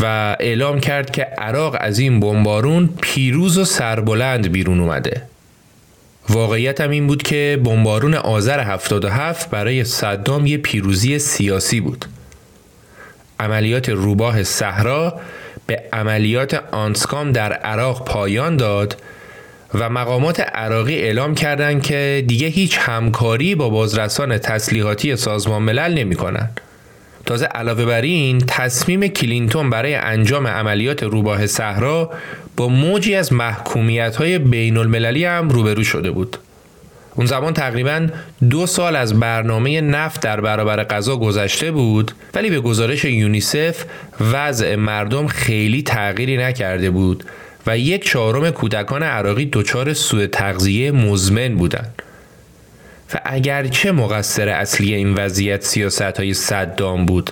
و 0.00 0.36
اعلام 0.40 0.80
کرد 0.80 1.10
که 1.10 1.22
عراق 1.22 1.76
از 1.80 1.98
این 1.98 2.20
بمبارون 2.20 2.88
پیروز 3.02 3.58
و 3.58 3.64
سربلند 3.64 4.52
بیرون 4.52 4.80
اومده. 4.80 5.22
واقعیت 6.28 6.80
هم 6.80 6.90
این 6.90 7.06
بود 7.06 7.22
که 7.22 7.60
بمبارون 7.64 8.14
آذر 8.14 8.60
77 8.60 9.50
برای 9.50 9.84
صدام 9.84 10.46
یه 10.46 10.58
پیروزی 10.58 11.18
سیاسی 11.18 11.80
بود. 11.80 12.04
عملیات 13.40 13.88
روباه 13.88 14.42
صحرا 14.42 15.20
به 15.66 15.82
عملیات 15.92 16.54
آنسکام 16.70 17.32
در 17.32 17.52
عراق 17.52 18.04
پایان 18.04 18.56
داد 18.56 19.02
و 19.74 19.90
مقامات 19.90 20.40
عراقی 20.40 20.94
اعلام 20.94 21.34
کردند 21.34 21.82
که 21.82 22.24
دیگه 22.26 22.46
هیچ 22.46 22.78
همکاری 22.80 23.54
با 23.54 23.68
بازرسان 23.68 24.38
تسلیحاتی 24.38 25.16
سازمان 25.16 25.62
ملل 25.62 25.94
نمی 25.94 26.14
کنند. 26.16 26.60
تازه 27.26 27.46
علاوه 27.46 27.84
بر 27.84 28.00
این 28.00 28.38
تصمیم 28.46 29.06
کلینتون 29.06 29.70
برای 29.70 29.94
انجام 29.94 30.46
عملیات 30.46 31.02
روباه 31.02 31.46
صحرا 31.46 32.10
با 32.56 32.68
موجی 32.68 33.14
از 33.14 33.32
محکومیت 33.32 34.16
های 34.16 34.38
بین 34.38 34.76
المللی 34.76 35.24
هم 35.24 35.48
روبرو 35.48 35.84
شده 35.84 36.10
بود. 36.10 36.36
اون 37.16 37.26
زمان 37.26 37.52
تقریبا 37.52 38.06
دو 38.50 38.66
سال 38.66 38.96
از 38.96 39.20
برنامه 39.20 39.80
نفت 39.80 40.20
در 40.20 40.40
برابر 40.40 40.84
غذا 40.84 41.16
گذشته 41.16 41.70
بود 41.70 42.12
ولی 42.34 42.50
به 42.50 42.60
گزارش 42.60 43.04
یونیسف 43.04 43.84
وضع 44.32 44.76
مردم 44.76 45.26
خیلی 45.26 45.82
تغییری 45.82 46.36
نکرده 46.36 46.90
بود 46.90 47.24
و 47.66 47.78
یک 47.78 48.04
چهارم 48.04 48.50
کودکان 48.50 49.02
عراقی 49.02 49.48
دچار 49.52 49.92
سوء 49.92 50.26
تغذیه 50.26 50.92
مزمن 50.92 51.54
بودند. 51.54 52.02
و 53.14 53.20
اگرچه 53.24 53.92
مقصر 53.92 54.48
اصلی 54.48 54.94
این 54.94 55.14
وضعیت 55.14 55.64
سیاست 55.64 56.02
های 56.02 56.34
صدام 56.34 57.06
بود 57.06 57.30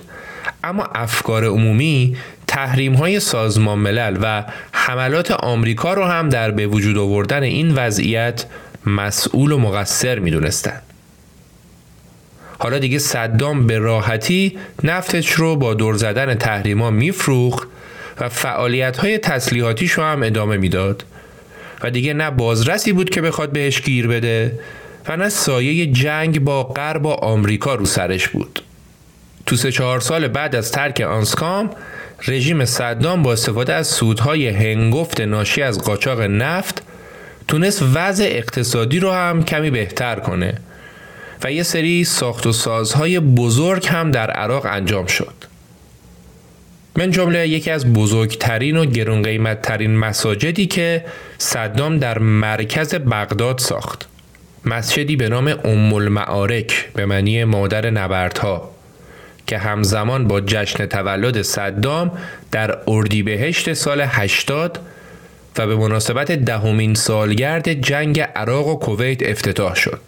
اما 0.63 0.83
افکار 0.83 1.45
عمومی 1.45 2.17
تحریم 2.47 2.93
های 2.93 3.19
سازمان 3.19 3.79
ملل 3.79 4.17
و 4.21 4.43
حملات 4.71 5.31
آمریکا 5.31 5.93
رو 5.93 6.03
هم 6.03 6.29
در 6.29 6.51
به 6.51 6.67
وجود 6.67 6.97
آوردن 6.97 7.43
این 7.43 7.75
وضعیت 7.75 8.45
مسئول 8.85 9.51
و 9.51 9.57
مقصر 9.57 10.19
می 10.19 10.31
دونستن. 10.31 10.81
حالا 12.59 12.79
دیگه 12.79 12.99
صدام 12.99 13.67
به 13.67 13.77
راحتی 13.77 14.57
نفتش 14.83 15.31
رو 15.31 15.55
با 15.55 15.73
دور 15.73 15.95
زدن 15.95 16.35
تحریما 16.35 16.89
میفروخت 16.91 17.67
و 18.19 18.29
فعالیت 18.29 18.97
های 18.97 19.17
تسلیحاتیش 19.17 19.91
رو 19.91 20.03
هم 20.03 20.23
ادامه 20.23 20.57
می‌داد 20.57 21.05
و 21.83 21.89
دیگه 21.89 22.13
نه 22.13 22.31
بازرسی 22.31 22.93
بود 22.93 23.09
که 23.09 23.21
بخواد 23.21 23.51
بهش 23.51 23.81
گیر 23.81 24.07
بده 24.07 24.59
و 25.07 25.17
نه 25.17 25.29
سایه 25.29 25.85
جنگ 25.85 26.43
با 26.43 26.63
غرب 26.63 27.05
و 27.05 27.09
آمریکا 27.09 27.75
رو 27.75 27.85
سرش 27.85 28.27
بود. 28.27 28.61
تو 29.45 29.55
سه 29.55 29.71
چهار 29.71 29.99
سال 29.99 30.27
بعد 30.27 30.55
از 30.55 30.71
ترک 30.71 31.01
آنسکام 31.01 31.69
رژیم 32.27 32.65
صدام 32.65 33.23
با 33.23 33.33
استفاده 33.33 33.73
از 33.73 33.87
سودهای 33.87 34.47
هنگفت 34.47 35.21
ناشی 35.21 35.61
از 35.61 35.79
قاچاق 35.81 36.21
نفت 36.21 36.83
تونست 37.47 37.83
وضع 37.93 38.27
اقتصادی 38.31 38.99
رو 38.99 39.11
هم 39.11 39.43
کمی 39.43 39.69
بهتر 39.69 40.19
کنه 40.19 40.53
و 41.43 41.51
یه 41.51 41.63
سری 41.63 42.03
ساخت 42.03 42.47
و 42.47 42.51
سازهای 42.51 43.19
بزرگ 43.19 43.87
هم 43.87 44.11
در 44.11 44.31
عراق 44.31 44.65
انجام 44.65 45.05
شد. 45.05 45.33
من 46.95 47.11
جمله 47.11 47.47
یکی 47.47 47.71
از 47.71 47.93
بزرگترین 47.93 48.77
و 48.77 48.85
گرون 48.85 49.21
قیمتترین 49.21 49.97
مساجدی 49.97 50.67
که 50.67 51.05
صدام 51.37 51.97
در 51.97 52.19
مرکز 52.19 52.95
بغداد 52.95 53.59
ساخت. 53.59 54.07
مسجدی 54.65 55.15
به 55.15 55.29
نام 55.29 55.47
ام 55.47 55.93
المعارک 55.93 56.89
به 56.93 57.05
معنی 57.05 57.43
مادر 57.43 57.89
نبردها 57.89 58.71
که 59.47 59.57
همزمان 59.57 60.27
با 60.27 60.41
جشن 60.41 60.85
تولد 60.85 61.41
صدام 61.41 62.11
در 62.51 62.77
اردیبهشت 62.87 63.73
سال 63.73 64.01
80 64.01 64.79
و 65.57 65.67
به 65.67 65.75
مناسبت 65.75 66.31
دهمین 66.31 66.93
سالگرد 66.93 67.73
جنگ 67.73 68.19
عراق 68.19 68.67
و 68.67 68.75
کویت 68.75 69.23
افتتاح 69.23 69.75
شد. 69.75 70.01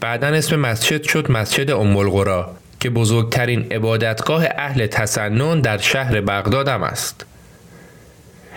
بعدا 0.00 0.26
اسم 0.26 0.56
مسجد 0.56 1.02
شد 1.02 1.30
مسجد 1.30 1.70
ام 1.70 1.96
القرا 1.96 2.50
که 2.80 2.90
بزرگترین 2.90 3.66
عبادتگاه 3.72 4.44
اهل 4.56 4.86
تسنن 4.86 5.60
در 5.60 5.78
شهر 5.78 6.20
بغداد 6.20 6.68
هم 6.68 6.82
است. 6.82 7.26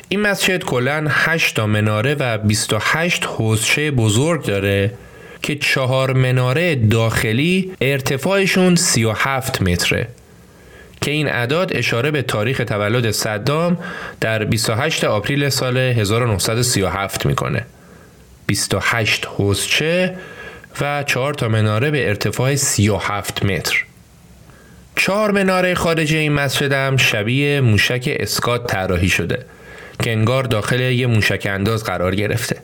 این 0.10 0.22
مسجد 0.22 0.64
کلا 0.64 1.06
8 1.10 1.56
تا 1.56 1.68
مناره 1.68 2.16
و 2.16 2.38
28 2.38 3.26
حوزچه 3.26 3.92
بزرگ 3.92 4.46
داره 4.46 4.92
که 5.44 5.56
چهار 5.56 6.14
مناره 6.14 6.76
داخلی 6.76 7.72
ارتفاعشون 7.82 8.76
37 8.76 9.62
متره. 9.62 10.08
که 11.02 11.12
این 11.12 11.30
اعداد 11.30 11.78
اشاره 11.78 12.12
به 12.12 12.22
تاریخ 12.22 12.62
تولد 12.68 13.12
صدام 13.12 13.78
در 14.22 14.46
28 14.46 15.04
آپریل 15.04 15.50
سال 15.50 15.78
1937 15.78 17.26
می‌کنه. 17.26 17.66
28 18.48 19.26
حوزچه 19.26 20.16
و 20.82 21.04
4 21.04 21.34
تا 21.34 21.48
مناره 21.48 21.92
به 21.92 22.08
ارتفاع 22.08 22.56
37 22.56 23.46
متر. 23.46 23.84
چهار 24.96 25.32
مناره 25.32 25.76
خارج 25.76 26.14
این 26.14 26.34
مسجد 26.34 26.72
هم 26.72 26.98
شبیه 26.98 27.62
موشک 27.62 28.18
اسکات 28.20 28.72
طراحی 28.72 29.10
شده 29.10 29.46
که 30.04 30.12
انگار 30.12 30.44
داخل 30.44 30.80
یه 30.80 31.08
موشک 31.08 31.48
انداز 31.52 31.84
قرار 31.84 32.16
گرفته. 32.16 32.58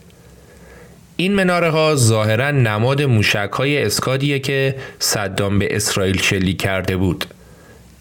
این 1.20 1.34
مناره 1.34 1.70
ها 1.70 1.96
ظاهرا 1.96 2.52
نماد 2.52 3.02
موشک 3.02 3.50
های 3.54 3.84
اسکادیه 3.84 4.40
که 4.40 4.76
صدام 5.00 5.60
به 5.60 5.76
اسرائیل 5.76 6.22
شلیک 6.22 6.62
کرده 6.62 6.98
بود 6.98 7.26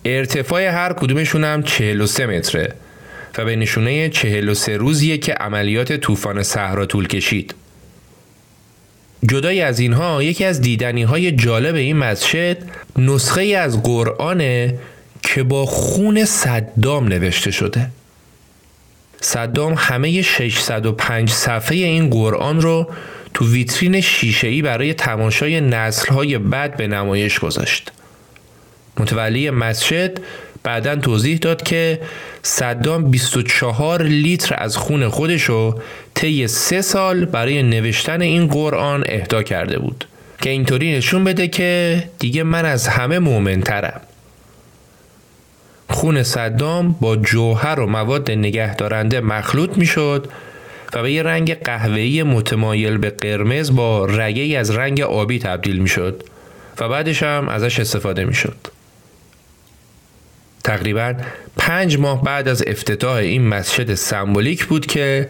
ارتفاع 0.04 0.62
هر 0.62 0.92
کدومشون 0.92 1.44
هم 1.44 1.62
43 1.62 2.26
متره 2.26 2.74
و 3.38 3.44
به 3.44 3.56
نشونه 3.56 4.08
43 4.08 4.76
روزیه 4.76 5.18
که 5.18 5.32
عملیات 5.32 5.92
طوفان 5.92 6.42
صحرا 6.42 6.86
طول 6.86 7.06
کشید. 7.06 7.54
جدای 9.28 9.60
از 9.60 9.78
اینها 9.78 10.22
یکی 10.22 10.44
از 10.44 10.60
دیدنی 10.60 11.02
های 11.02 11.32
جالب 11.32 11.74
این 11.74 11.96
مسجد 11.96 12.56
نسخه 12.96 13.42
از 13.42 13.82
قرآنه 13.82 14.78
که 15.22 15.42
با 15.42 15.66
خون 15.66 16.24
صدام 16.24 17.08
نوشته 17.08 17.50
شده. 17.50 17.90
صدام 19.20 19.74
همه 19.78 20.22
605 20.22 21.30
صفحه 21.30 21.76
این 21.76 22.10
قرآن 22.10 22.60
رو 22.60 22.88
تو 23.34 23.52
ویترین 23.52 24.00
شیشه‌ای 24.00 24.62
برای 24.62 24.94
تماشای 24.94 25.60
نسل‌های 25.60 26.38
بعد 26.38 26.76
به 26.76 26.86
نمایش 26.86 27.38
گذاشت. 27.38 27.92
متولی 28.98 29.50
مسجد 29.50 30.20
بعدا 30.62 30.96
توضیح 30.96 31.38
داد 31.38 31.62
که 31.62 32.00
صدام 32.42 33.10
24 33.10 34.02
لیتر 34.02 34.54
از 34.58 34.76
خون 34.76 35.08
خودشو 35.08 35.78
طی 36.14 36.46
سه 36.46 36.80
سال 36.80 37.24
برای 37.24 37.62
نوشتن 37.62 38.20
این 38.20 38.46
قرآن 38.46 39.04
اهدا 39.06 39.42
کرده 39.42 39.78
بود 39.78 40.04
که 40.42 40.50
اینطوری 40.50 40.96
نشون 40.96 41.24
بده 41.24 41.48
که 41.48 42.02
دیگه 42.18 42.42
من 42.42 42.64
از 42.64 42.88
همه 42.88 43.18
مؤمنترم 43.18 44.00
خون 45.90 46.22
صدام 46.22 46.96
با 47.00 47.16
جوهر 47.16 47.80
و 47.80 47.86
مواد 47.86 48.30
نگهدارنده 48.30 49.20
مخلوط 49.20 49.78
می‌شد 49.78 50.28
و 50.92 51.02
به 51.02 51.12
یه 51.12 51.22
رنگ 51.22 51.54
قهوه‌ای 51.54 52.22
متمایل 52.22 52.96
به 52.96 53.10
قرمز 53.10 53.76
با 53.76 54.04
رگه 54.04 54.58
از 54.58 54.70
رنگ 54.70 55.00
آبی 55.00 55.38
تبدیل 55.38 55.78
می‌شد 55.78 56.24
و 56.80 56.88
بعدش 56.88 57.22
هم 57.22 57.48
ازش 57.48 57.80
استفاده 57.80 58.24
می‌شد. 58.24 58.56
تقریبا 60.64 61.14
پنج 61.56 61.98
ماه 61.98 62.24
بعد 62.24 62.48
از 62.48 62.64
افتتاح 62.66 63.14
این 63.14 63.48
مسجد 63.48 63.94
سمبولیک 63.94 64.64
بود 64.64 64.86
که 64.86 65.28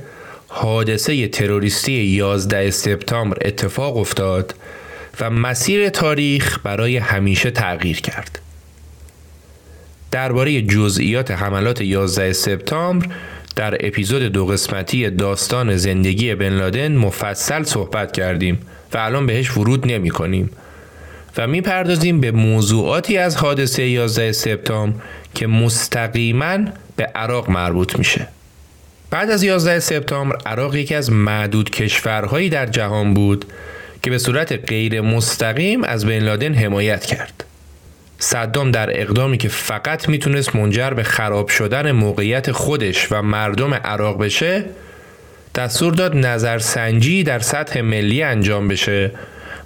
حادثه 0.48 1.28
تروریستی 1.28 1.92
11 1.92 2.70
سپتامبر 2.70 3.36
اتفاق 3.44 3.96
افتاد 3.96 4.54
و 5.20 5.30
مسیر 5.30 5.88
تاریخ 5.88 6.58
برای 6.64 6.96
همیشه 6.96 7.50
تغییر 7.50 8.00
کرد. 8.00 8.38
درباره 10.10 10.62
جزئیات 10.62 11.30
حملات 11.30 11.80
11 11.80 12.32
سپتامبر 12.32 13.06
در 13.56 13.86
اپیزود 13.86 14.22
دو 14.22 14.46
قسمتی 14.46 15.10
داستان 15.10 15.76
زندگی 15.76 16.34
بن 16.34 16.48
لادن 16.48 16.96
مفصل 16.96 17.62
صحبت 17.62 18.12
کردیم 18.12 18.58
و 18.92 18.98
الان 18.98 19.26
بهش 19.26 19.56
ورود 19.56 19.86
نمی 19.86 20.10
کنیم 20.10 20.50
و 21.36 21.46
می‌پردازیم 21.46 22.20
به 22.20 22.30
موضوعاتی 22.30 23.18
از 23.18 23.36
حادثه 23.36 23.82
11 23.82 24.32
سپتامبر 24.32 24.96
که 25.34 25.46
مستقیما 25.46 26.58
به 26.96 27.04
عراق 27.04 27.50
مربوط 27.50 27.98
میشه. 27.98 28.28
بعد 29.10 29.30
از 29.30 29.42
11 29.42 29.80
سپتامبر 29.80 30.36
عراق 30.46 30.74
یکی 30.74 30.94
از 30.94 31.12
معدود 31.12 31.70
کشورهایی 31.70 32.48
در 32.48 32.66
جهان 32.66 33.14
بود 33.14 33.44
که 34.02 34.10
به 34.10 34.18
صورت 34.18 34.52
غیر 34.52 35.00
مستقیم 35.00 35.84
از 35.84 36.06
بن 36.06 36.18
لادن 36.18 36.54
حمایت 36.54 37.04
کرد. 37.04 37.44
صدام 38.18 38.70
در 38.70 39.00
اقدامی 39.00 39.38
که 39.38 39.48
فقط 39.48 40.08
می‌تونست 40.08 40.56
منجر 40.56 40.90
به 40.90 41.02
خراب 41.02 41.48
شدن 41.48 41.92
موقعیت 41.92 42.52
خودش 42.52 43.12
و 43.12 43.22
مردم 43.22 43.74
عراق 43.74 44.24
بشه 44.24 44.64
دستور 45.54 45.94
داد 45.94 46.16
نظرسنجی 46.16 47.22
در 47.22 47.38
سطح 47.38 47.80
ملی 47.80 48.22
انجام 48.22 48.68
بشه 48.68 49.10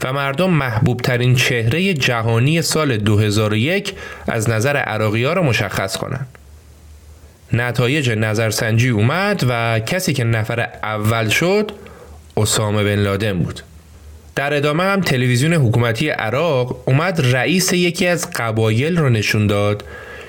و 0.05 0.13
مردم 0.13 0.51
محبوب 0.51 1.01
ترین 1.01 1.35
چهره 1.35 1.95
جهانی 1.95 2.63
سال 2.63 2.97
2001 2.97 3.95
از 4.29 4.51
نظر 4.51 4.77
عراقی 4.77 5.25
ها 5.25 5.33
را 5.33 5.43
مشخص 5.43 5.97
کنند. 5.97 6.27
نتایج 7.53 8.11
نظرسنجی 8.11 8.89
اومد 8.89 9.45
و 9.49 9.81
کسی 9.81 10.13
که 10.13 10.25
نفر 10.25 10.61
اول 10.83 11.29
شد 11.29 11.73
اسامه 12.37 12.85
بن 12.85 13.03
لادن 13.03 13.39
بود. 13.39 13.61
در 14.35 14.55
ادامه 14.55 14.83
هم 14.83 15.01
تلویزیون 15.01 15.53
حکومتی 15.53 16.09
عراق 16.09 16.89
اومد 16.89 17.21
رئیس 17.37 17.73
یکی 17.73 18.07
از 18.07 18.31
قبایل 18.31 18.97
رو 18.97 19.09
نشون 19.09 19.47
داد 19.47 19.85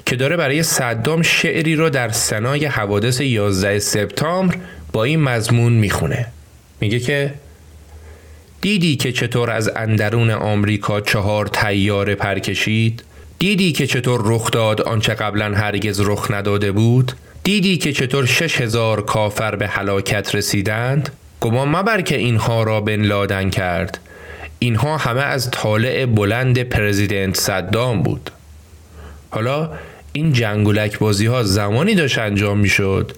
که 0.06 0.16
داره 0.16 0.38
برای 0.38 0.64
صدام 0.64 1.22
شعری 1.22 1.76
رو 1.76 1.90
در 1.90 2.10
سنای 2.10 2.66
حوادث 2.66 3.22
11 3.22 3.80
سپتامبر 3.80 4.56
با 4.94 5.04
این 5.04 5.22
مضمون 5.22 5.74
می‌خونه. 5.74 6.28
میگه 6.82 7.00
که 7.00 7.34
دیدی 8.62 8.96
که 8.96 9.12
چطور 9.12 9.52
از 9.52 9.72
اندرون 9.76 10.32
آمریکا 10.32 11.02
چهار 11.02 11.48
تیاره 11.48 12.16
پر 12.16 12.40
کشید؟ 12.40 13.04
دیدی 13.40 13.72
که 13.72 13.88
چطور 13.88 14.22
رخ 14.24 14.52
داد 14.52 14.82
آنچه 14.82 15.14
قبلا 15.14 15.56
هرگز 15.56 16.02
رخ 16.02 16.32
نداده 16.32 16.72
بود؟ 16.72 17.12
دیدی 17.44 17.78
که 17.78 17.94
چطور 17.94 18.26
شش 18.26 18.62
هزار 18.62 19.06
کافر 19.06 19.56
به 19.56 19.68
هلاکت 19.68 20.36
رسیدند؟ 20.36 21.10
گمان 21.44 21.70
مبر 21.70 22.02
که 22.02 22.18
اینها 22.18 22.64
را 22.64 22.82
بن 22.82 23.02
لادن 23.02 23.50
کرد. 23.50 24.00
اینها 24.60 24.98
همه 24.98 25.22
از 25.22 25.52
طالع 25.52 26.06
بلند 26.06 26.64
پرزیدنت 26.64 27.38
صدام 27.38 28.04
بود. 28.04 28.30
حالا 29.30 29.70
این 30.14 30.34
جنگولک 30.34 31.00
بازی 31.00 31.26
ها 31.26 31.44
زمانی 31.44 31.96
داشت 31.96 32.18
انجام 32.18 32.60
می 32.60 32.70
شد 32.70 33.12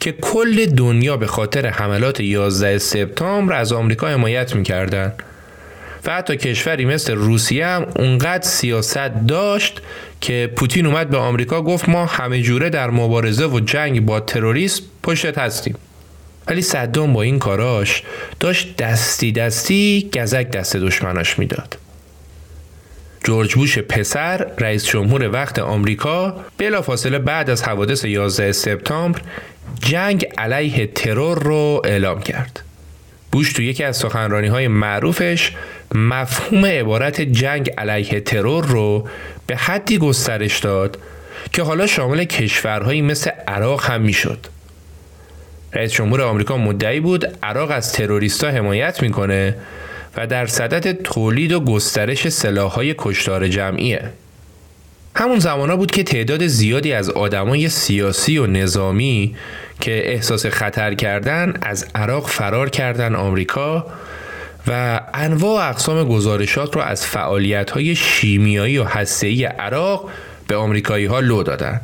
که 0.00 0.12
کل 0.12 0.66
دنیا 0.66 1.16
به 1.16 1.26
خاطر 1.26 1.66
حملات 1.66 2.20
11 2.20 2.78
سپتامبر 2.78 3.52
از 3.52 3.72
آمریکا 3.72 4.08
حمایت 4.08 4.54
می‌کردن. 4.54 5.12
و 6.04 6.12
حتی 6.12 6.36
کشوری 6.36 6.84
مثل 6.84 7.14
روسیه 7.14 7.66
هم 7.66 7.86
اونقدر 7.96 8.48
سیاست 8.48 9.26
داشت 9.28 9.80
که 10.20 10.52
پوتین 10.56 10.86
اومد 10.86 11.10
به 11.10 11.16
آمریکا 11.16 11.62
گفت 11.62 11.88
ما 11.88 12.06
همه 12.06 12.42
جوره 12.42 12.70
در 12.70 12.90
مبارزه 12.90 13.46
و 13.46 13.60
جنگ 13.60 14.06
با 14.06 14.20
تروریسم 14.20 14.82
پشتت 15.02 15.38
هستیم. 15.38 15.74
ولی 16.48 16.62
صدام 16.62 17.12
با 17.12 17.22
این 17.22 17.38
کاراش 17.38 18.02
داشت 18.40 18.76
دستی 18.76 19.32
دستی 19.32 20.10
گزک 20.14 20.50
دست 20.50 20.76
دشمناش 20.76 21.38
می‌داد 21.38 21.78
جورج 23.24 23.54
بوش 23.54 23.78
پسر 23.78 24.46
رئیس 24.58 24.84
جمهور 24.84 25.32
وقت 25.32 25.58
آمریکا 25.58 26.44
بلافاصله 26.58 27.18
بعد 27.18 27.50
از 27.50 27.62
حوادث 27.62 28.04
11 28.04 28.52
سپتامبر 28.52 29.20
جنگ 29.80 30.26
علیه 30.38 30.86
ترور 30.86 31.42
رو 31.42 31.82
اعلام 31.84 32.22
کرد. 32.22 32.62
بوش 33.32 33.52
تو 33.52 33.62
یکی 33.62 33.84
از 33.84 33.96
سخنرانی 33.96 34.46
های 34.46 34.68
معروفش 34.68 35.52
مفهوم 35.94 36.66
عبارت 36.66 37.20
جنگ 37.20 37.70
علیه 37.78 38.20
ترور 38.20 38.64
رو 38.64 39.08
به 39.46 39.56
حدی 39.56 39.98
گسترش 39.98 40.58
داد 40.58 40.98
که 41.52 41.62
حالا 41.62 41.86
شامل 41.86 42.24
کشورهایی 42.24 43.02
مثل 43.02 43.30
عراق 43.48 43.84
هم 43.84 44.00
می‌شد. 44.00 44.46
رئیس 45.76 45.92
جمهور 45.92 46.22
آمریکا 46.22 46.56
مدعی 46.56 47.00
بود 47.00 47.38
عراق 47.42 47.70
از 47.70 47.92
تروریستا 47.92 48.48
حمایت 48.48 49.02
می‌کنه 49.02 49.56
و 50.16 50.26
در 50.26 50.46
صدد 50.46 51.02
تولید 51.02 51.52
و 51.52 51.60
گسترش 51.60 52.28
سلاحهای 52.28 52.94
کشتار 52.98 53.48
جمعیه. 53.48 54.10
همون 55.14 55.38
زمانا 55.38 55.76
بود 55.76 55.90
که 55.90 56.02
تعداد 56.02 56.46
زیادی 56.46 56.92
از 56.92 57.10
آدمای 57.10 57.68
سیاسی 57.68 58.38
و 58.38 58.46
نظامی 58.46 59.36
که 59.80 60.12
احساس 60.12 60.46
خطر 60.46 60.94
کردن 60.94 61.54
از 61.62 61.86
عراق 61.94 62.28
فرار 62.28 62.70
کردن 62.70 63.14
آمریکا 63.14 63.86
و 64.66 65.00
انواع 65.14 65.68
اقسام 65.68 66.08
گزارشات 66.08 66.76
رو 66.76 66.82
از 66.82 67.06
فعالیت 67.06 67.70
های 67.70 67.94
شیمیایی 67.94 68.78
و 68.78 68.84
هسته‌ای 68.84 69.44
عراق 69.44 70.10
به 70.48 70.56
آمریکایی 70.56 71.06
ها 71.06 71.20
لو 71.20 71.42
دادن 71.42 71.80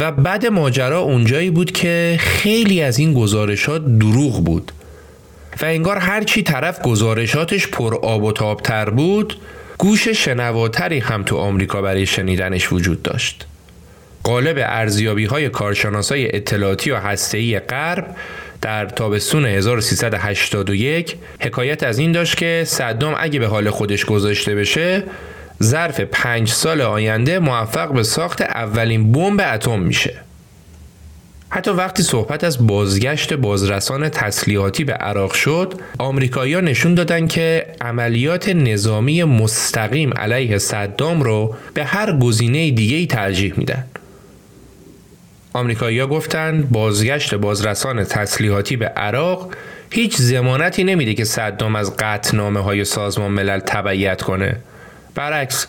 و 0.00 0.12
بعد 0.12 0.46
ماجرا 0.46 1.00
اونجایی 1.00 1.50
بود 1.50 1.72
که 1.72 2.16
خیلی 2.20 2.82
از 2.82 2.98
این 2.98 3.14
گزارشات 3.14 3.98
دروغ 3.98 4.44
بود 4.44 4.72
و 5.62 5.64
انگار 5.64 5.98
هرچی 5.98 6.42
طرف 6.42 6.82
گزارشاتش 6.82 7.66
پر 7.66 7.94
آب 7.94 8.24
و 8.24 8.32
تابتر 8.32 8.90
بود 8.90 9.36
گوش 9.78 10.08
شنواتری 10.08 10.98
هم 10.98 11.22
تو 11.22 11.36
آمریکا 11.36 11.82
برای 11.82 12.06
شنیدنش 12.06 12.72
وجود 12.72 13.02
داشت. 13.02 13.46
قالب 14.22 14.56
ارزیابی 14.58 15.24
های 15.24 15.48
کارشناسای 15.48 16.36
اطلاعاتی 16.36 16.90
و 16.90 16.96
هسته‌ای 16.96 17.58
غرب 17.58 18.16
در 18.62 18.86
تابستون 18.86 19.46
1381 19.46 21.16
حکایت 21.40 21.82
از 21.82 21.98
این 21.98 22.12
داشت 22.12 22.36
که 22.36 22.62
صدام 22.66 23.14
اگه 23.18 23.38
به 23.38 23.46
حال 23.46 23.70
خودش 23.70 24.04
گذاشته 24.04 24.54
بشه 24.54 25.02
ظرف 25.62 26.00
پنج 26.00 26.48
سال 26.48 26.80
آینده 26.80 27.38
موفق 27.38 27.92
به 27.92 28.02
ساخت 28.02 28.42
اولین 28.42 29.12
بمب 29.12 29.40
اتم 29.54 29.80
میشه. 29.80 30.14
حتی 31.48 31.70
وقتی 31.70 32.02
صحبت 32.02 32.44
از 32.44 32.66
بازگشت 32.66 33.34
بازرسان 33.34 34.08
تسلیحاتی 34.08 34.84
به 34.84 34.92
عراق 34.92 35.32
شد 35.32 35.74
آمریکایی‌ها 35.98 36.60
نشون 36.60 36.94
دادن 36.94 37.26
که 37.26 37.66
عملیات 37.80 38.48
نظامی 38.48 39.24
مستقیم 39.24 40.12
علیه 40.12 40.58
صدام 40.58 41.22
رو 41.22 41.56
به 41.74 41.84
هر 41.84 42.18
گزینه 42.18 42.70
دیگه 42.70 43.06
ترجیح 43.06 43.54
میدن. 43.56 43.84
آمریکایی‌ها 45.52 46.06
گفتند 46.06 46.70
بازگشت 46.70 47.34
بازرسان 47.34 48.04
تسلیحاتی 48.04 48.76
به 48.76 48.86
عراق 48.86 49.54
هیچ 49.90 50.16
زمانتی 50.16 50.84
نمیده 50.84 51.14
که 51.14 51.24
صدام 51.24 51.76
از 51.76 51.96
قطنامه 51.96 52.60
های 52.60 52.84
سازمان 52.84 53.30
ملل 53.30 53.58
تبعیت 53.58 54.22
کنه. 54.22 54.56
برعکس 55.16 55.66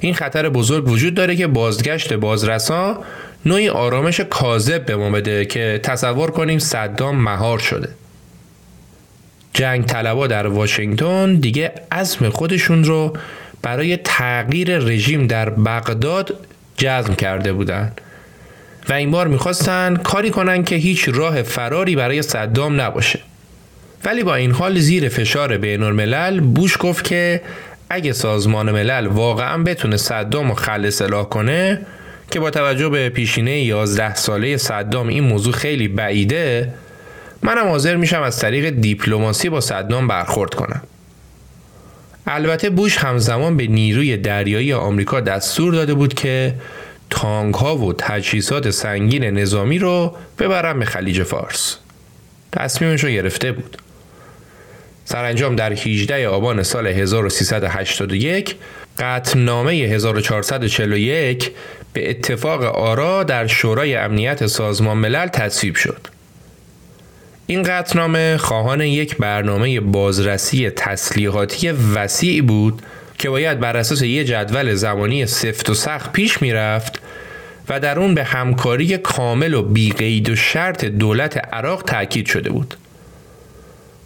این 0.00 0.14
خطر 0.14 0.48
بزرگ 0.48 0.88
وجود 0.88 1.14
داره 1.14 1.36
که 1.36 1.46
بازگشت 1.46 2.12
بازرسان 2.12 2.98
نوعی 3.46 3.68
آرامش 3.68 4.20
کاذب 4.20 4.86
به 4.86 4.96
ما 4.96 5.10
بده 5.10 5.44
که 5.44 5.80
تصور 5.82 6.30
کنیم 6.30 6.58
صدام 6.58 7.16
مهار 7.16 7.58
شده. 7.58 7.88
جنگ 9.54 9.86
طلبا 9.86 10.26
در 10.26 10.46
واشنگتن 10.46 11.34
دیگه 11.34 11.72
عزم 11.92 12.28
خودشون 12.28 12.84
رو 12.84 13.16
برای 13.62 13.96
تغییر 13.96 14.78
رژیم 14.78 15.26
در 15.26 15.50
بغداد 15.50 16.34
جزم 16.76 17.14
کرده 17.14 17.52
بودند 17.52 18.00
و 18.88 18.92
این 18.92 19.10
بار 19.10 19.28
می‌خواستن 19.28 19.96
کاری 19.96 20.30
کنن 20.30 20.64
که 20.64 20.76
هیچ 20.76 21.08
راه 21.08 21.42
فراری 21.42 21.96
برای 21.96 22.22
صدام 22.22 22.80
نباشه. 22.80 23.20
ولی 24.04 24.22
با 24.22 24.34
این 24.34 24.50
حال 24.50 24.78
زیر 24.78 25.08
فشار 25.08 25.56
بین 25.56 25.82
الملل 25.82 26.40
بوش 26.40 26.76
گفت 26.80 27.04
که 27.04 27.40
اگه 27.94 28.12
سازمان 28.12 28.70
ملل 28.70 29.06
واقعا 29.06 29.62
بتونه 29.62 29.96
صدام 29.96 30.48
رو 30.48 30.54
خل 30.54 30.86
اصلاح 30.86 31.28
کنه 31.28 31.80
که 32.30 32.40
با 32.40 32.50
توجه 32.50 32.88
به 32.88 33.08
پیشینه 33.08 33.60
11 33.60 34.14
ساله 34.14 34.56
صدام 34.56 35.08
این 35.08 35.24
موضوع 35.24 35.52
خیلی 35.52 35.88
بعیده 35.88 36.74
منم 37.42 37.68
حاضر 37.68 37.96
میشم 37.96 38.22
از 38.22 38.38
طریق 38.38 38.70
دیپلماسی 38.70 39.48
با 39.48 39.60
صدام 39.60 40.08
برخورد 40.08 40.54
کنم. 40.54 40.82
البته 42.26 42.70
بوش 42.70 42.98
همزمان 42.98 43.56
به 43.56 43.66
نیروی 43.66 44.16
دریایی 44.16 44.72
آمریکا 44.72 45.20
دستور 45.20 45.72
داده 45.72 45.94
بود 45.94 46.14
که 46.14 46.54
تانک 47.10 47.54
ها 47.54 47.76
و 47.76 47.92
تجهیزات 47.92 48.70
سنگین 48.70 49.24
نظامی 49.24 49.78
رو 49.78 50.16
ببرن 50.38 50.78
به 50.78 50.84
خلیج 50.84 51.22
فارس. 51.22 51.76
تصمیمش 52.52 53.04
رو 53.04 53.10
گرفته 53.10 53.52
بود. 53.52 53.78
سرانجام 55.04 55.56
در 55.56 55.72
18 55.72 56.28
آبان 56.28 56.62
سال 56.62 56.86
1381 56.86 58.56
قطنامه 58.98 59.72
1441 59.72 61.50
به 61.92 62.10
اتفاق 62.10 62.62
آرا 62.62 63.24
در 63.24 63.46
شورای 63.46 63.96
امنیت 63.96 64.46
سازمان 64.46 64.96
ملل 64.96 65.26
تصویب 65.26 65.74
شد. 65.74 66.06
این 67.46 67.62
قطنامه 67.62 68.36
خواهان 68.36 68.80
یک 68.80 69.16
برنامه 69.16 69.80
بازرسی 69.80 70.70
تسلیحاتی 70.70 71.70
وسیعی 71.70 72.42
بود 72.42 72.82
که 73.18 73.30
باید 73.30 73.60
بر 73.60 73.76
اساس 73.76 74.02
یک 74.02 74.26
جدول 74.26 74.74
زمانی 74.74 75.26
سفت 75.26 75.70
و 75.70 75.74
سخت 75.74 76.12
پیش 76.12 76.42
می‌رفت 76.42 77.00
و 77.68 77.80
در 77.80 77.98
اون 77.98 78.14
به 78.14 78.24
همکاری 78.24 78.98
کامل 78.98 79.54
و 79.54 79.62
بیقید 79.62 80.28
و 80.28 80.36
شرط 80.36 80.84
دولت 80.84 81.54
عراق 81.54 81.82
تاکید 81.82 82.26
شده 82.26 82.50
بود. 82.50 82.74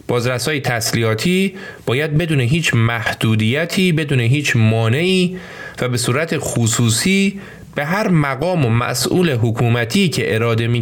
بازرسای 0.07 0.61
تسلیحاتی 0.61 1.55
باید 1.85 2.17
بدون 2.17 2.39
هیچ 2.39 2.73
محدودیتی 2.73 3.91
بدون 3.91 4.19
هیچ 4.19 4.55
مانعی 4.55 5.37
و 5.81 5.89
به 5.89 5.97
صورت 5.97 6.37
خصوصی 6.37 7.41
به 7.75 7.85
هر 7.85 8.07
مقام 8.07 8.65
و 8.65 8.69
مسئول 8.69 9.31
حکومتی 9.31 10.09
که 10.09 10.35
اراده 10.35 10.67
می 10.67 10.81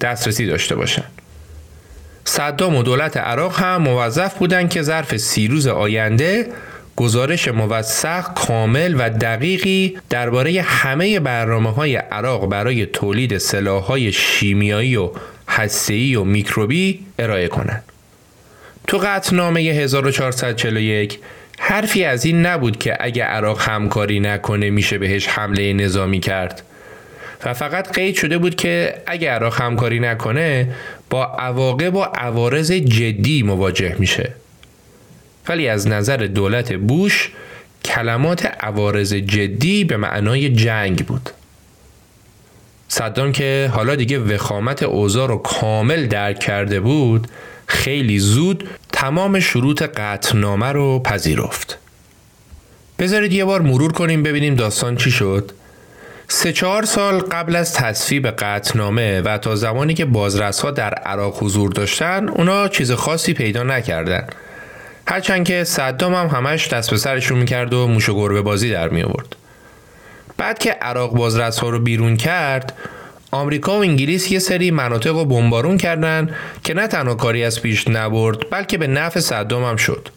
دسترسی 0.00 0.46
داشته 0.46 0.74
باشند. 0.74 1.10
صدام 2.24 2.76
و 2.76 2.82
دولت 2.82 3.16
عراق 3.16 3.60
هم 3.60 3.82
موظف 3.82 4.34
بودند 4.34 4.70
که 4.70 4.82
ظرف 4.82 5.16
سی 5.16 5.48
روز 5.48 5.66
آینده 5.66 6.46
گزارش 6.96 7.48
موثق 7.48 8.34
کامل 8.34 8.94
و 8.98 9.10
دقیقی 9.10 9.98
درباره 10.10 10.62
همه 10.62 11.20
برنامه 11.20 11.72
های 11.72 11.96
عراق 11.96 12.48
برای 12.48 12.86
تولید 12.86 13.38
سلاح 13.38 13.82
های 13.82 14.12
شیمیایی 14.12 14.96
و 14.96 15.10
هسته‌ای 15.48 16.16
و 16.16 16.24
میکروبی 16.24 17.00
ارائه 17.18 17.48
کنند. 17.48 17.84
تو 18.86 18.98
قطنامه 18.98 19.60
1441 19.60 21.18
حرفی 21.58 22.04
از 22.04 22.24
این 22.24 22.46
نبود 22.46 22.78
که 22.78 22.96
اگه 23.00 23.24
عراق 23.24 23.60
همکاری 23.60 24.20
نکنه 24.20 24.70
میشه 24.70 24.98
بهش 24.98 25.28
حمله 25.28 25.72
نظامی 25.72 26.20
کرد. 26.20 26.62
و 27.44 27.54
فقط 27.54 27.92
قید 27.92 28.14
شده 28.14 28.38
بود 28.38 28.54
که 28.54 28.94
اگه 29.06 29.30
عراق 29.30 29.60
همکاری 29.60 30.00
نکنه 30.00 30.74
با 31.10 31.24
عواقب 31.24 31.94
و 31.94 32.02
عوارض 32.02 32.72
جدی 32.72 33.42
مواجه 33.42 33.96
میشه. 33.98 34.32
ولی 35.48 35.68
از 35.68 35.88
نظر 35.88 36.16
دولت 36.16 36.72
بوش 36.72 37.30
کلمات 37.84 38.46
عوارض 38.46 39.14
جدی 39.14 39.84
به 39.84 39.96
معنای 39.96 40.48
جنگ 40.48 41.06
بود. 41.06 41.30
صدام 42.88 43.32
که 43.32 43.70
حالا 43.74 43.94
دیگه 43.94 44.18
وخامت 44.18 44.82
اوضاع 44.82 45.28
رو 45.28 45.36
کامل 45.36 46.06
درک 46.06 46.38
کرده 46.38 46.80
بود 46.80 47.28
خیلی 47.66 48.18
زود 48.18 48.68
تمام 48.92 49.40
شروط 49.40 49.82
قطنامه 49.82 50.72
رو 50.72 50.98
پذیرفت. 50.98 51.78
بذارید 52.98 53.32
یه 53.32 53.44
بار 53.44 53.60
مرور 53.60 53.92
کنیم 53.92 54.22
ببینیم 54.22 54.54
داستان 54.54 54.96
چی 54.96 55.10
شد. 55.10 55.52
سه 56.28 56.52
چهار 56.52 56.84
سال 56.84 57.18
قبل 57.18 57.56
از 57.56 57.74
تصویب 57.74 58.26
قطنامه 58.26 59.20
و 59.20 59.38
تا 59.38 59.56
زمانی 59.56 59.94
که 59.94 60.04
بازرس 60.04 60.60
ها 60.60 60.70
در 60.70 60.94
عراق 60.94 61.42
حضور 61.42 61.70
داشتن 61.70 62.28
اونا 62.28 62.68
چیز 62.68 62.92
خاصی 62.92 63.32
پیدا 63.32 63.62
نکردن. 63.62 64.26
هرچند 65.08 65.46
که 65.46 65.64
صدام 65.64 66.14
هم 66.14 66.26
همش 66.26 66.68
دست 66.68 66.90
به 66.90 66.96
سرشون 66.96 67.38
می‌کرد 67.38 67.74
و 67.74 67.86
موش 67.86 68.08
و 68.08 68.14
گربه 68.14 68.42
بازی 68.42 68.70
در 68.70 68.88
می 68.88 69.02
آورد. 69.02 69.36
بعد 70.36 70.58
که 70.58 70.70
عراق 70.70 71.14
بازرس 71.14 71.58
ها 71.58 71.68
رو 71.68 71.78
بیرون 71.78 72.16
کرد 72.16 72.72
آمریکا 73.36 73.78
و 73.78 73.80
انگلیس 73.80 74.32
یه 74.32 74.38
سری 74.38 74.70
مناطق 74.70 75.12
رو 75.12 75.24
بمبارون 75.24 75.78
کردن 75.78 76.34
که 76.64 76.74
نه 76.74 76.86
تنها 76.86 77.14
کاری 77.14 77.44
از 77.44 77.62
پیش 77.62 77.88
نبرد 77.88 78.50
بلکه 78.50 78.78
به 78.78 78.86
نفع 78.86 79.20
صدام 79.20 79.64
هم 79.64 79.76
شد. 79.76 80.08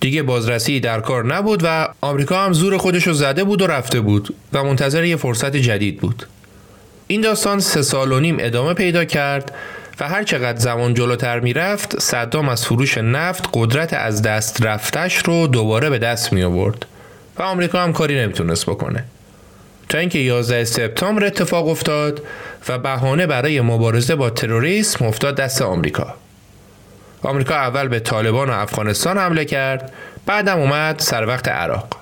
دیگه 0.00 0.22
بازرسی 0.22 0.80
در 0.80 1.00
کار 1.00 1.34
نبود 1.34 1.60
و 1.64 1.88
آمریکا 2.00 2.44
هم 2.44 2.52
زور 2.52 2.78
خودش 2.78 3.06
رو 3.06 3.12
زده 3.12 3.44
بود 3.44 3.62
و 3.62 3.66
رفته 3.66 4.00
بود 4.00 4.34
و 4.52 4.64
منتظر 4.64 5.04
یه 5.04 5.16
فرصت 5.16 5.56
جدید 5.56 6.00
بود. 6.00 6.26
این 7.06 7.20
داستان 7.20 7.60
سه 7.60 7.82
سال 7.82 8.12
و 8.12 8.20
نیم 8.20 8.36
ادامه 8.40 8.74
پیدا 8.74 9.04
کرد 9.04 9.54
و 10.00 10.08
هر 10.08 10.22
چقدر 10.22 10.58
زمان 10.58 10.94
جلوتر 10.94 11.40
می‌رفت 11.40 12.00
صدام 12.00 12.48
از 12.48 12.66
فروش 12.66 12.98
نفت 12.98 13.48
قدرت 13.52 13.94
از 13.94 14.22
دست 14.22 14.62
رفتش 14.62 15.16
رو 15.16 15.46
دوباره 15.46 15.90
به 15.90 15.98
دست 15.98 16.32
می 16.32 16.42
آورد 16.42 16.86
و 17.38 17.42
آمریکا 17.42 17.82
هم 17.82 17.92
کاری 17.92 18.20
نمی‌تونست 18.20 18.66
بکنه. 18.66 19.04
اینکه 19.98 20.18
11 20.18 20.64
سپتامبر 20.64 21.24
اتفاق 21.24 21.68
افتاد 21.68 22.22
و 22.68 22.78
بهانه 22.78 23.26
برای 23.26 23.60
مبارزه 23.60 24.14
با 24.14 24.30
تروریسم 24.30 25.04
افتاد 25.04 25.36
دست 25.36 25.62
آمریکا. 25.62 26.14
آمریکا 27.22 27.54
اول 27.54 27.88
به 27.88 28.00
طالبان 28.00 28.50
و 28.50 28.52
افغانستان 28.52 29.18
حمله 29.18 29.44
کرد 29.44 29.92
بعدم 30.26 30.58
اومد 30.58 30.98
سر 30.98 31.26
وقت 31.26 31.48
عراق. 31.48 31.96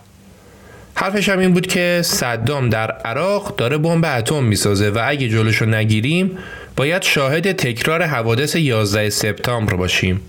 حرفش 0.94 1.28
هم 1.28 1.38
این 1.38 1.52
بود 1.52 1.66
که 1.66 2.00
صدام 2.04 2.68
در 2.68 2.90
عراق 2.90 3.56
داره 3.56 3.78
بمب 3.78 4.04
اتم 4.04 4.44
می‌سازه 4.44 4.90
و 4.90 5.02
اگه 5.06 5.28
جلوشو 5.28 5.66
نگیریم 5.66 6.38
باید 6.76 7.02
شاهد 7.02 7.52
تکرار 7.52 8.02
حوادث 8.02 8.56
11 8.56 9.10
سپتامبر 9.10 9.74
باشیم. 9.76 10.20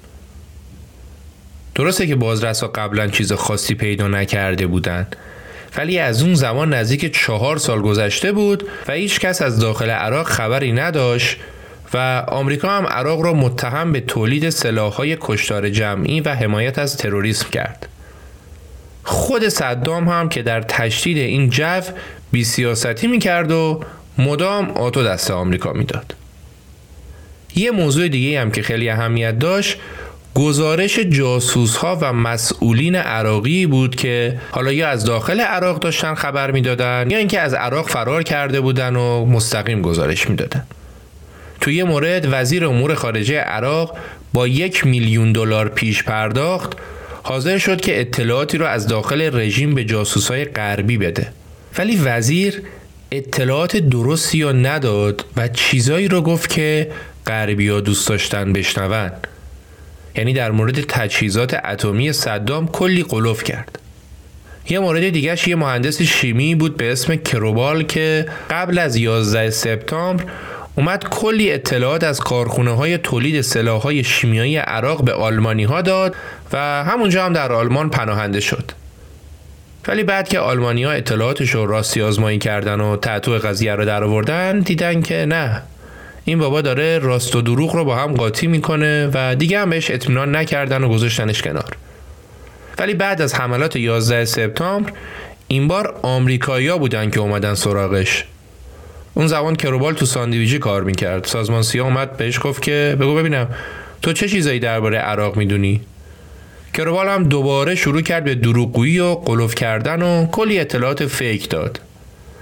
درسته 1.76 2.08
که 2.08 2.16
بازرسا 2.16 2.68
قبلا 2.68 3.08
چیز 3.08 3.34
خاصی 3.34 3.76
پیدا 3.76 4.08
نکرده 4.08 4.68
بودند 4.68 5.16
ولی 5.78 6.00
از 6.00 6.22
اون 6.22 6.34
زمان 6.34 6.74
نزدیک 6.74 7.16
چهار 7.16 7.58
سال 7.58 7.82
گذشته 7.82 8.32
بود 8.32 8.68
و 8.88 8.92
هیچ 8.92 9.20
کس 9.20 9.42
از 9.42 9.60
داخل 9.60 9.90
عراق 9.90 10.28
خبری 10.28 10.72
نداشت 10.72 11.38
و 11.94 12.24
آمریکا 12.28 12.70
هم 12.70 12.86
عراق 12.88 13.22
را 13.22 13.34
متهم 13.34 13.92
به 13.92 14.00
تولید 14.00 14.50
سلاحهای 14.50 15.18
کشتار 15.22 15.70
جمعی 15.70 16.22
و 16.22 16.30
حمایت 16.36 16.80
از 16.80 16.98
تروریسم 16.98 17.50
کرد. 17.50 17.88
خود 19.04 19.48
صدام 19.48 20.08
هم 20.08 20.30
که 20.30 20.42
در 20.42 20.62
تشدید 20.62 21.18
این 21.18 21.50
جو 21.50 21.82
بی 22.32 22.44
سیاستی 22.44 23.08
می 23.08 23.20
کرد 23.20 23.52
و 23.52 23.84
مدام 24.18 24.70
آتو 24.70 25.04
دست 25.04 25.32
آمریکا 25.32 25.74
می‌داد. 25.74 26.16
یه 27.56 27.72
موضوع 27.72 28.08
دیگه 28.08 28.42
هم 28.42 28.52
که 28.52 28.62
خیلی 28.62 28.90
اهمیت 28.90 29.40
داشت 29.40 29.78
گزارش 30.40 31.00
جاسوس 31.00 31.76
ها 31.76 31.98
و 32.02 32.14
مسئولین 32.14 32.96
عراقی 32.96 33.66
بود 33.66 33.96
که 33.96 34.40
حالا 34.52 34.72
یا 34.72 34.90
از 34.90 35.06
داخل 35.06 35.40
عراق 35.40 35.80
داشتن 35.80 36.14
خبر 36.14 36.52
می‌دادن 36.52 37.08
یا 37.10 37.18
اینکه 37.18 37.40
از 37.40 37.54
عراق 37.54 37.90
فرار 37.90 38.24
کرده 38.24 38.62
بودن 38.62 38.96
و 38.96 39.26
مستقیم 39.26 39.82
گزارش 39.82 40.30
می‌دادن. 40.30 40.64
توی 41.62 41.76
یه 41.76 41.84
مورد 41.84 42.28
وزیر 42.32 42.66
امور 42.66 42.96
خارجه 42.96 43.38
عراق 43.38 43.98
با 44.34 44.48
یک 44.48 44.86
میلیون 44.86 45.32
دلار 45.32 45.70
پیش 45.70 46.04
پرداخت 46.04 46.74
حاضر 47.24 47.58
شد 47.58 47.82
که 47.82 48.02
اطلاعاتی 48.02 48.58
رو 48.58 48.66
از 48.66 48.88
داخل 48.88 49.40
رژیم 49.40 49.76
به 49.76 49.84
جاسوسای 49.84 50.46
غربی 50.46 50.98
بده. 50.98 51.28
ولی 51.78 51.96
وزیر 52.04 52.62
اطلاعات 53.12 53.78
درستی 53.78 54.44
رو 54.44 54.54
نداد 54.54 55.26
و 55.38 55.48
چیزایی 55.48 56.08
رو 56.08 56.22
گفت 56.22 56.50
که 56.50 56.92
غربی 57.28 57.68
ها 57.70 57.80
دوست 57.80 58.10
داشتن 58.10 58.54
بشنون. 58.54 59.12
یعنی 60.20 60.34
در 60.34 60.52
مورد 60.52 60.82
تجهیزات 60.82 61.54
اتمی 61.66 62.14
صدام 62.14 62.68
کلی 62.68 63.04
قلوف 63.04 63.44
کرد. 63.44 63.80
یه 64.70 64.80
مورد 64.80 65.10
دیگهش 65.10 65.48
یه 65.48 65.56
مهندس 65.56 66.02
شیمی 66.02 66.56
بود 66.56 66.78
به 66.78 66.92
اسم 66.92 67.16
کروبال 67.16 67.84
که 67.84 68.26
قبل 68.50 68.78
از 68.78 68.96
11 68.96 69.50
سپتامبر 69.50 70.24
اومد 70.76 71.10
کلی 71.10 71.52
اطلاعات 71.52 72.04
از 72.04 72.20
کارخونه 72.20 72.72
های 72.72 72.98
تولید 72.98 73.42
سلاح 73.42 73.82
های 73.82 74.04
شیمیایی 74.04 74.58
عراق 74.58 75.04
به 75.04 75.14
آلمانی 75.14 75.64
ها 75.64 75.82
داد 75.82 76.16
و 76.54 76.58
همونجا 76.84 77.26
هم 77.26 77.34
در 77.34 77.52
آلمان 77.52 77.90
پناهنده 77.90 78.40
شد. 78.40 78.72
ولی 79.88 80.04
بعد 80.04 80.30
که 80.30 80.40
آلمانی 80.40 80.84
ها 80.84 80.92
اطلاعاتش 80.92 81.50
رو 81.50 81.66
راستی 81.66 82.02
آزمایی 82.02 82.38
کردن 82.38 82.82
و 82.82 82.96
تعطوع 82.96 83.38
قضیه 83.38 83.76
رو 83.76 83.86
در 83.86 84.04
آوردن 84.04 84.60
دیدن 84.60 85.02
که 85.02 85.26
نه. 85.26 85.62
این 86.26 86.40
بابا 86.40 86.62
داره 86.62 87.00
راست 87.00 87.36
و 87.36 87.42
دروغ 87.42 87.76
رو 87.76 87.86
با 87.86 87.96
هم 87.96 88.14
قاطی 88.14 88.48
می‌کنه 88.48 89.10
و 89.14 89.36
دیگه 89.36 89.60
هم 89.60 89.70
بهش 89.70 89.92
اطمینان 89.92 90.36
نکردن 90.36 90.84
و 90.84 90.90
گذاشتنش 90.90 91.42
کنار. 91.42 91.78
ولی 92.78 92.94
بعد 92.94 93.22
از 93.22 93.36
حملات 93.36 93.76
11 93.76 94.26
سپتامبر 94.26 94.92
این 95.48 95.68
بار 95.68 96.00
آمریکایی‌ها 96.02 96.78
بودن 96.78 97.10
که 97.10 97.20
اومدن 97.20 97.54
سراغش. 97.54 98.26
اون 99.14 99.28
زمان 99.28 99.56
کروبال 99.56 99.94
تو 99.94 100.06
ساندویجی 100.06 100.60
کار 100.60 100.84
می‌کرد. 100.84 101.26
سازمان 101.26 101.62
سیا 101.62 101.84
اومد 101.84 102.18
بهش 102.18 102.40
گفت 102.44 102.62
که 102.62 102.98
بگو 103.00 103.16
ببینم 103.16 103.48
تو 104.02 104.14
چه 104.14 104.28
چیزایی 104.30 104.60
درباره 104.60 104.98
عراق 104.98 105.38
می‌دونی؟ 105.38 105.82
کروبال 106.74 107.08
هم 107.08 107.24
دوباره 107.24 107.76
شروع 107.76 108.02
کرد 108.02 108.24
به 108.24 108.36
دروغگویی 108.36 109.00
و 109.00 109.16
قلوف 109.16 109.56
کردن 109.56 110.02
و 110.02 110.26
کلی 110.26 110.60
اطلاعات 110.60 111.06
فیک 111.06 111.50
داد. 111.50 111.80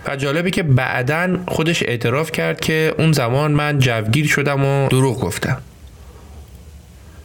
و 0.06 0.16
جالبی 0.16 0.52
که 0.52 0.64
بعدا 0.64 1.40
خودش 1.48 1.84
اعتراف 1.84 2.32
کرد 2.32 2.60
که 2.60 2.96
اون 2.98 3.12
زمان 3.12 3.52
من 3.52 3.80
جوگیر 3.80 4.28
شدم 4.28 4.66
و 4.66 4.88
دروغ 4.88 5.20
گفتم. 5.20 5.58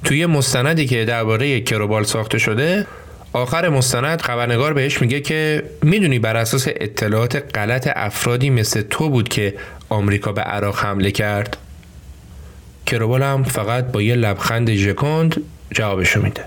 توی 0.04 0.26
مستندی 0.26 0.86
که 0.86 1.04
درباره 1.04 1.60
کروبال 1.60 2.04
ساخته 2.04 2.38
شده 2.38 2.86
آخر 3.32 3.68
مستند 3.68 4.20
خبرنگار 4.20 4.72
بهش 4.72 5.00
میگه 5.00 5.20
که 5.20 5.62
می‌دونی 5.82 6.18
بر 6.18 6.36
اساس 6.36 6.68
اطلاعات 6.68 7.56
غلط 7.58 7.88
افرادی 7.96 8.50
مثل 8.50 8.82
تو 8.82 9.08
بود 9.08 9.28
که 9.28 9.54
آمریکا 9.88 10.32
به 10.32 10.40
عراق 10.40 10.78
حمله 10.78 11.10
کرد؟ 11.10 11.56
کروبال 12.86 13.22
هم 13.22 13.42
فقط 13.44 13.84
با 13.84 14.02
یه 14.02 14.14
لبخند 14.14 14.72
ژکند 14.74 15.42
جوابشو 15.70 16.22
میده. 16.22 16.44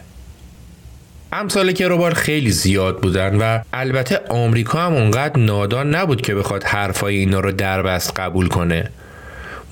امثال 1.32 1.72
کروبال 1.72 2.14
خیلی 2.14 2.52
زیاد 2.52 3.02
بودن 3.02 3.36
و 3.36 3.60
البته 3.74 4.20
آمریکا 4.30 4.80
هم 4.80 4.94
اونقدر 4.94 5.40
نادان 5.40 5.96
نبود 5.96 6.22
که 6.22 6.36
بخواد 6.36 6.64
حرفای 6.64 7.16
اینا 7.16 7.40
رو 7.40 7.52
دربست 7.52 8.20
قبول 8.20 8.48
کنه 8.48 8.90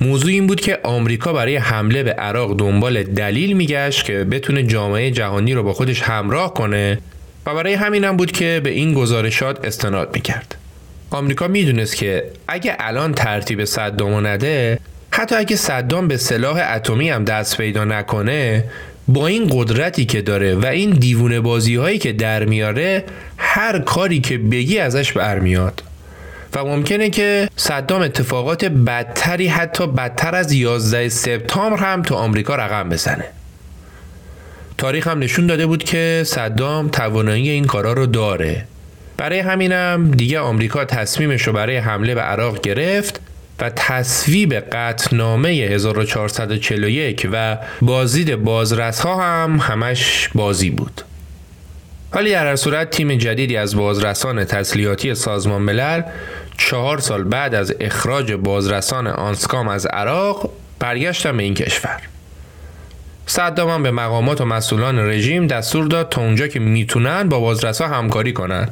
موضوع 0.01 0.31
این 0.31 0.47
بود 0.47 0.61
که 0.61 0.79
آمریکا 0.83 1.33
برای 1.33 1.55
حمله 1.55 2.03
به 2.03 2.11
عراق 2.11 2.57
دنبال 2.57 3.03
دلیل 3.03 3.53
میگشت 3.53 4.05
که 4.05 4.23
بتونه 4.23 4.63
جامعه 4.63 5.11
جهانی 5.11 5.53
رو 5.53 5.63
با 5.63 5.73
خودش 5.73 6.01
همراه 6.01 6.53
کنه 6.53 6.99
و 7.45 7.55
برای 7.55 7.73
همین 7.73 8.03
هم 8.03 8.17
بود 8.17 8.31
که 8.31 8.61
به 8.63 8.69
این 8.69 8.93
گزارشات 8.93 9.65
استناد 9.65 10.15
می‌کرد. 10.15 10.55
آمریکا 11.11 11.47
می‌دونست 11.47 11.95
که 11.95 12.23
اگه 12.47 12.75
الان 12.79 13.13
ترتیب 13.13 13.65
صدام 13.65 14.27
نده 14.27 14.79
حتی 15.11 15.35
اگه 15.35 15.55
صدام 15.55 16.07
به 16.07 16.17
سلاح 16.17 16.61
اتمی 16.75 17.09
هم 17.09 17.23
دست 17.23 17.57
پیدا 17.57 17.85
نکنه 17.85 18.63
با 19.07 19.27
این 19.27 19.47
قدرتی 19.51 20.05
که 20.05 20.21
داره 20.21 20.55
و 20.55 20.65
این 20.65 20.89
دیوونه 20.89 21.39
بازی 21.39 21.75
هایی 21.75 21.97
که 21.97 22.13
در 22.13 22.45
میاره 22.45 23.03
هر 23.37 23.79
کاری 23.79 24.19
که 24.19 24.37
بگی 24.37 24.79
ازش 24.79 25.11
برمیاد. 25.13 25.83
و 26.55 26.65
ممکنه 26.65 27.09
که 27.09 27.49
صدام 27.55 28.01
اتفاقات 28.01 28.65
بدتری 28.65 29.47
حتی 29.47 29.87
بدتر 29.87 30.35
از 30.35 30.51
11 30.51 31.09
سپتامبر 31.09 31.77
هم 31.77 32.01
تو 32.01 32.15
آمریکا 32.15 32.55
رقم 32.55 32.89
بزنه. 32.89 33.25
تاریخ 34.77 35.07
هم 35.07 35.19
نشون 35.19 35.47
داده 35.47 35.65
بود 35.65 35.83
که 35.83 36.23
صدام 36.25 36.89
توانایی 36.89 37.49
این 37.49 37.65
کارا 37.65 37.93
رو 37.93 38.05
داره. 38.05 38.65
برای 39.17 39.39
همینم 39.39 40.11
دیگه 40.11 40.39
آمریکا 40.39 40.85
تصمیمش 40.85 41.41
رو 41.41 41.53
برای 41.53 41.77
حمله 41.77 42.15
به 42.15 42.21
عراق 42.21 42.61
گرفت. 42.61 43.19
و 43.59 43.69
تصویب 43.69 44.53
قطنامه 44.53 45.49
1441 45.49 47.27
و 47.31 47.57
بازدید 47.81 48.35
بازرس 48.35 48.99
ها 48.99 49.23
هم 49.23 49.57
همش 49.57 50.29
بازی 50.35 50.69
بود. 50.69 51.01
ولی 52.13 52.31
در 52.31 52.47
هر 52.47 52.55
صورت 52.55 52.89
تیم 52.89 53.15
جدیدی 53.15 53.57
از 53.57 53.75
بازرسان 53.75 54.43
تسلیحاتی 54.43 55.15
سازمان 55.15 55.61
ملل 55.61 56.01
چهار 56.57 56.99
سال 56.99 57.23
بعد 57.23 57.55
از 57.55 57.73
اخراج 57.79 58.33
بازرسان 58.33 59.07
آنسکام 59.07 59.67
از 59.67 59.85
عراق 59.85 60.49
برگشتن 60.79 61.37
به 61.37 61.43
این 61.43 61.53
کشور. 61.53 62.01
صدام 63.25 63.83
به 63.83 63.91
مقامات 63.91 64.41
و 64.41 64.45
مسئولان 64.45 64.99
رژیم 64.99 65.47
دستور 65.47 65.85
داد 65.85 66.09
تا 66.09 66.21
اونجا 66.21 66.47
که 66.47 66.59
می‌تونن 66.59 67.29
با 67.29 67.39
بازرسا 67.39 67.87
همکاری 67.87 68.33
کنن. 68.33 68.69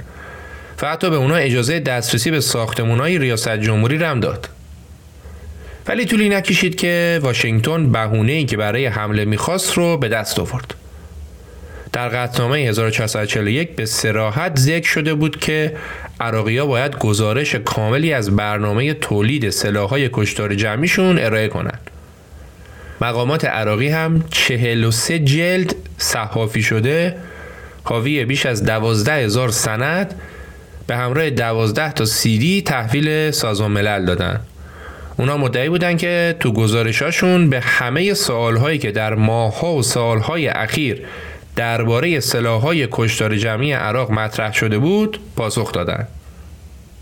و 0.81 0.87
حتی 0.87 1.09
به 1.09 1.15
اونا 1.15 1.35
اجازه 1.35 1.79
دسترسی 1.79 2.31
به 2.31 2.39
ساختمونهای 2.41 3.17
ریاست 3.17 3.57
جمهوری 3.57 3.97
رم 3.97 4.19
داد. 4.19 4.49
ولی 5.87 6.05
طولی 6.05 6.29
نکشید 6.29 6.75
که 6.75 7.19
واشنگتن 7.23 7.91
بهونه 7.91 8.31
ای 8.31 8.45
که 8.45 8.57
برای 8.57 8.85
حمله 8.85 9.25
می‌خواست 9.25 9.73
رو 9.73 9.97
به 9.97 10.09
دست 10.09 10.39
آورد 10.39 10.73
در 11.93 12.09
قطنامه 12.09 12.57
1441 12.57 13.75
به 13.75 13.85
سراحت 13.85 14.59
ذکر 14.59 14.87
شده 14.87 15.13
بود 15.13 15.39
که 15.39 15.77
عراقیا 16.19 16.65
باید 16.65 16.97
گزارش 16.97 17.55
کاملی 17.55 18.13
از 18.13 18.35
برنامه 18.35 18.93
تولید 18.93 19.49
سلاحهای 19.49 20.09
کشتار 20.13 20.55
جمعیشون 20.55 21.19
ارائه 21.19 21.47
کنند. 21.47 21.89
مقامات 23.01 23.45
عراقی 23.45 23.89
هم 23.89 24.23
43 24.31 25.19
جلد 25.19 25.75
صحافی 25.97 26.63
شده 26.63 27.15
حاوی 27.83 28.25
بیش 28.25 28.45
از 28.45 28.65
12 28.65 29.13
هزار 29.13 29.49
سند 29.49 30.15
به 30.87 30.95
همراه 30.95 31.29
12 31.29 31.91
تا 31.91 32.05
سیدی 32.05 32.61
تحویل 32.61 33.31
سازمان 33.31 33.71
ملل 33.71 34.05
دادن 34.05 34.39
اونا 35.21 35.37
مدعی 35.37 35.69
بودن 35.69 35.97
که 35.97 36.35
تو 36.39 36.51
گزارشاشون 36.51 37.49
به 37.49 37.59
همه 37.59 38.13
سوالهایی 38.13 38.77
که 38.77 38.91
در 38.91 39.15
ماهها 39.15 39.73
و 39.73 39.83
سالهای 39.83 40.47
اخیر 40.47 41.01
درباره 41.55 42.19
سلاحهای 42.19 42.87
کشتار 42.91 43.35
جمعی 43.35 43.71
عراق 43.71 44.11
مطرح 44.11 44.53
شده 44.53 44.77
بود 44.79 45.19
پاسخ 45.35 45.71
دادند. 45.71 46.07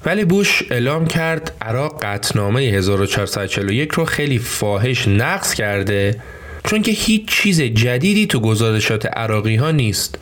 ولی 0.05 0.25
بوش 0.25 0.63
اعلام 0.71 1.07
کرد 1.07 1.51
عراق 1.61 2.03
قطنامه 2.03 2.61
1441 2.61 3.89
رو 3.91 4.05
خیلی 4.05 4.39
فاحش 4.39 5.07
نقض 5.07 5.53
کرده 5.53 6.15
چون 6.63 6.81
که 6.81 6.91
هیچ 6.91 7.25
چیز 7.25 7.61
جدیدی 7.61 8.27
تو 8.27 8.39
گزارشات 8.39 9.05
عراقی 9.05 9.55
ها 9.55 9.71
نیست 9.71 10.17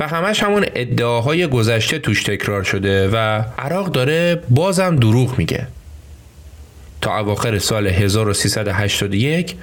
و 0.00 0.08
همش 0.08 0.42
همون 0.42 0.66
ادعاهای 0.74 1.46
گذشته 1.46 1.98
توش 1.98 2.22
تکرار 2.22 2.62
شده 2.62 3.08
و 3.08 3.42
عراق 3.58 3.92
داره 3.92 4.42
بازم 4.50 4.96
دروغ 4.96 5.38
میگه 5.38 5.66
تا 7.06 7.18
اواخر 7.18 7.58
سال 7.58 7.86
1381 7.86 9.54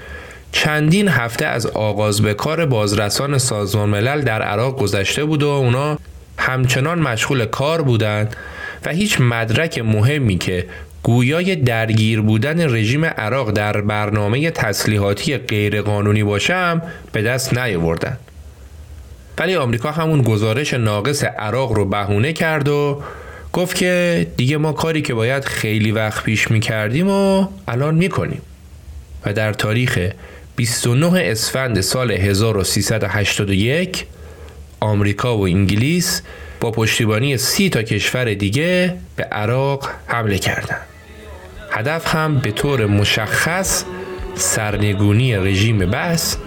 چندین 0.52 1.08
هفته 1.08 1.46
از 1.46 1.66
آغاز 1.66 2.22
به 2.22 2.34
کار 2.34 2.66
بازرسان 2.66 3.38
سازمان 3.38 3.90
ملل 3.90 4.22
در 4.22 4.42
عراق 4.42 4.80
گذشته 4.80 5.26
بود 5.26 5.44
و 5.44 5.48
اونا 5.48 5.98
همچنان 6.38 7.00
مشغول 7.00 7.46
کار 7.46 7.82
بودند 7.82 8.36
و 8.86 8.90
هیچ 8.92 9.22
مدرک 9.22 9.80
مهمی 9.80 10.38
که 10.38 10.66
گویای 11.04 11.56
درگیر 11.56 12.22
بودن 12.22 12.76
رژیم 12.76 13.06
عراق 13.06 13.52
در 13.52 13.82
برنامه 13.82 14.52
تسلیحاتی 14.52 15.38
غیرقانونی 15.38 16.24
باشم 16.24 16.82
به 17.12 17.22
دست 17.22 17.58
نیاوردند. 17.58 18.20
ولی 19.38 19.56
آمریکا 19.56 19.92
همون 19.92 20.22
گزارش 20.22 20.74
ناقص 20.74 21.24
عراق 21.24 21.72
رو 21.72 21.86
بهونه 21.86 22.34
کرد 22.34 22.68
و 22.68 23.02
گفت 23.54 23.78
که 23.78 24.28
دیگه 24.38 24.58
ما 24.58 24.72
کاری 24.72 25.02
که 25.02 25.14
باید 25.14 25.46
خیلی 25.46 25.92
وقت 25.92 26.24
پیش 26.24 26.52
می 26.52 26.60
کردیم 26.60 27.10
و 27.10 27.48
الان 27.68 27.96
می 27.96 28.10
کنیم. 28.10 28.42
و 29.26 29.34
در 29.34 29.54
تاریخ 29.54 30.10
29 30.56 31.22
اسفند 31.32 31.82
سال 31.82 32.12
1381 32.12 34.06
آمریکا 34.80 35.38
و 35.38 35.42
انگلیس 35.44 36.22
با 36.60 36.72
پشتیبانی 36.72 37.38
سی 37.38 37.70
تا 37.70 37.84
کشور 37.84 38.34
دیگه 38.34 38.98
به 39.16 39.24
عراق 39.24 39.90
حمله 40.08 40.38
کردند. 40.38 40.88
هدف 41.72 42.16
هم 42.16 42.40
به 42.40 42.52
طور 42.52 42.86
مشخص 42.86 43.84
سرنگونی 44.36 45.36
رژیم 45.36 45.80
بس 45.80 46.38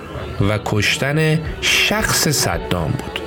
و 0.41 0.59
کشتن 0.65 1.41
شخص 1.61 2.29
صدام 2.29 2.91
بود. 2.91 3.26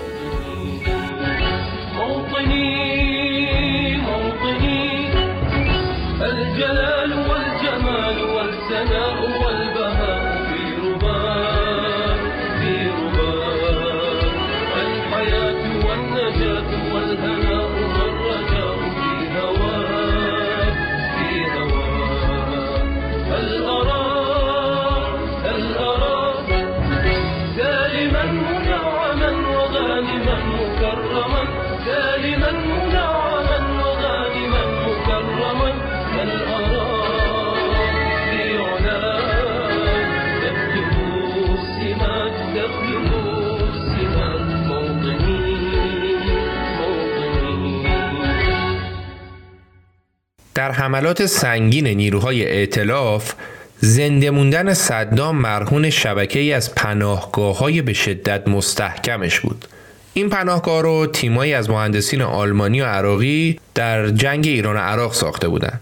در 50.60 50.72
حملات 50.72 51.26
سنگین 51.26 51.88
نیروهای 51.88 52.52
ائتلاف 52.58 53.34
زنده 53.80 54.32
موندن 54.32 54.74
صدام 54.74 55.38
مرهون 55.38 55.90
شبکه 55.90 56.40
ای 56.40 56.54
از 56.54 56.76
پناهگاه 56.76 57.58
های 57.58 57.82
به 57.82 57.94
شدت 57.94 58.48
مستحکمش 58.48 59.40
بود. 59.40 59.66
این 60.14 60.30
پناهگاه 60.30 60.82
رو 60.82 61.06
تیمایی 61.06 61.54
از 61.54 61.70
مهندسین 61.70 62.22
آلمانی 62.22 62.82
و 62.82 62.86
عراقی 62.86 63.60
در 63.76 64.10
جنگ 64.10 64.48
ایران 64.48 64.76
و 64.76 64.80
عراق 64.80 65.14
ساخته 65.14 65.48
بودند. 65.48 65.82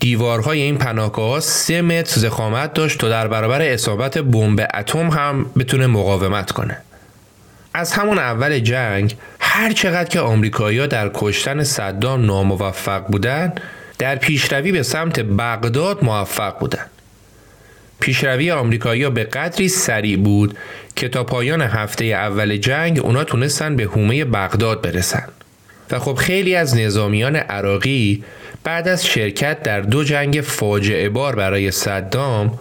دیوارهای 0.00 0.60
این 0.60 0.78
پناهگاه 0.78 1.30
ها 1.30 1.40
سه 1.40 1.82
متر 1.82 2.20
زخامت 2.20 2.74
داشت 2.74 2.98
تا 2.98 3.08
در 3.08 3.28
برابر 3.28 3.62
اصابت 3.62 4.18
بمب 4.18 4.68
اتم 4.74 5.08
هم 5.08 5.46
بتونه 5.58 5.86
مقاومت 5.86 6.52
کنه 6.52 6.78
از 7.74 7.92
همون 7.92 8.18
اول 8.18 8.58
جنگ 8.58 9.16
هر 9.40 9.72
چقدر 9.72 10.08
که 10.08 10.20
آمریکایی‌ها 10.20 10.86
در 10.86 11.10
کشتن 11.14 11.64
صدام 11.64 12.26
ناموفق 12.26 13.06
بودند 13.06 13.60
در 13.98 14.16
پیشروی 14.16 14.72
به 14.72 14.82
سمت 14.82 15.20
بغداد 15.20 16.04
موفق 16.04 16.58
بودند 16.58 16.90
پیشروی 18.00 18.50
آمریکایی‌ها 18.50 19.10
به 19.10 19.24
قدری 19.24 19.68
سریع 19.68 20.16
بود 20.16 20.56
که 20.96 21.08
تا 21.08 21.24
پایان 21.24 21.62
هفته 21.62 22.04
اول 22.04 22.56
جنگ 22.56 22.98
اونا 22.98 23.24
تونستن 23.24 23.76
به 23.76 23.84
حومه 23.84 24.24
بغداد 24.24 24.82
برسن. 24.82 25.28
و 25.90 25.98
خب 25.98 26.14
خیلی 26.14 26.54
از 26.54 26.76
نظامیان 26.76 27.36
عراقی 27.36 28.24
بعد 28.64 28.88
از 28.88 29.06
شرکت 29.06 29.62
در 29.62 29.80
دو 29.80 30.04
جنگ 30.04 30.40
فاجعه 30.40 31.08
بار 31.08 31.36
برای 31.36 31.70
صدام 31.70 32.58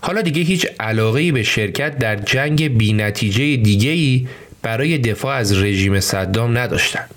حالا 0.00 0.20
دیگه 0.20 0.42
هیچ 0.42 0.66
علاقه 0.80 1.32
به 1.32 1.42
شرکت 1.42 1.98
در 1.98 2.16
جنگ 2.16 2.78
بی 2.78 2.92
نتیجه 2.92 3.56
دیگه 3.56 4.28
برای 4.66 4.98
دفاع 4.98 5.36
از 5.36 5.62
رژیم 5.62 6.00
صدام 6.00 6.58
نداشتند. 6.58 7.14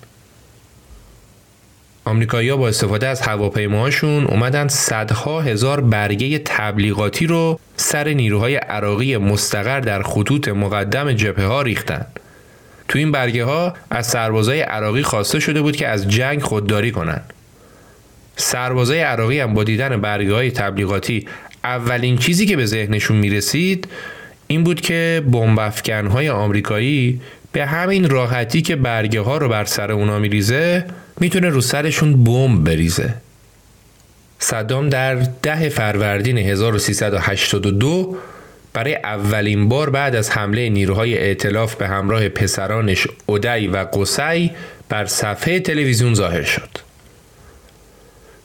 آمریکایی‌ها 2.05 2.57
با 2.57 2.67
استفاده 2.67 3.07
از 3.07 3.21
هواپیماهاشون 3.21 4.25
اومدن 4.25 4.67
صدها 4.67 5.41
هزار 5.41 5.81
برگه 5.81 6.39
تبلیغاتی 6.45 7.27
رو 7.27 7.59
سر 7.77 8.07
نیروهای 8.07 8.55
عراقی 8.55 9.17
مستقر 9.17 9.79
در 9.79 10.03
خطوط 10.03 10.47
مقدم 10.47 11.11
جبهه 11.11 11.45
ها 11.45 11.61
ریختن. 11.61 12.05
تو 12.87 12.99
این 12.99 13.11
برگه 13.11 13.43
ها 13.43 13.73
از 13.91 14.07
سربازای 14.07 14.61
عراقی 14.61 15.03
خواسته 15.03 15.39
شده 15.39 15.61
بود 15.61 15.75
که 15.75 15.87
از 15.87 16.07
جنگ 16.07 16.41
خودداری 16.41 16.91
کنند. 16.91 17.33
سربازای 18.35 19.01
عراقی 19.01 19.39
هم 19.39 19.53
با 19.53 19.63
دیدن 19.63 20.01
برگه 20.01 20.33
های 20.33 20.51
تبلیغاتی 20.51 21.27
اولین 21.63 22.17
چیزی 22.17 22.45
که 22.45 22.57
به 22.57 22.65
ذهنشون 22.65 23.17
می‌رسید 23.17 23.87
این 24.51 24.63
بود 24.63 24.81
که 24.81 25.23
بمب 25.31 25.59
های 25.89 26.29
آمریکایی 26.29 27.21
به 27.51 27.65
همین 27.65 28.09
راحتی 28.09 28.61
که 28.61 28.75
برگه 28.75 29.21
ها 29.21 29.37
رو 29.37 29.49
بر 29.49 29.65
سر 29.65 29.91
اونا 29.91 30.19
میریزه 30.19 30.85
می‌تونه 31.19 31.49
رو 31.49 31.61
سرشون 31.61 32.23
بمب 32.23 32.63
بریزه 32.63 33.13
صدام 34.39 34.89
در 34.89 35.15
ده 35.15 35.69
فروردین 35.69 36.37
1382 36.37 38.17
برای 38.73 38.95
اولین 38.95 39.69
بار 39.69 39.89
بعد 39.89 40.15
از 40.15 40.31
حمله 40.31 40.69
نیروهای 40.69 41.17
ائتلاف 41.17 41.75
به 41.75 41.87
همراه 41.87 42.29
پسرانش 42.29 43.07
اودی 43.25 43.67
و 43.67 43.77
قسی 43.77 44.51
بر 44.89 45.05
صفحه 45.05 45.59
تلویزیون 45.59 46.13
ظاهر 46.13 46.43
شد. 46.43 46.69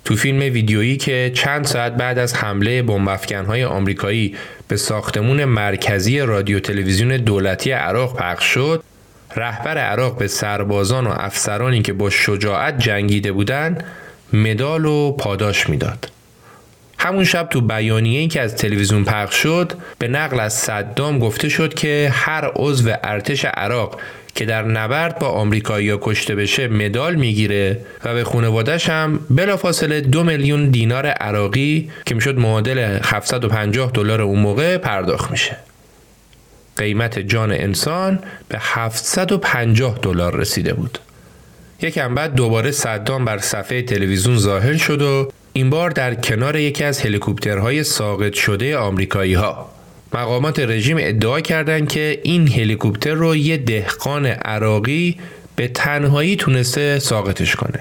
تو 0.04 0.16
فیلم 0.16 0.38
ویدیویی 0.38 0.96
که 0.96 1.30
چند 1.34 1.64
ساعت 1.64 1.96
بعد 1.96 2.18
از 2.18 2.34
حمله 2.34 2.82
بمبافکنهای 2.82 3.64
آمریکایی 3.64 4.36
به 4.68 4.76
ساختمون 4.76 5.44
مرکزی 5.44 6.20
رادیو 6.20 6.60
تلویزیون 6.60 7.16
دولتی 7.16 7.70
عراق 7.70 8.16
پخش 8.16 8.44
شد 8.44 8.82
رهبر 9.36 9.78
عراق 9.78 10.18
به 10.18 10.26
سربازان 10.26 11.06
و 11.06 11.10
افسرانی 11.16 11.82
که 11.82 11.92
با 11.92 12.10
شجاعت 12.10 12.78
جنگیده 12.78 13.32
بودند 13.32 13.84
مدال 14.32 14.84
و 14.84 15.12
پاداش 15.12 15.68
می‌داد. 15.68 16.10
همون 16.98 17.24
شب 17.24 17.48
تو 17.50 17.60
بیانیه 17.60 18.28
که 18.28 18.40
از 18.40 18.56
تلویزیون 18.56 19.04
پخش 19.04 19.36
شد 19.36 19.72
به 19.98 20.08
نقل 20.08 20.40
از 20.40 20.52
صدام 20.52 21.18
گفته 21.18 21.48
شد 21.48 21.74
که 21.74 22.10
هر 22.12 22.50
عضو 22.56 22.90
ارتش 23.04 23.44
عراق 23.44 24.00
که 24.34 24.44
در 24.44 24.62
نبرد 24.62 25.18
با 25.18 25.28
آمریکایی‌ها 25.28 25.98
کشته 26.02 26.34
بشه 26.34 26.68
مدال 26.68 27.14
می‌گیره 27.14 27.80
و 28.04 28.14
به 28.14 28.24
خانوادش 28.24 28.88
هم 28.88 29.20
بلافاصله 29.30 30.00
دو 30.00 30.24
میلیون 30.24 30.70
دینار 30.70 31.06
عراقی 31.06 31.90
که 32.06 32.14
می‌شد 32.14 32.38
معادل 32.38 32.98
750 33.04 33.90
دلار 33.94 34.20
اون 34.20 34.38
موقع 34.38 34.76
پرداخت 34.76 35.30
میشه. 35.30 35.56
قیمت 36.76 37.18
جان 37.18 37.52
انسان 37.52 38.18
به 38.48 38.58
750 38.60 39.98
دلار 40.02 40.36
رسیده 40.36 40.72
بود. 40.72 40.98
یکم 41.82 42.14
بعد 42.14 42.34
دوباره 42.34 42.70
صدام 42.70 43.24
بر 43.24 43.38
صفحه 43.38 43.82
تلویزیون 43.82 44.38
ظاهر 44.38 44.76
شد 44.76 45.02
و 45.02 45.30
این 45.52 45.70
بار 45.70 45.90
در 45.90 46.14
کنار 46.14 46.56
یکی 46.56 46.84
از 46.84 47.00
هلیکوپترهای 47.00 47.84
ساقط 47.84 48.34
شده 48.34 48.76
آمریکایی 48.76 49.34
ها. 49.34 49.70
مقامات 50.14 50.58
رژیم 50.58 50.96
ادعا 51.00 51.40
کردند 51.40 51.88
که 51.88 52.20
این 52.22 52.48
هلیکوپتر 52.48 53.14
رو 53.14 53.36
یه 53.36 53.56
دهقان 53.56 54.26
عراقی 54.26 55.16
به 55.56 55.68
تنهایی 55.68 56.36
تونسته 56.36 56.98
ساقطش 56.98 57.56
کنه. 57.56 57.80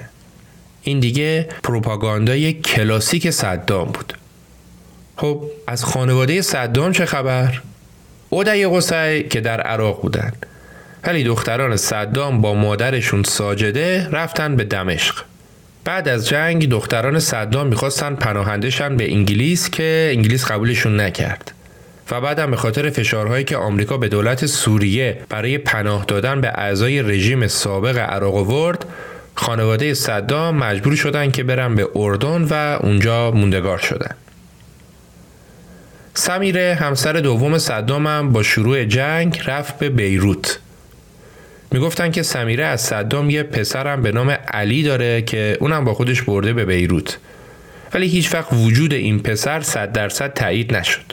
این 0.82 1.00
دیگه 1.00 1.48
پروپاگاندای 1.62 2.52
کلاسیک 2.52 3.30
صدام 3.30 3.88
بود. 3.88 4.12
خب 5.16 5.44
از 5.66 5.84
خانواده 5.84 6.42
صدام 6.42 6.92
چه 6.92 7.04
خبر؟ 7.04 7.60
اودای 8.34 8.66
قصی 8.66 9.22
که 9.22 9.40
در 9.40 9.60
عراق 9.60 10.02
بودند. 10.02 10.46
ولی 11.04 11.24
دختران 11.24 11.76
صدام 11.76 12.40
با 12.40 12.54
مادرشون 12.54 13.22
ساجده 13.22 14.08
رفتن 14.12 14.56
به 14.56 14.64
دمشق. 14.64 15.14
بعد 15.84 16.08
از 16.08 16.28
جنگ 16.28 16.68
دختران 16.68 17.18
صدام 17.18 17.66
می‌خواستن 17.66 18.14
پناهندهشن 18.14 18.96
به 18.96 19.12
انگلیس 19.12 19.70
که 19.70 20.10
انگلیس 20.14 20.44
قبولشون 20.44 21.00
نکرد. 21.00 21.52
و 22.10 22.20
بعدم 22.20 22.50
به 22.50 22.56
خاطر 22.56 22.90
فشارهایی 22.90 23.44
که 23.44 23.56
آمریکا 23.56 23.96
به 23.96 24.08
دولت 24.08 24.46
سوریه 24.46 25.18
برای 25.28 25.58
پناه 25.58 26.04
دادن 26.04 26.40
به 26.40 26.48
اعضای 26.48 27.02
رژیم 27.02 27.46
سابق 27.46 27.98
عراق 27.98 28.36
آورد 28.36 28.84
خانواده 29.34 29.94
صدام 29.94 30.56
مجبور 30.56 30.94
شدن 30.96 31.30
که 31.30 31.44
برن 31.44 31.74
به 31.74 31.88
اردن 31.96 32.42
و 32.50 32.78
اونجا 32.82 33.30
موندگار 33.30 33.78
شدن. 33.78 34.14
سمیره 36.16 36.78
همسر 36.80 37.12
دوم 37.12 37.58
صدام 37.58 38.06
هم 38.06 38.32
با 38.32 38.42
شروع 38.42 38.84
جنگ 38.84 39.42
رفت 39.46 39.78
به 39.78 39.88
بیروت. 39.88 40.58
می‌گفتن 41.72 42.10
که 42.10 42.22
سمیره 42.22 42.64
از 42.64 42.80
صدام 42.80 43.30
یه 43.30 43.42
پسرم 43.42 44.02
به 44.02 44.12
نام 44.12 44.30
علی 44.30 44.82
داره 44.82 45.22
که 45.22 45.56
اونم 45.60 45.84
با 45.84 45.94
خودش 45.94 46.22
برده 46.22 46.52
به 46.52 46.64
بیروت. 46.64 47.18
ولی 47.94 48.06
هیچ 48.06 48.34
وقت 48.34 48.52
وجود 48.52 48.92
این 48.92 49.20
پسر 49.20 49.60
صد 49.60 49.92
درصد 49.92 50.32
تایید 50.32 50.76
نشد. 50.76 51.12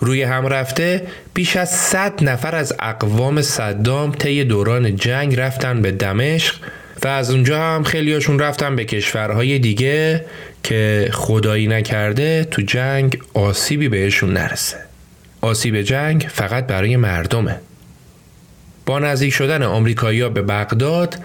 روی 0.00 0.22
هم 0.22 0.46
رفته 0.46 1.06
بیش 1.34 1.56
از 1.56 1.70
صد 1.70 2.24
نفر 2.24 2.54
از 2.54 2.74
اقوام 2.80 3.42
صدام 3.42 4.12
طی 4.12 4.44
دوران 4.44 4.96
جنگ 4.96 5.40
رفتن 5.40 5.82
به 5.82 5.90
دمشق 5.90 6.54
و 7.04 7.08
از 7.08 7.30
اونجا 7.30 7.62
هم 7.62 7.82
خیلیاشون 7.82 8.38
رفتن 8.38 8.76
به 8.76 8.84
کشورهای 8.84 9.58
دیگه 9.58 10.24
که 10.62 11.08
خدایی 11.12 11.66
نکرده 11.66 12.44
تو 12.44 12.62
جنگ 12.62 13.18
آسیبی 13.34 13.88
بهشون 13.88 14.32
نرسه 14.32 14.76
آسیب 15.40 15.82
جنگ 15.82 16.26
فقط 16.30 16.66
برای 16.66 16.96
مردمه 16.96 17.60
با 18.86 18.98
نزدیک 18.98 19.32
شدن 19.32 19.62
آمریکایی‌ها 19.62 20.28
به 20.28 20.42
بغداد 20.42 21.16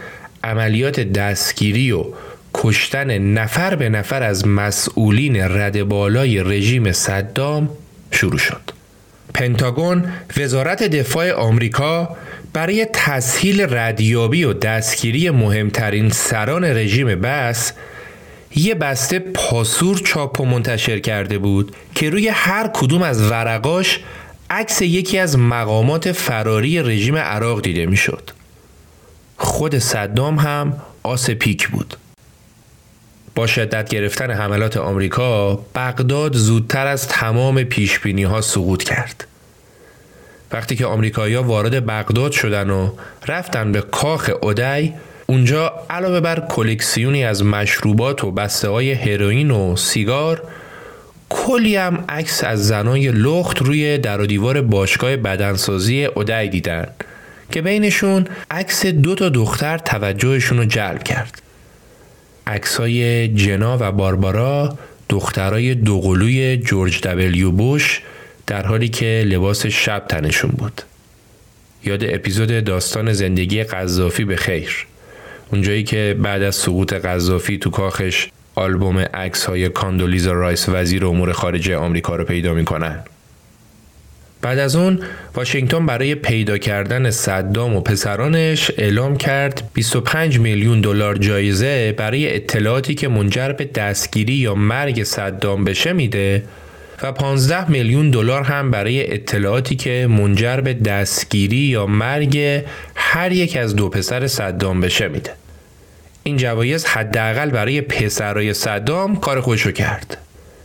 عملیات 0.44 1.00
دستگیری 1.00 1.92
و 1.92 2.06
کشتن 2.54 3.18
نفر 3.18 3.76
به 3.76 3.90
نفر 3.90 4.24
از 4.24 4.48
مسئولین 4.48 5.36
رد 5.36 5.84
بالای 5.84 6.44
رژیم 6.44 6.92
صدام 6.92 7.70
شروع 8.12 8.38
شد. 8.38 8.62
پنتاگون 9.34 10.06
وزارت 10.38 10.84
دفاع 10.84 11.32
آمریکا 11.32 12.18
برای 12.54 12.88
تسهیل 12.94 13.76
ردیابی 13.76 14.44
و 14.44 14.54
دستگیری 14.54 15.30
مهمترین 15.30 16.10
سران 16.10 16.64
رژیم 16.64 17.22
بس 17.22 17.74
یه 18.56 18.76
بسته 18.76 19.20
پاسور 19.20 19.98
چاپ 19.98 20.40
و 20.40 20.46
منتشر 20.46 21.00
کرده 21.00 21.38
بود 21.38 21.76
که 21.96 22.10
روی 22.10 22.28
هر 22.28 22.68
کدوم 22.74 23.02
از 23.02 23.32
ورقاش 23.32 24.00
عکس 24.50 24.82
یکی 24.82 25.18
از 25.18 25.38
مقامات 25.38 26.12
فراری 26.12 26.80
رژیم 26.82 27.16
عراق 27.16 27.62
دیده 27.62 27.86
می‌شد. 27.86 28.32
خود 29.38 29.80
صدام 29.80 30.36
هم 30.36 30.74
آس 31.04 31.30
پیک 31.30 31.68
بود. 31.68 31.98
با 33.36 33.48
شدت 33.48 33.90
گرفتن 33.90 34.32
حملات 34.32 34.78
آمریکا 34.78 35.56
بغداد 35.76 36.36
زودتر 36.36 36.88
از 36.88 37.08
تمام 37.08 37.64
پیش 37.64 38.00
ها 38.06 38.42
سقوط 38.42 38.84
کرد. 38.84 39.28
وقتی 40.52 40.76
که 40.76 40.86
آمریکایی‌ها 40.86 41.44
وارد 41.44 41.86
بغداد 41.86 42.32
شدن 42.32 42.70
و 42.70 42.92
رفتن 43.28 43.72
به 43.72 43.82
کاخ 43.82 44.32
اودی 44.42 44.94
اونجا 45.30 45.74
علاوه 45.90 46.20
بر 46.20 46.40
کلکسیونی 46.40 47.26
از 47.26 47.44
مشروبات 47.44 48.24
و 48.24 48.32
بسته 48.32 48.70
های 48.70 48.92
هروئین 48.92 49.52
و 49.52 49.76
سیگار 49.76 50.44
کلی 51.30 51.76
هم 51.76 52.06
عکس 52.10 52.44
از 52.44 52.68
زنای 52.68 53.12
لخت 53.12 53.62
روی 53.62 53.98
در 53.98 54.22
و 54.22 54.26
دیوار 54.26 54.62
باشگاه 54.62 55.16
بدنسازی 55.16 56.06
اودی 56.06 56.50
دیدن 56.50 56.88
که 57.52 57.62
بینشون 57.62 58.28
عکس 58.52 58.86
دو 58.86 59.16
تا 59.16 59.30
دختر 59.30 59.78
توجهشون 59.78 60.58
رو 60.58 60.66
جلب 60.66 61.04
کرد. 61.04 61.42
های 62.78 63.28
جنا 63.28 63.78
و 63.80 63.92
باربارا 63.92 64.78
دخترای 65.10 65.76
دوقلوی 65.76 66.58
جورج 66.58 67.02
دبلیو 67.02 67.52
بوش 67.52 68.02
در 68.48 68.66
حالی 68.66 68.90
که 68.90 69.24
لباس 69.28 69.66
شب 69.66 70.06
تنشون 70.10 70.52
بود. 70.52 70.82
یاد 71.84 72.04
اپیزود 72.04 72.64
داستان 72.64 73.14
زندگی 73.14 73.64
قذافی 73.64 74.26
به 74.26 74.36
خیر. 74.36 74.88
اونجایی 75.52 75.84
که 75.84 76.16
بعد 76.24 76.42
از 76.42 76.56
سقوط 76.56 76.94
قذافی 76.94 77.58
تو 77.58 77.70
کاخش 77.70 78.28
آلبوم 78.56 79.00
عکس 79.00 79.46
های 79.46 79.70
کاندولیزا 79.70 80.32
رایس 80.34 80.70
وزیر 80.70 81.06
امور 81.06 81.32
خارجه 81.32 81.78
آمریکا 81.78 82.16
رو 82.16 82.24
پیدا 82.24 82.54
می‌کنن. 82.54 83.04
بعد 84.42 84.60
از 84.60 84.76
اون 84.76 85.00
واشنگتن 85.36 85.86
برای 85.86 86.16
پیدا 86.16 86.58
کردن 86.58 87.12
صدام 87.12 87.76
و 87.76 87.82
پسرانش 87.82 88.72
اعلام 88.78 89.18
کرد 89.18 89.70
25 89.74 90.40
میلیون 90.40 90.82
دلار 90.82 91.18
جایزه 91.18 91.94
برای 91.98 92.36
اطلاعاتی 92.36 92.96
که 92.96 93.08
منجر 93.08 93.52
به 93.52 93.66
دستگیری 93.66 94.34
یا 94.34 94.56
مرگ 94.56 95.04
صدام 95.04 95.64
بشه 95.64 95.94
میده 95.94 96.44
و 97.04 97.12
15 97.12 97.70
میلیون 97.70 98.10
دلار 98.10 98.44
هم 98.44 98.72
برای 98.72 99.14
اطلاعاتی 99.14 99.76
که 99.76 100.08
منجر 100.10 100.62
به 100.62 100.74
دستگیری 100.74 101.58
یا 101.58 101.86
مرگ 101.86 102.64
هر 102.96 103.32
یک 103.32 103.58
از 103.58 103.76
دو 103.76 103.90
پسر 103.90 104.28
صدام 104.28 104.82
بشه 104.82 105.08
میده. 105.08 105.32
این 106.24 106.38
جوایز 106.38 106.86
حداقل 106.86 107.50
برای 107.50 107.82
پسرای 107.82 108.54
صدام 108.54 109.16
کار 109.16 109.42
خودشو 109.42 109.72
کرد. 109.72 110.18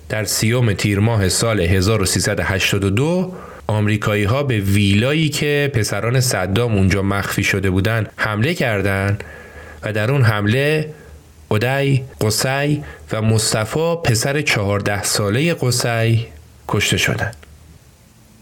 در 0.08 0.24
سیوم 0.24 0.72
تیر 0.72 0.98
ماه 0.98 1.28
سال 1.28 1.60
1382 1.60 3.34
آمریکایی 3.66 4.24
ها 4.24 4.42
به 4.42 4.58
ویلایی 4.58 5.28
که 5.28 5.70
پسران 5.74 6.20
صدام 6.20 6.74
اونجا 6.74 7.02
مخفی 7.02 7.44
شده 7.44 7.70
بودن 7.70 8.06
حمله 8.16 8.54
کردند 8.54 9.24
و 9.82 9.92
در 9.92 10.10
اون 10.10 10.22
حمله 10.22 10.88
اودای، 11.52 12.02
قصی 12.20 12.82
و 13.12 13.22
مصطفی 13.22 13.96
پسر 14.04 14.40
چهارده 14.40 15.02
ساله 15.02 15.54
قصی 15.54 16.26
کشته 16.68 16.96
شدند. 16.96 17.36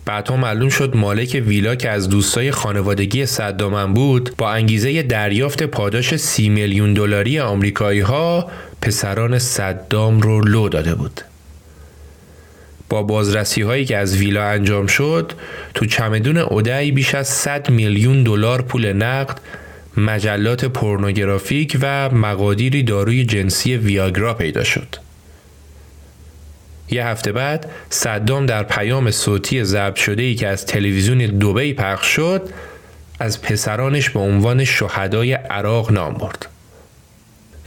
بعدها 0.05 0.37
معلوم 0.37 0.69
شد 0.69 0.97
مالک 0.97 1.43
ویلا 1.47 1.75
که 1.75 1.91
از 1.91 2.09
دوستای 2.09 2.51
خانوادگی 2.51 3.27
صدامن 3.27 3.95
بود 3.95 4.35
با 4.39 4.51
انگیزه 4.51 5.03
دریافت 5.03 5.63
پاداش 5.63 6.17
سی 6.17 6.49
میلیون 6.49 6.95
دلاری 6.95 7.41
آمریکایی 7.41 8.01
ها 8.01 8.51
پسران 8.83 9.39
صدام 9.39 10.21
رو 10.21 10.41
لو 10.41 10.69
داده 10.69 10.95
بود. 10.95 11.21
با 12.89 13.03
بازرسی 13.03 13.63
هایی 13.63 13.85
که 13.85 13.97
از 13.97 14.17
ویلا 14.17 14.45
انجام 14.45 14.87
شد 14.87 15.33
تو 15.75 15.87
چمدون 15.87 16.37
اودعی 16.37 16.93
بیش 16.93 17.15
از 17.15 17.29
100 17.29 17.71
میلیون 17.71 18.23
دلار 18.23 18.63
پول 18.63 18.93
نقد 18.93 19.41
مجلات 19.97 20.65
پورنوگرافیک 20.65 21.79
و 21.81 22.11
مقادیری 22.11 22.83
داروی 22.83 23.25
جنسی 23.25 23.77
ویاگرا 23.77 24.35
پیدا 24.35 24.65
شد. 24.65 24.97
یه 26.91 27.07
هفته 27.07 27.33
بعد 27.33 27.71
صدام 27.91 28.47
در 28.47 28.63
پیام 28.63 29.11
صوتی 29.11 29.65
ضبط 29.65 29.97
شده 29.97 30.23
ای 30.23 30.35
که 30.35 30.49
از 30.49 30.67
تلویزیون 30.67 31.19
دوبی 31.19 31.75
پخش 31.75 32.07
شد 32.07 32.49
از 33.19 33.43
پسرانش 33.43 34.11
به 34.11 34.21
عنوان 34.21 34.65
شهدای 34.65 35.33
عراق 35.33 35.93
نام 35.93 36.15
برد. 36.15 36.47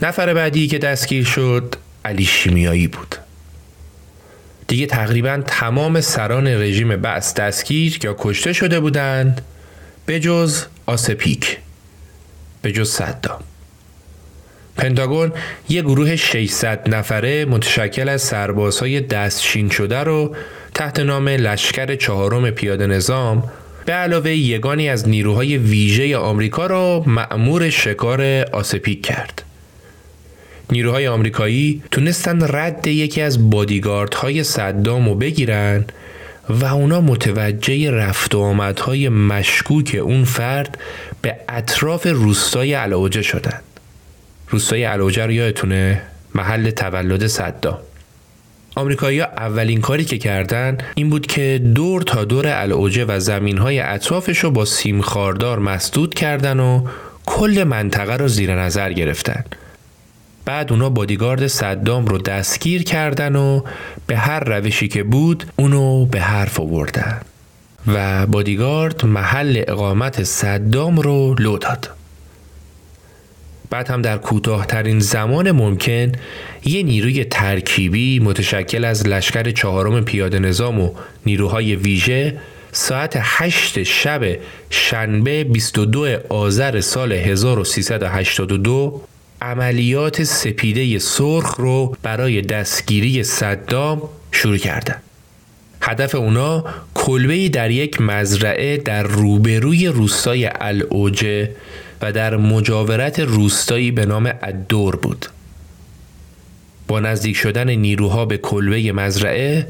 نفر 0.02 0.34
بعدی 0.34 0.66
که 0.66 0.78
دستگیر 0.78 1.24
شد 1.24 1.74
علی 2.04 2.24
شیمیایی 2.24 2.88
بود. 2.88 3.16
دیگه 4.66 4.86
تقریبا 4.86 5.42
تمام 5.46 6.00
سران 6.00 6.46
رژیم 6.46 6.88
بس 6.88 7.34
دستگیر 7.34 7.98
یا 8.02 8.16
کشته 8.18 8.52
شده 8.52 8.80
بودند 8.80 9.42
به 10.06 10.20
جز 10.20 10.64
آسپیک 10.86 11.58
به 12.64 12.72
جز 12.72 12.90
صدام 12.90 13.40
پنتاگون 14.76 15.32
یه 15.68 15.82
گروه 15.82 16.16
600 16.16 16.94
نفره 16.94 17.44
متشکل 17.44 18.08
از 18.08 18.22
سربازهای 18.22 19.00
دستشین 19.00 19.68
شده 19.68 19.98
رو 19.98 20.36
تحت 20.74 21.00
نام 21.00 21.28
لشکر 21.28 21.94
چهارم 21.94 22.50
پیاده 22.50 22.86
نظام 22.86 23.42
به 23.86 23.92
علاوه 23.92 24.30
یگانی 24.30 24.88
از 24.88 25.08
نیروهای 25.08 25.58
ویژه 25.58 26.16
آمریکا 26.16 26.66
را 26.66 27.02
مأمور 27.06 27.70
شکار 27.70 28.22
آسپیک 28.52 29.06
کرد. 29.06 29.42
نیروهای 30.70 31.08
آمریکایی 31.08 31.82
تونستن 31.90 32.56
رد 32.56 32.86
یکی 32.86 33.20
از 33.20 33.50
بادیگاردهای 33.50 34.44
صدام 34.44 35.08
رو 35.08 35.14
بگیرن 35.14 35.84
و 36.48 36.64
اونا 36.64 37.00
متوجه 37.00 37.90
رفت 37.90 38.34
و 38.34 38.40
آمدهای 38.40 39.08
مشکوک 39.08 40.00
اون 40.02 40.24
فرد 40.24 40.78
به 41.24 41.36
اطراف 41.48 42.06
روستای 42.06 42.74
علاوجه 42.74 43.22
شدن 43.22 43.60
روستای 44.48 44.84
علاوجه 44.84 45.26
رو 45.26 45.32
یادتونه؟ 45.32 46.02
محل 46.34 46.70
تولد 46.70 47.26
صدام 47.26 47.78
آمریکایی 48.74 49.20
اولین 49.20 49.80
کاری 49.80 50.04
که 50.04 50.18
کردن 50.18 50.78
این 50.94 51.10
بود 51.10 51.26
که 51.26 51.60
دور 51.74 52.02
تا 52.02 52.24
دور 52.24 52.46
العوجه 52.46 53.04
و 53.04 53.20
زمین 53.20 53.58
های 53.58 53.80
اطرافش 53.80 54.38
رو 54.38 54.50
با 54.50 54.64
سیم 54.64 55.00
خاردار 55.00 55.58
مسدود 55.58 56.14
کردن 56.14 56.60
و 56.60 56.86
کل 57.26 57.64
منطقه 57.64 58.16
رو 58.16 58.28
زیر 58.28 58.54
نظر 58.54 58.92
گرفتن. 58.92 59.44
بعد 60.44 60.72
اونا 60.72 60.90
بادیگارد 60.90 61.46
صدام 61.46 62.06
رو 62.06 62.18
دستگیر 62.18 62.82
کردن 62.82 63.36
و 63.36 63.60
به 64.06 64.16
هر 64.16 64.40
روشی 64.40 64.88
که 64.88 65.02
بود 65.02 65.44
اونو 65.56 66.06
به 66.06 66.20
حرف 66.20 66.60
آوردن. 66.60 67.20
و 67.86 68.26
بادیگارد 68.26 69.06
محل 69.06 69.62
اقامت 69.68 70.24
صدام 70.24 70.96
رو 71.00 71.34
لو 71.34 71.58
داد 71.58 71.90
بعد 73.70 73.90
هم 73.90 74.02
در 74.02 74.18
کوتاهترین 74.18 75.00
زمان 75.00 75.50
ممکن 75.50 76.12
یه 76.64 76.82
نیروی 76.82 77.24
ترکیبی 77.24 78.18
متشکل 78.18 78.84
از 78.84 79.06
لشکر 79.06 79.50
چهارم 79.50 80.04
پیاده 80.04 80.38
نظام 80.38 80.80
و 80.80 80.90
نیروهای 81.26 81.76
ویژه 81.76 82.40
ساعت 82.72 83.18
8 83.20 83.82
شب 83.82 84.38
شنبه 84.70 85.44
22 85.44 86.16
آذر 86.28 86.80
سال 86.80 87.12
1382 87.12 89.00
عملیات 89.42 90.24
سپیده 90.24 90.98
سرخ 90.98 91.54
رو 91.54 91.96
برای 92.02 92.42
دستگیری 92.42 93.22
صدام 93.22 94.02
شروع 94.32 94.56
کردن. 94.56 95.03
هدف 95.86 96.14
اونا 96.14 96.64
کلبه 96.94 97.48
در 97.48 97.70
یک 97.70 98.00
مزرعه 98.00 98.76
در 98.76 99.02
روبروی 99.02 99.86
روستای 99.86 100.50
العوجه 100.60 101.50
و 102.02 102.12
در 102.12 102.36
مجاورت 102.36 103.20
روستایی 103.20 103.90
به 103.90 104.06
نام 104.06 104.32
الدور 104.42 104.96
بود. 104.96 105.26
با 106.88 107.00
نزدیک 107.00 107.36
شدن 107.36 107.70
نیروها 107.70 108.24
به 108.24 108.38
کلبه 108.38 108.92
مزرعه 108.92 109.66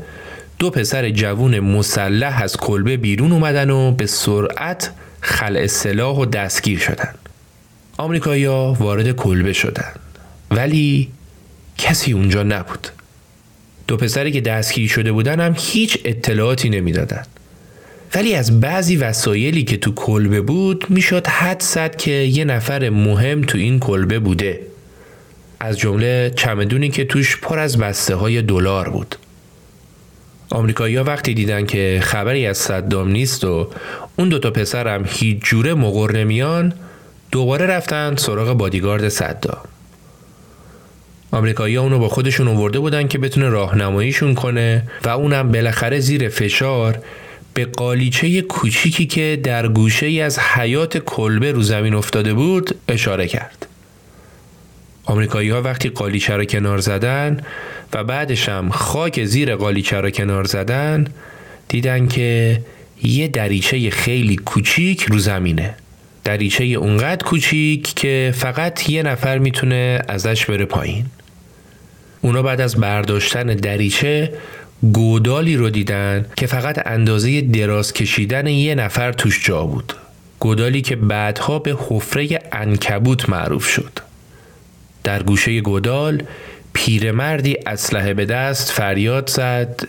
دو 0.59 0.71
پسر 0.71 1.11
جوون 1.11 1.61
مسلح 1.61 2.43
از 2.43 2.57
کلبه 2.57 2.97
بیرون 2.97 3.33
اومدن 3.33 3.71
و 3.71 3.93
به 3.93 4.07
سرعت 4.07 4.91
خلع 5.21 5.67
سلاح 5.67 6.17
و 6.17 6.25
دستگیر 6.25 6.79
شدند. 6.79 7.19
آمریکایی‌ها 7.97 8.73
وارد 8.73 9.13
کلبه 9.13 9.53
شدند 9.53 10.01
ولی 10.51 11.09
کسی 11.79 12.13
اونجا 12.13 12.43
نبود 12.43 12.89
دو 13.87 13.97
پسری 13.97 14.33
که 14.33 14.41
دستگیر 14.41 14.89
شده 14.89 15.13
بودن 15.13 15.41
هم 15.41 15.55
هیچ 15.59 15.99
اطلاعاتی 16.05 16.69
نمی‌دادند 16.69 17.27
ولی 18.15 18.35
از 18.35 18.61
بعضی 18.61 18.97
وسایلی 18.97 19.65
که 19.65 19.77
تو 19.77 19.93
کلبه 19.95 20.41
بود 20.41 20.85
می‌شد 20.89 21.27
حد 21.27 21.63
زد 21.63 21.97
که 21.97 22.11
یه 22.11 22.45
نفر 22.45 22.91
مهم 22.91 23.43
تو 23.43 23.59
این 23.59 23.81
کلبه 23.81 24.19
بوده. 24.19 24.61
از 25.61 25.79
جمله 25.79 26.33
چمدونی 26.37 26.89
که 26.89 27.05
توش 27.05 27.37
پر 27.37 27.59
از 27.59 27.79
بسته 27.79 28.15
های 28.15 28.43
دلار 28.43 28.89
بود. 28.89 29.17
آمریکایی‌ها 30.51 31.05
وقتی 31.05 31.35
دیدن 31.35 31.67
که 31.67 32.01
خبری 32.03 32.47
از 32.47 32.59
صدام 32.59 33.09
نیست 33.09 33.45
و 33.45 33.71
اون 34.19 34.29
دوتا 34.29 34.51
پسر 34.51 34.89
هم 34.89 35.05
هیچ 35.09 35.39
جوره 35.43 35.75
مقر 35.75 36.13
نمیان 36.13 36.73
دوباره 37.33 37.67
رفتن 37.67 38.17
سراغ 38.17 38.53
بادیگارد 38.53 39.09
صدام. 39.09 39.59
آمریکایی 41.35 41.77
اونو 41.77 41.99
با 41.99 42.09
خودشون 42.09 42.49
آورده 42.49 42.79
بودن 42.79 43.09
که 43.09 43.19
بتونه 43.19 43.49
راهنماییشون 43.49 44.35
کنه 44.35 44.83
و 45.05 45.09
اونم 45.09 45.53
بالاخره 45.53 46.01
زیر 46.01 46.29
فشار 46.29 46.99
به 47.55 47.65
قالیچه 47.65 48.43
کوچیکی 48.43 49.07
که 49.07 49.41
در 49.43 49.69
گوشه 49.69 50.07
ای 50.07 50.21
از 50.21 50.39
حیات 50.39 50.99
کلبه 50.99 51.53
رو 51.53 51.63
زمین 51.63 51.95
افتاده 51.95 52.35
بود 52.35 52.77
اشاره 52.89 53.29
کرد. 53.29 53.67
آمریکایی 55.05 55.51
ها 55.51 55.63
وقتی 55.63 55.89
قالیچه 55.89 56.37
را 56.37 56.45
کنار 56.45 56.79
زدن 56.79 57.41
و 57.93 58.05
بعدش 58.05 58.49
هم 58.49 58.71
خاک 58.71 59.25
زیر 59.25 59.57
قالیچه 59.57 60.01
را 60.01 60.11
کنار 60.11 60.45
زدن 60.45 61.07
دیدن 61.69 62.09
که 62.09 62.61
یه 63.03 63.29
دریچه 63.29 63.91
خیلی 63.91 64.37
کوچیک 64.37 65.03
رو 65.03 65.19
زمینه. 65.19 65.75
دریچه 66.25 66.65
اونقدر 66.65 67.25
کوچیک 67.25 67.95
که 67.95 68.35
فقط 68.37 68.91
یه 68.91 69.03
نفر 69.03 69.39
می‌تونه 69.39 70.03
ازش 70.09 70.47
بره 70.47 70.65
پایین 70.65 71.05
اونا 72.25 72.43
بعد 72.43 72.61
از 72.61 72.77
برداشتن 72.77 73.47
دریچه 73.47 74.33
گودالی 74.93 75.57
رو 75.57 75.71
دیدن 75.71 76.27
که 76.37 76.47
فقط 76.47 76.87
اندازه 76.87 77.41
دراز 77.41 77.93
کشیدن 77.93 78.47
یه 78.47 78.75
نفر 78.75 79.13
توش 79.13 79.47
جا 79.47 79.65
بود. 79.65 79.93
گودالی 80.41 80.83
که 80.83 80.97
بعدها 80.97 81.59
به 81.59 81.77
حفره 81.89 82.39
انکبوت 82.53 83.29
معروف 83.29 83.69
شد. 83.69 83.99
در 85.03 85.23
گوشه 85.23 85.61
گودال 85.61 86.23
پیرمردی 86.73 87.57
اسلحه 87.67 88.15
به 88.15 88.25
دست 88.25 88.71
فریاد 88.71 89.31
زد. 89.31 89.81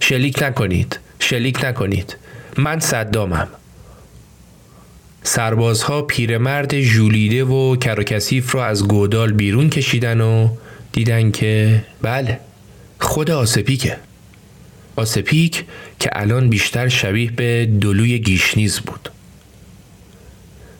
شلیک 0.00 0.42
نکنید 0.42 0.98
شلیک 1.18 1.64
نکنید. 1.64 2.16
من 2.56 2.80
صدامم. 2.80 3.48
سربازها 5.22 6.02
پیرمرد 6.02 6.80
ژولیده 6.80 7.44
و 7.44 7.76
چرک 7.76 8.09
و 8.09 8.15
کثیف 8.15 8.54
را 8.54 8.66
از 8.66 8.88
گودال 8.88 9.32
بیرون 9.32 9.70
کشیدن 9.70 10.20
و 10.20 10.48
دیدن 10.92 11.30
که 11.30 11.82
بله 12.02 12.40
خود 13.00 13.30
آس 13.30 13.47
پیکه. 13.47 13.96
آس 14.96 15.19
پیک 15.19 15.64
که 16.00 16.10
الان 16.12 16.48
بیشتر 16.48 16.88
شبیه 16.88 17.30
به 17.30 17.68
دولوی 17.80 18.18
گشنیز 18.18 18.80
بود. 18.80 19.08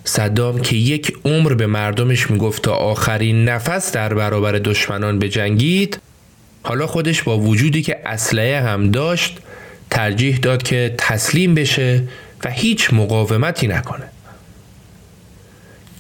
صدام 0.05 0.61
که 0.61 0.77
یک 0.77 1.13
عمر 1.25 1.55
به 1.55 1.67
مردمش 1.67 2.31
می‌گفت 2.31 2.63
تا 2.63 2.73
آخرین 2.73 3.45
نفس 3.45 3.93
در 3.93 4.15
برابر 4.15 4.53
دشمنان 4.53 5.19
بجنگید 5.19 5.99
حالا 6.63 6.87
خودش 6.87 7.23
با 7.23 7.39
وجودی 7.39 7.83
که 7.83 7.99
اسلحه 8.07 8.61
هم 8.61 8.91
داشت 8.91 9.39
ترجیح 9.91 10.37
داد 10.37 10.63
که 10.63 10.95
تسلیم 10.99 11.55
بشه 11.55 12.03
و 12.45 12.51
هیچ 12.51 12.93
مقاومتی 12.93 13.67
نکنه. 13.67 14.05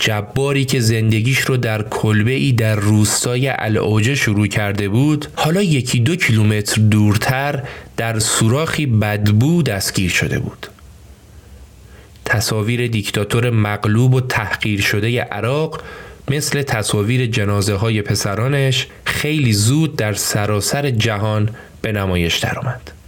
جباری 0.05 0.65
که 0.65 0.81
زندگیش 0.81 1.39
رو 1.39 1.57
در 1.57 1.83
کلبه 1.83 2.31
ای 2.31 2.53
در 2.53 2.74
روستای 2.74 3.49
العوجه 3.49 4.15
شروع 4.15 4.47
کرده 4.47 4.89
بود 4.89 5.27
حالا 5.35 5.62
یکی 5.62 6.01
دو 6.01 6.16
کیلومتر 6.16 6.83
دورتر 6.83 7.62
در 7.97 8.19
سوراخی 8.19 8.87
بدبو 8.87 9.62
دستگیر 9.62 10.11
شده 10.11 10.39
بود 10.39 10.66
تصاویر 12.24 12.87
دیکتاتور 12.87 13.51
مغلوب 13.51 14.15
و 14.15 14.20
تحقیر 14.20 14.81
شده 14.81 15.20
عراق 15.20 15.83
مثل 16.29 16.62
تصاویر 16.62 17.27
جنازه 17.27 17.74
های 17.74 18.03
پسرانش 18.03 18.87
خیلی 19.05 19.53
زود 19.53 19.97
در 19.97 20.12
سراسر 20.12 20.91
جهان 20.91 21.49
به 21.83 21.93
نمایش 21.93 22.39
درآمد. 22.39 23.02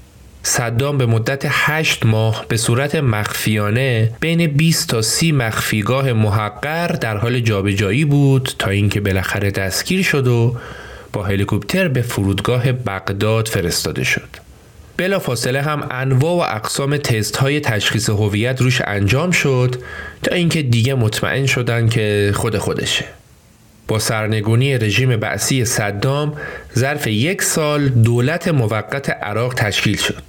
صدام 0.46 0.98
به 0.98 1.06
مدت 1.06 1.42
هشت 1.48 2.06
ماه 2.06 2.44
به 2.48 2.56
صورت 2.56 2.94
مخفیانه 2.94 4.12
بین 4.20 4.46
20 4.46 4.88
تا 4.88 5.02
30 5.02 5.32
مخفیگاه 5.32 6.12
محقر 6.12 6.86
در 6.88 7.16
حال 7.16 7.40
جابجایی 7.40 8.04
بود 8.04 8.50
تا 8.58 8.70
اینکه 8.70 9.00
بالاخره 9.00 9.50
دستگیر 9.50 10.02
شد 10.02 10.26
و 10.26 10.56
با 11.12 11.22
هلیکوپتر 11.22 11.88
به 11.88 12.02
فرودگاه 12.02 12.72
بغداد 12.72 13.48
فرستاده 13.48 14.04
شد. 14.04 14.28
بلا 14.96 15.18
فاصله 15.18 15.62
هم 15.62 15.86
انواع 15.90 16.32
و 16.32 16.56
اقسام 16.56 16.96
تست 16.96 17.36
های 17.36 17.60
تشخیص 17.60 18.10
هویت 18.10 18.60
روش 18.60 18.82
انجام 18.86 19.30
شد 19.30 19.76
تا 20.22 20.34
اینکه 20.34 20.62
دیگه 20.62 20.94
مطمئن 20.94 21.46
شدن 21.46 21.88
که 21.88 22.32
خود 22.34 22.58
خودشه. 22.58 23.04
با 23.88 23.98
سرنگونی 23.98 24.78
رژیم 24.78 25.16
بعثی 25.16 25.64
صدام 25.64 26.36
ظرف 26.78 27.06
یک 27.06 27.42
سال 27.42 27.88
دولت 27.88 28.48
موقت 28.48 29.10
عراق 29.10 29.54
تشکیل 29.54 29.96
شد. 29.96 30.22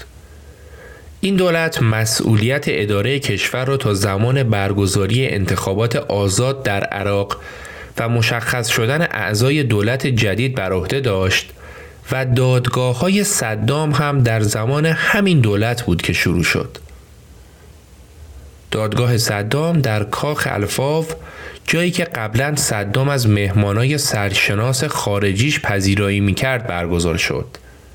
این 1.21 1.35
دولت 1.35 1.81
مسئولیت 1.81 2.65
اداره 2.67 3.19
کشور 3.19 3.65
را 3.65 3.77
تا 3.77 3.93
زمان 3.93 4.43
برگزاری 4.43 5.27
انتخابات 5.27 5.95
آزاد 5.95 6.63
در 6.63 6.83
عراق 6.83 7.37
و 7.97 8.09
مشخص 8.09 8.67
شدن 8.67 9.01
اعضای 9.01 9.63
دولت 9.63 10.07
جدید 10.07 10.55
بر 10.55 10.73
عهده 10.73 10.99
داشت 10.99 11.49
و 12.11 12.25
دادگاه 12.25 12.99
های 12.99 13.23
صدام 13.23 13.91
هم 13.91 14.23
در 14.23 14.39
زمان 14.39 14.85
همین 14.85 15.39
دولت 15.39 15.81
بود 15.83 16.01
که 16.01 16.13
شروع 16.13 16.43
شد. 16.43 16.77
دادگاه 18.71 19.17
صدام 19.17 19.81
در 19.81 20.03
کاخ 20.03 20.47
الفاو 20.51 21.05
جایی 21.67 21.91
که 21.91 22.03
قبلا 22.03 22.55
صدام 22.55 23.09
از 23.09 23.29
مهمانای 23.29 23.97
سرشناس 23.97 24.83
خارجیش 24.83 25.59
پذیرایی 25.59 26.19
می‌کرد 26.19 26.67
برگزار 26.67 27.17
شد 27.17 27.45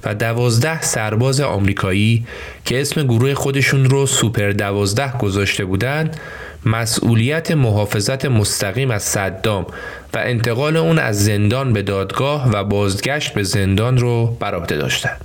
و 0.05 0.15
دوازده 0.15 0.83
سرباز 0.83 1.41
آمریکایی 1.41 2.27
که 2.65 2.81
اسم 2.81 3.03
گروه 3.03 3.35
خودشون 3.35 3.85
رو 3.85 4.07
سوپر 4.07 4.51
دوازده 4.51 5.13
گذاشته 5.19 5.65
بودند 5.65 6.21
مسئولیت 6.67 7.51
محافظت 7.51 8.25
مستقیم 8.25 8.91
از 8.91 9.03
صدام 9.03 9.67
و 10.15 10.19
انتقال 10.19 10.77
اون 10.77 10.99
از 10.99 11.25
زندان 11.25 11.73
به 11.73 11.83
دادگاه 11.83 12.51
و 12.51 12.65
بازگشت 12.65 13.35
به 13.35 13.43
زندان 13.43 13.99
رو 13.99 14.27
بر 14.41 14.55
عهده 14.55 14.77
داشتند. 14.77 15.21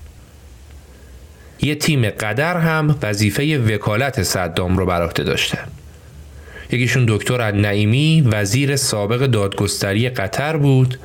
یه 1.61 1.75
تیم 1.75 2.09
قدر 2.09 2.57
هم 2.57 2.95
وظیفه 3.03 3.57
وکالت 3.57 4.23
صدام 4.23 4.77
رو 4.77 4.85
بر 4.85 5.01
عهده 5.03 5.23
داشتن. 5.23 5.67
یکیشون 6.71 7.05
دکتر 7.07 7.51
نعیمی 7.51 8.21
وزیر 8.21 8.75
سابق 8.75 9.25
دادگستری 9.25 10.09
قطر 10.09 10.57
بود. 10.57 10.99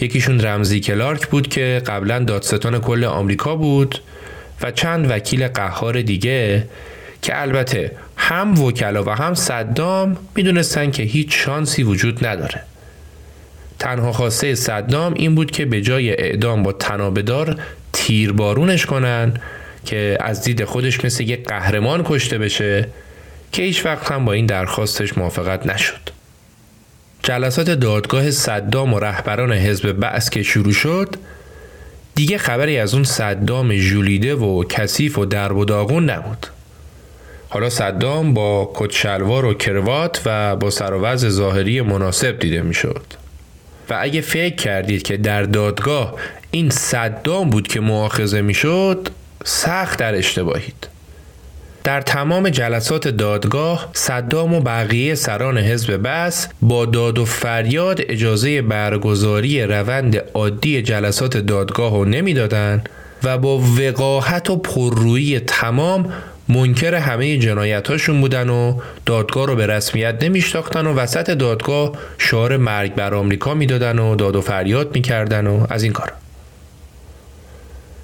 یکیشون 0.00 0.40
رمزی 0.40 0.80
کلارک 0.80 1.26
بود 1.26 1.48
که 1.48 1.82
قبلا 1.86 2.18
دادستان 2.18 2.78
کل 2.80 3.04
آمریکا 3.04 3.56
بود 3.56 3.98
و 4.62 4.70
چند 4.70 5.10
وکیل 5.10 5.48
قهار 5.48 6.02
دیگه 6.02 6.66
که 7.22 7.40
البته 7.40 7.92
هم 8.16 8.62
وکلا 8.62 9.04
و 9.04 9.10
هم 9.10 9.34
صدام 9.34 10.16
می‌دونستن 10.34 10.90
که 10.90 11.02
هیچ 11.02 11.28
شانسی 11.30 11.82
وجود 11.82 12.26
نداره. 12.26 12.62
تنها 13.78 14.12
خواسته 14.12 14.54
صدام 14.54 15.14
این 15.14 15.34
بود 15.34 15.50
که 15.50 15.64
به 15.64 15.80
جای 15.80 16.10
اعدام 16.10 16.62
با 16.62 16.72
تنابدار 16.72 17.58
تیربارونش 17.92 18.86
کنن 18.86 19.34
که 19.84 20.18
از 20.20 20.42
دید 20.42 20.64
خودش 20.64 21.04
مثل 21.04 21.24
یک 21.24 21.48
قهرمان 21.48 22.02
کشته 22.04 22.38
بشه. 22.38 22.88
که 23.56 23.62
هیچ 23.62 23.86
وقت 23.86 24.12
هم 24.12 24.24
با 24.24 24.32
این 24.32 24.46
درخواستش 24.46 25.18
موافقت 25.18 25.66
نشد. 25.66 26.00
جلسات 27.22 27.70
دادگاه 27.70 28.30
صدام 28.30 28.94
و 28.94 28.98
رهبران 28.98 29.52
حزب 29.52 29.92
بعث 29.92 30.30
که 30.30 30.42
شروع 30.42 30.72
شد 30.72 31.16
دیگه 32.14 32.38
خبری 32.38 32.78
از 32.78 32.94
اون 32.94 33.04
صدام 33.04 33.76
جولیده 33.76 34.34
و 34.34 34.64
کثیف 34.64 35.18
و 35.18 35.24
درب 35.24 35.56
و 35.56 35.64
داغون 35.64 36.10
نبود. 36.10 36.46
حالا 37.48 37.70
صدام 37.70 38.34
با 38.34 38.72
کت 38.74 38.90
شلوار 38.90 39.44
و 39.44 39.54
کروات 39.54 40.22
و 40.24 40.56
با 40.56 40.70
سر 40.70 41.16
ظاهری 41.16 41.80
مناسب 41.80 42.38
دیده 42.38 42.62
می‌شد. 42.62 43.04
و 43.90 43.98
اگه 44.00 44.20
فکر 44.20 44.54
کردید 44.54 45.02
که 45.02 45.16
در 45.16 45.42
دادگاه 45.42 46.14
این 46.50 46.70
صدام 46.70 47.50
بود 47.50 47.68
که 47.68 47.80
مؤاخذه 47.80 48.40
می‌شد 48.40 49.08
سخت 49.44 49.98
در 49.98 50.14
اشتباهید 50.14 50.95
در 51.86 52.00
تمام 52.00 52.48
جلسات 52.48 53.08
دادگاه 53.08 53.88
صدام 53.92 54.54
و 54.54 54.60
بقیه 54.60 55.14
سران 55.14 55.58
حزب 55.58 56.00
بس 56.04 56.48
با 56.62 56.86
داد 56.86 57.18
و 57.18 57.24
فریاد 57.24 58.00
اجازه 58.08 58.62
برگزاری 58.62 59.62
روند 59.62 60.16
عادی 60.34 60.82
جلسات 60.82 61.36
دادگاه 61.36 61.92
رو 61.92 62.04
نمی‌دادند 62.04 62.88
و 63.24 63.38
با 63.38 63.58
وقاحت 63.58 64.50
و 64.50 64.56
پررویی 64.56 65.40
تمام 65.40 66.12
منکر 66.48 66.94
همه 66.94 67.38
جنایتاشون 67.38 68.20
بودن 68.20 68.48
و 68.48 68.80
دادگاه 69.06 69.46
رو 69.46 69.56
به 69.56 69.66
رسمیت 69.66 70.22
نمیشتاختن 70.22 70.86
و 70.86 70.94
وسط 70.94 71.30
دادگاه 71.30 71.92
شعار 72.18 72.56
مرگ 72.56 72.94
بر 72.94 73.14
آمریکا 73.14 73.54
می‌دادن 73.54 73.98
و 73.98 74.16
داد 74.16 74.36
و 74.36 74.40
فریاد 74.40 74.94
می‌کردن 74.94 75.46
و 75.46 75.66
از 75.70 75.82
این 75.82 75.92
کار 75.92 76.12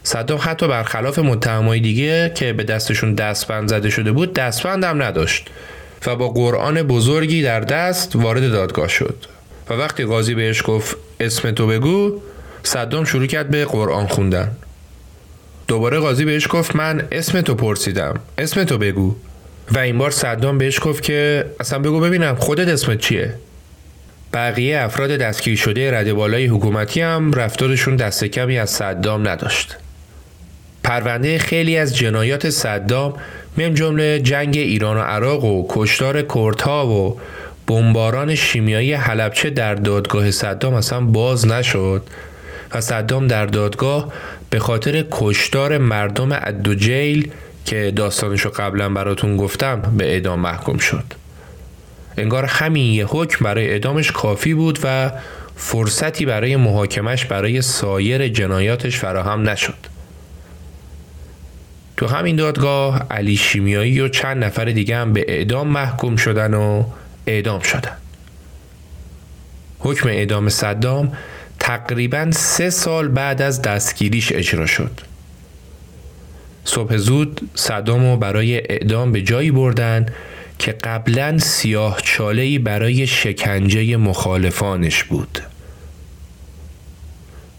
صدام 0.05 0.39
حتی 0.43 0.69
برخلاف 0.69 1.19
متهمای 1.19 1.81
دیگه 1.81 2.33
که 2.35 2.53
به 2.53 2.65
دستشون 2.65 3.15
دستبند 3.15 3.69
زده 3.69 3.91
شده 3.91 4.13
بود 4.13 4.35
دستبند 4.35 4.85
هم 4.85 5.03
نداشت 5.03 5.49
و 6.07 6.17
با 6.17 6.29
قرآن 6.29 6.83
بزرگی 6.83 7.43
در 7.43 7.61
دست 7.61 8.17
وارد 8.17 8.53
دادگاه 8.53 8.89
شد. 8.89 9.17
و 9.71 9.75
وقتی 9.75 10.05
قاضی 10.05 10.35
بهش 10.35 10.63
گفت 10.67 10.97
اسم 11.21 11.51
تو 11.51 11.67
بگو 11.67 12.21
صدام 12.63 13.05
شروع 13.05 13.27
کرد 13.27 13.51
به 13.51 13.65
قرآن 13.65 14.07
خوندن. 14.07 14.51
دوباره 15.69 15.99
قاضی 15.99 16.25
بهش 16.25 16.47
گفت 16.51 16.77
من 16.77 17.09
اسم 17.13 17.41
تو 17.41 17.55
پرسیدم 17.55 18.21
اسم 18.39 18.65
تو 18.65 18.79
بگو. 18.79 19.17
و 19.73 19.79
این 19.79 19.99
بار 19.99 20.11
صدام 20.11 20.59
بهش 20.59 20.81
گفت 20.83 21.03
که 21.03 21.47
اصلا 21.61 21.79
بگو 21.79 22.01
ببینم 22.01 22.35
خودت 22.35 22.69
اسمت 22.69 22.99
چیه. 22.99 23.35
بقیه 24.33 24.81
افراد 24.81 25.11
دستگیر 25.11 25.57
شده 25.57 25.99
رده 25.99 26.15
بالای 26.15 26.47
حکومتی 26.47 27.01
هم 27.01 27.33
رفتارشون 27.33 27.97
دست 27.97 28.25
کمی 28.25 28.59
از 28.59 28.71
صدام 28.71 29.29
نداشت. 29.29 29.77
پرونده 30.85 31.39
خیلی 31.39 31.77
از 31.77 31.97
جنایات 31.97 32.51
صدام 32.51 33.15
من 33.57 33.75
جمله 33.75 34.21
جنگ 34.21 34.57
ایران 34.57 34.97
و 34.97 35.01
عراق 35.01 35.45
و 35.45 35.67
کشتار 35.69 36.23
کردها 36.23 36.87
و 36.87 37.21
بمباران 37.67 38.35
شیمیایی 38.35 38.93
حلبچه 38.93 39.51
در 39.51 39.75
دادگاه 39.75 40.31
صدام 40.31 40.75
اصلا 40.75 41.01
باز 41.01 41.47
نشد 41.47 42.03
و 42.75 42.81
صدام 42.81 43.27
در 43.27 43.47
دادگاه 43.47 44.13
به 44.51 44.59
خاطر 44.59 45.05
کشتار 45.11 45.79
مردم 45.79 46.29
ادو 46.33 46.75
جیل 46.75 47.31
که 47.65 47.93
داستانشو 47.97 48.51
قبلا 48.51 48.89
براتون 48.89 49.37
گفتم 49.37 49.81
به 49.99 50.05
اعدام 50.05 50.41
محکوم 50.41 50.79
شد. 50.79 51.05
انگار 52.17 52.45
همین 52.45 52.93
یه 52.93 53.07
حکم 53.07 53.45
برای 53.45 53.69
اعدامش 53.71 54.13
کافی 54.13 54.55
بود 54.55 54.79
و 54.85 55.11
فرصتی 55.57 56.27
برای 56.27 56.57
محاکمش 56.57 57.25
برای 57.25 57.63
سایر 57.63 58.29
جنایاتش 58.29 58.99
فراهم 58.99 59.49
نشد. 59.49 59.92
تو 62.03 62.09
همین 62.09 62.37
دادگاه 62.37 63.07
علی 63.11 63.37
شیمیایی 63.37 64.01
و 64.01 64.09
چند 64.09 64.45
نفر 64.45 64.65
دیگه 64.65 64.97
هم 64.97 65.13
به 65.13 65.25
اعدام 65.29 65.69
محکوم 65.69 66.17
شدن 66.17 66.55
و 66.55 66.85
اعدام 67.27 67.61
شدن. 67.61 67.97
حکم 69.79 70.09
اعدام 70.09 70.49
صدام 70.49 71.13
تقریبا 71.59 72.31
سه 72.31 72.71
سال 72.71 73.09
بعد 73.09 73.43
از 73.43 73.63
دستگیریش 73.63 74.33
اجرا 74.33 74.67
شد. 74.67 75.01
صبح 76.65 76.97
زود 76.97 77.51
صدام 77.55 78.11
رو 78.11 78.17
برای 78.17 78.57
اعدام 78.57 79.13
به 79.13 79.23
جایی 79.23 79.51
بردن 79.51 80.07
که 80.59 80.73
قبلا 80.73 81.39
سیاه 81.39 82.01
چالهی 82.03 82.59
برای 82.59 83.07
شکنجه 83.07 83.97
مخالفانش 83.97 85.05
بود. 85.05 85.39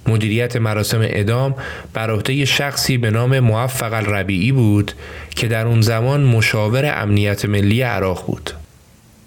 مدیریت 0.08 0.56
مراسم 0.56 1.00
ادام 1.04 1.56
بر 1.94 2.12
عهده 2.12 2.46
شخصی 2.46 2.98
به 2.98 3.12
نام 3.12 3.40
موفق 3.40 3.94
الربیعی 3.94 4.52
بود 4.52 4.92
که 5.36 5.48
در 5.48 5.68
اون 5.68 5.82
زمان 5.82 6.24
مشاور 6.24 7.02
امنیت 7.02 7.46
ملی 7.46 7.82
عراق 7.82 8.26
بود. 8.26 8.52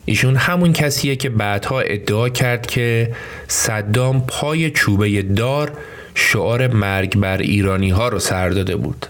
ایشون 0.05 0.37
همون 0.37 0.73
کسیه 0.73 1.17
که 1.17 1.29
بعدها 1.29 1.81
ادعا 1.81 2.29
کرد 2.29 2.67
که 2.67 3.13
صدام 3.49 4.27
پای 4.27 4.71
چوبه 4.71 5.23
دار 5.23 5.73
شعار 6.15 6.67
مرگ 6.67 7.17
بر 7.17 7.39
ایرانی 7.39 7.91
ها 7.91 8.09
رو 8.09 8.19
سر 8.19 8.49
داده 8.49 8.77
بود. 8.77 9.07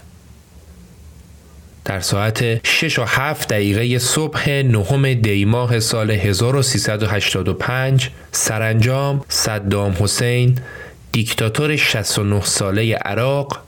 در 1.85 1.99
ساعت 1.99 2.67
6 2.67 2.99
و 2.99 3.03
7 3.07 3.47
دقیقه 3.47 3.99
صبح 3.99 4.49
نهم 4.49 5.13
دیماه 5.13 5.79
سال 5.79 6.11
1385 6.11 8.09
سرانجام 8.31 9.25
صدام 9.29 9.95
حسین 9.99 10.59
دیکتاتور 11.11 11.75
69 11.75 12.41
ساله 12.41 12.95
عراق 12.95 13.59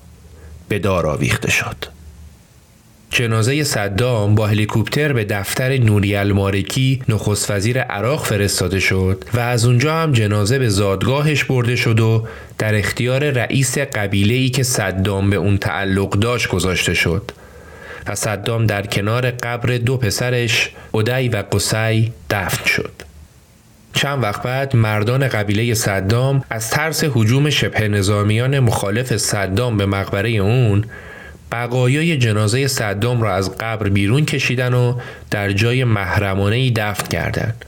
به 0.69 0.79
دار 0.79 1.07
آویخته 1.07 1.51
شد. 1.51 1.99
جنازه 3.11 3.63
صدام 3.63 4.35
با 4.35 4.47
هلیکوپتر 4.47 5.13
به 5.13 5.25
دفتر 5.25 5.77
نوری 5.77 6.15
المارکی 6.15 7.01
نخست 7.09 7.51
وزیر 7.51 7.81
عراق 7.81 8.25
فرستاده 8.25 8.79
شد 8.79 9.23
و 9.33 9.39
از 9.39 9.65
اونجا 9.65 9.95
هم 9.95 10.11
جنازه 10.11 10.59
به 10.59 10.69
زادگاهش 10.69 11.43
برده 11.43 11.75
شد 11.75 11.99
و 11.99 12.27
در 12.57 12.75
اختیار 12.75 13.29
رئیس 13.29 13.77
قبیله 13.77 14.33
ای 14.33 14.49
که 14.49 14.63
صدام 14.63 15.29
به 15.29 15.35
اون 15.35 15.57
تعلق 15.57 16.09
داشت 16.09 16.47
گذاشته 16.47 16.93
شد 16.93 17.31
و 18.07 18.15
صدام 18.15 18.65
در 18.65 18.85
کنار 18.85 19.31
قبر 19.31 19.77
دو 19.77 19.97
پسرش 19.97 20.71
اودی 20.91 21.29
و 21.29 21.43
قسی 21.51 22.11
دفن 22.29 22.65
شد. 22.65 23.08
چند 23.93 24.23
وقت 24.23 24.43
بعد 24.43 24.75
مردان 24.75 25.27
قبیله 25.27 25.73
صدام 25.73 26.43
از 26.49 26.69
ترس 26.69 27.03
حجوم 27.03 27.49
شبه 27.49 27.87
نظامیان 27.87 28.59
مخالف 28.59 29.17
صدام 29.17 29.77
به 29.77 29.85
مقبره 29.85 30.29
اون 30.29 30.85
بقایای 31.51 32.17
جنازه 32.17 32.67
صدام 32.67 33.21
را 33.21 33.35
از 33.35 33.57
قبر 33.57 33.89
بیرون 33.89 34.25
کشیدن 34.25 34.73
و 34.73 34.99
در 35.31 35.51
جای 35.51 35.83
محرمانه 35.83 36.55
ای 36.55 36.71
دفن 36.71 37.07
کردند. 37.07 37.65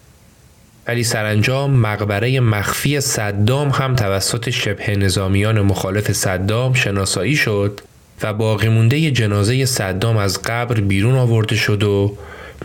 ولی 0.88 1.04
سرانجام 1.04 1.72
مقبره 1.72 2.40
مخفی 2.40 3.02
صدام 3.02 3.70
هم 3.70 3.96
توسط 3.96 4.50
شبه 4.50 4.96
نظامیان 4.96 5.62
مخالف 5.62 6.12
صدام 6.12 6.74
شناسایی 6.74 7.36
شد 7.36 7.82
و 8.24 8.34
باقی 8.34 8.70
مونده 8.70 9.12
جنازه 9.12 9.66
صدام 9.66 10.18
از 10.18 10.42
قبر 10.42 10.80
بیرون 10.80 11.16
آورده 11.16 11.56
شد 11.56 11.84
و 11.84 12.18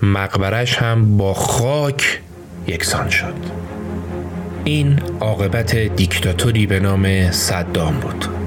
مقبرش 0.02 0.76
هم 0.76 1.16
با 1.16 1.34
خاک 1.34 2.20
یکسان 2.66 3.10
شد. 3.10 3.34
این 4.64 4.98
عاقبت 5.20 5.76
دیکتاتوری 5.76 6.66
به 6.66 6.80
نام 6.80 7.30
صدام 7.30 7.94
بود. 8.00 8.45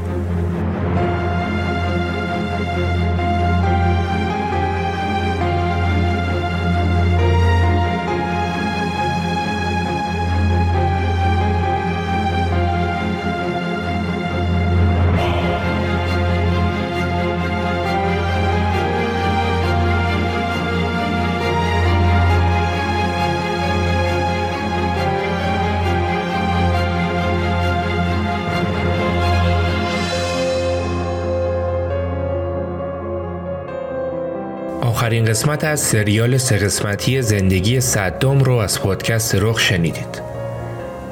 قسمت 35.29 35.63
از 35.63 35.79
سریال 35.79 36.37
سه 36.37 36.57
قسمتی 36.57 37.21
زندگی 37.21 37.81
صدام 37.81 38.39
رو 38.39 38.53
از 38.53 38.81
پادکست 38.81 39.35
رخ 39.35 39.59
شنیدید. 39.59 40.21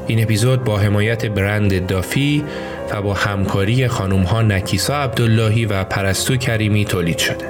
این 0.08 0.24
اپیزود 0.24 0.64
با 0.64 0.78
حمایت 0.78 1.26
برند 1.26 1.88
دافی 1.88 2.44
و 2.92 3.02
با 3.02 3.14
همکاری 3.14 3.88
خانم 3.88 4.24
ها 4.24 4.42
نکیسا 4.42 4.96
عبداللهی 4.96 5.66
و 5.66 5.84
پرستو 5.84 6.36
کریمی 6.36 6.86
تولید 6.86 7.18
شده. 7.18 7.46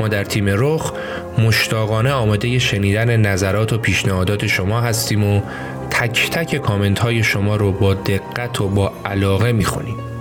ما 0.00 0.08
در 0.08 0.24
تیم 0.24 0.44
رخ 0.48 0.92
مشتاقانه 1.38 2.12
آماده 2.12 2.58
شنیدن 2.58 3.16
نظرات 3.16 3.72
و 3.72 3.78
پیشنهادات 3.78 4.46
شما 4.46 4.80
هستیم 4.80 5.24
و 5.24 5.40
تک 5.90 6.30
تک 6.30 6.56
کامنت 6.56 6.98
های 6.98 7.22
شما 7.22 7.56
رو 7.56 7.72
با 7.72 7.94
دقت 7.94 8.60
و 8.60 8.68
با 8.68 8.92
علاقه 9.04 9.52
می‌خونیم. 9.52 10.11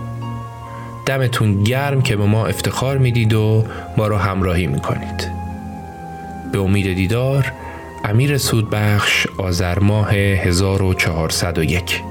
دمتون 1.05 1.63
گرم 1.63 2.01
که 2.01 2.15
به 2.15 2.25
ما 2.25 2.45
افتخار 2.47 2.97
می‌دید 2.97 3.33
و 3.33 3.65
ما 3.97 4.07
رو 4.07 4.17
همراهی 4.17 4.67
می‌کنید. 4.67 5.31
به 6.51 6.59
امید 6.59 6.93
دیدار 6.93 7.51
امیر 8.03 8.37
سودبخش 8.37 9.27
آذر 9.37 9.79
ماه 9.79 10.13
1401 10.13 12.10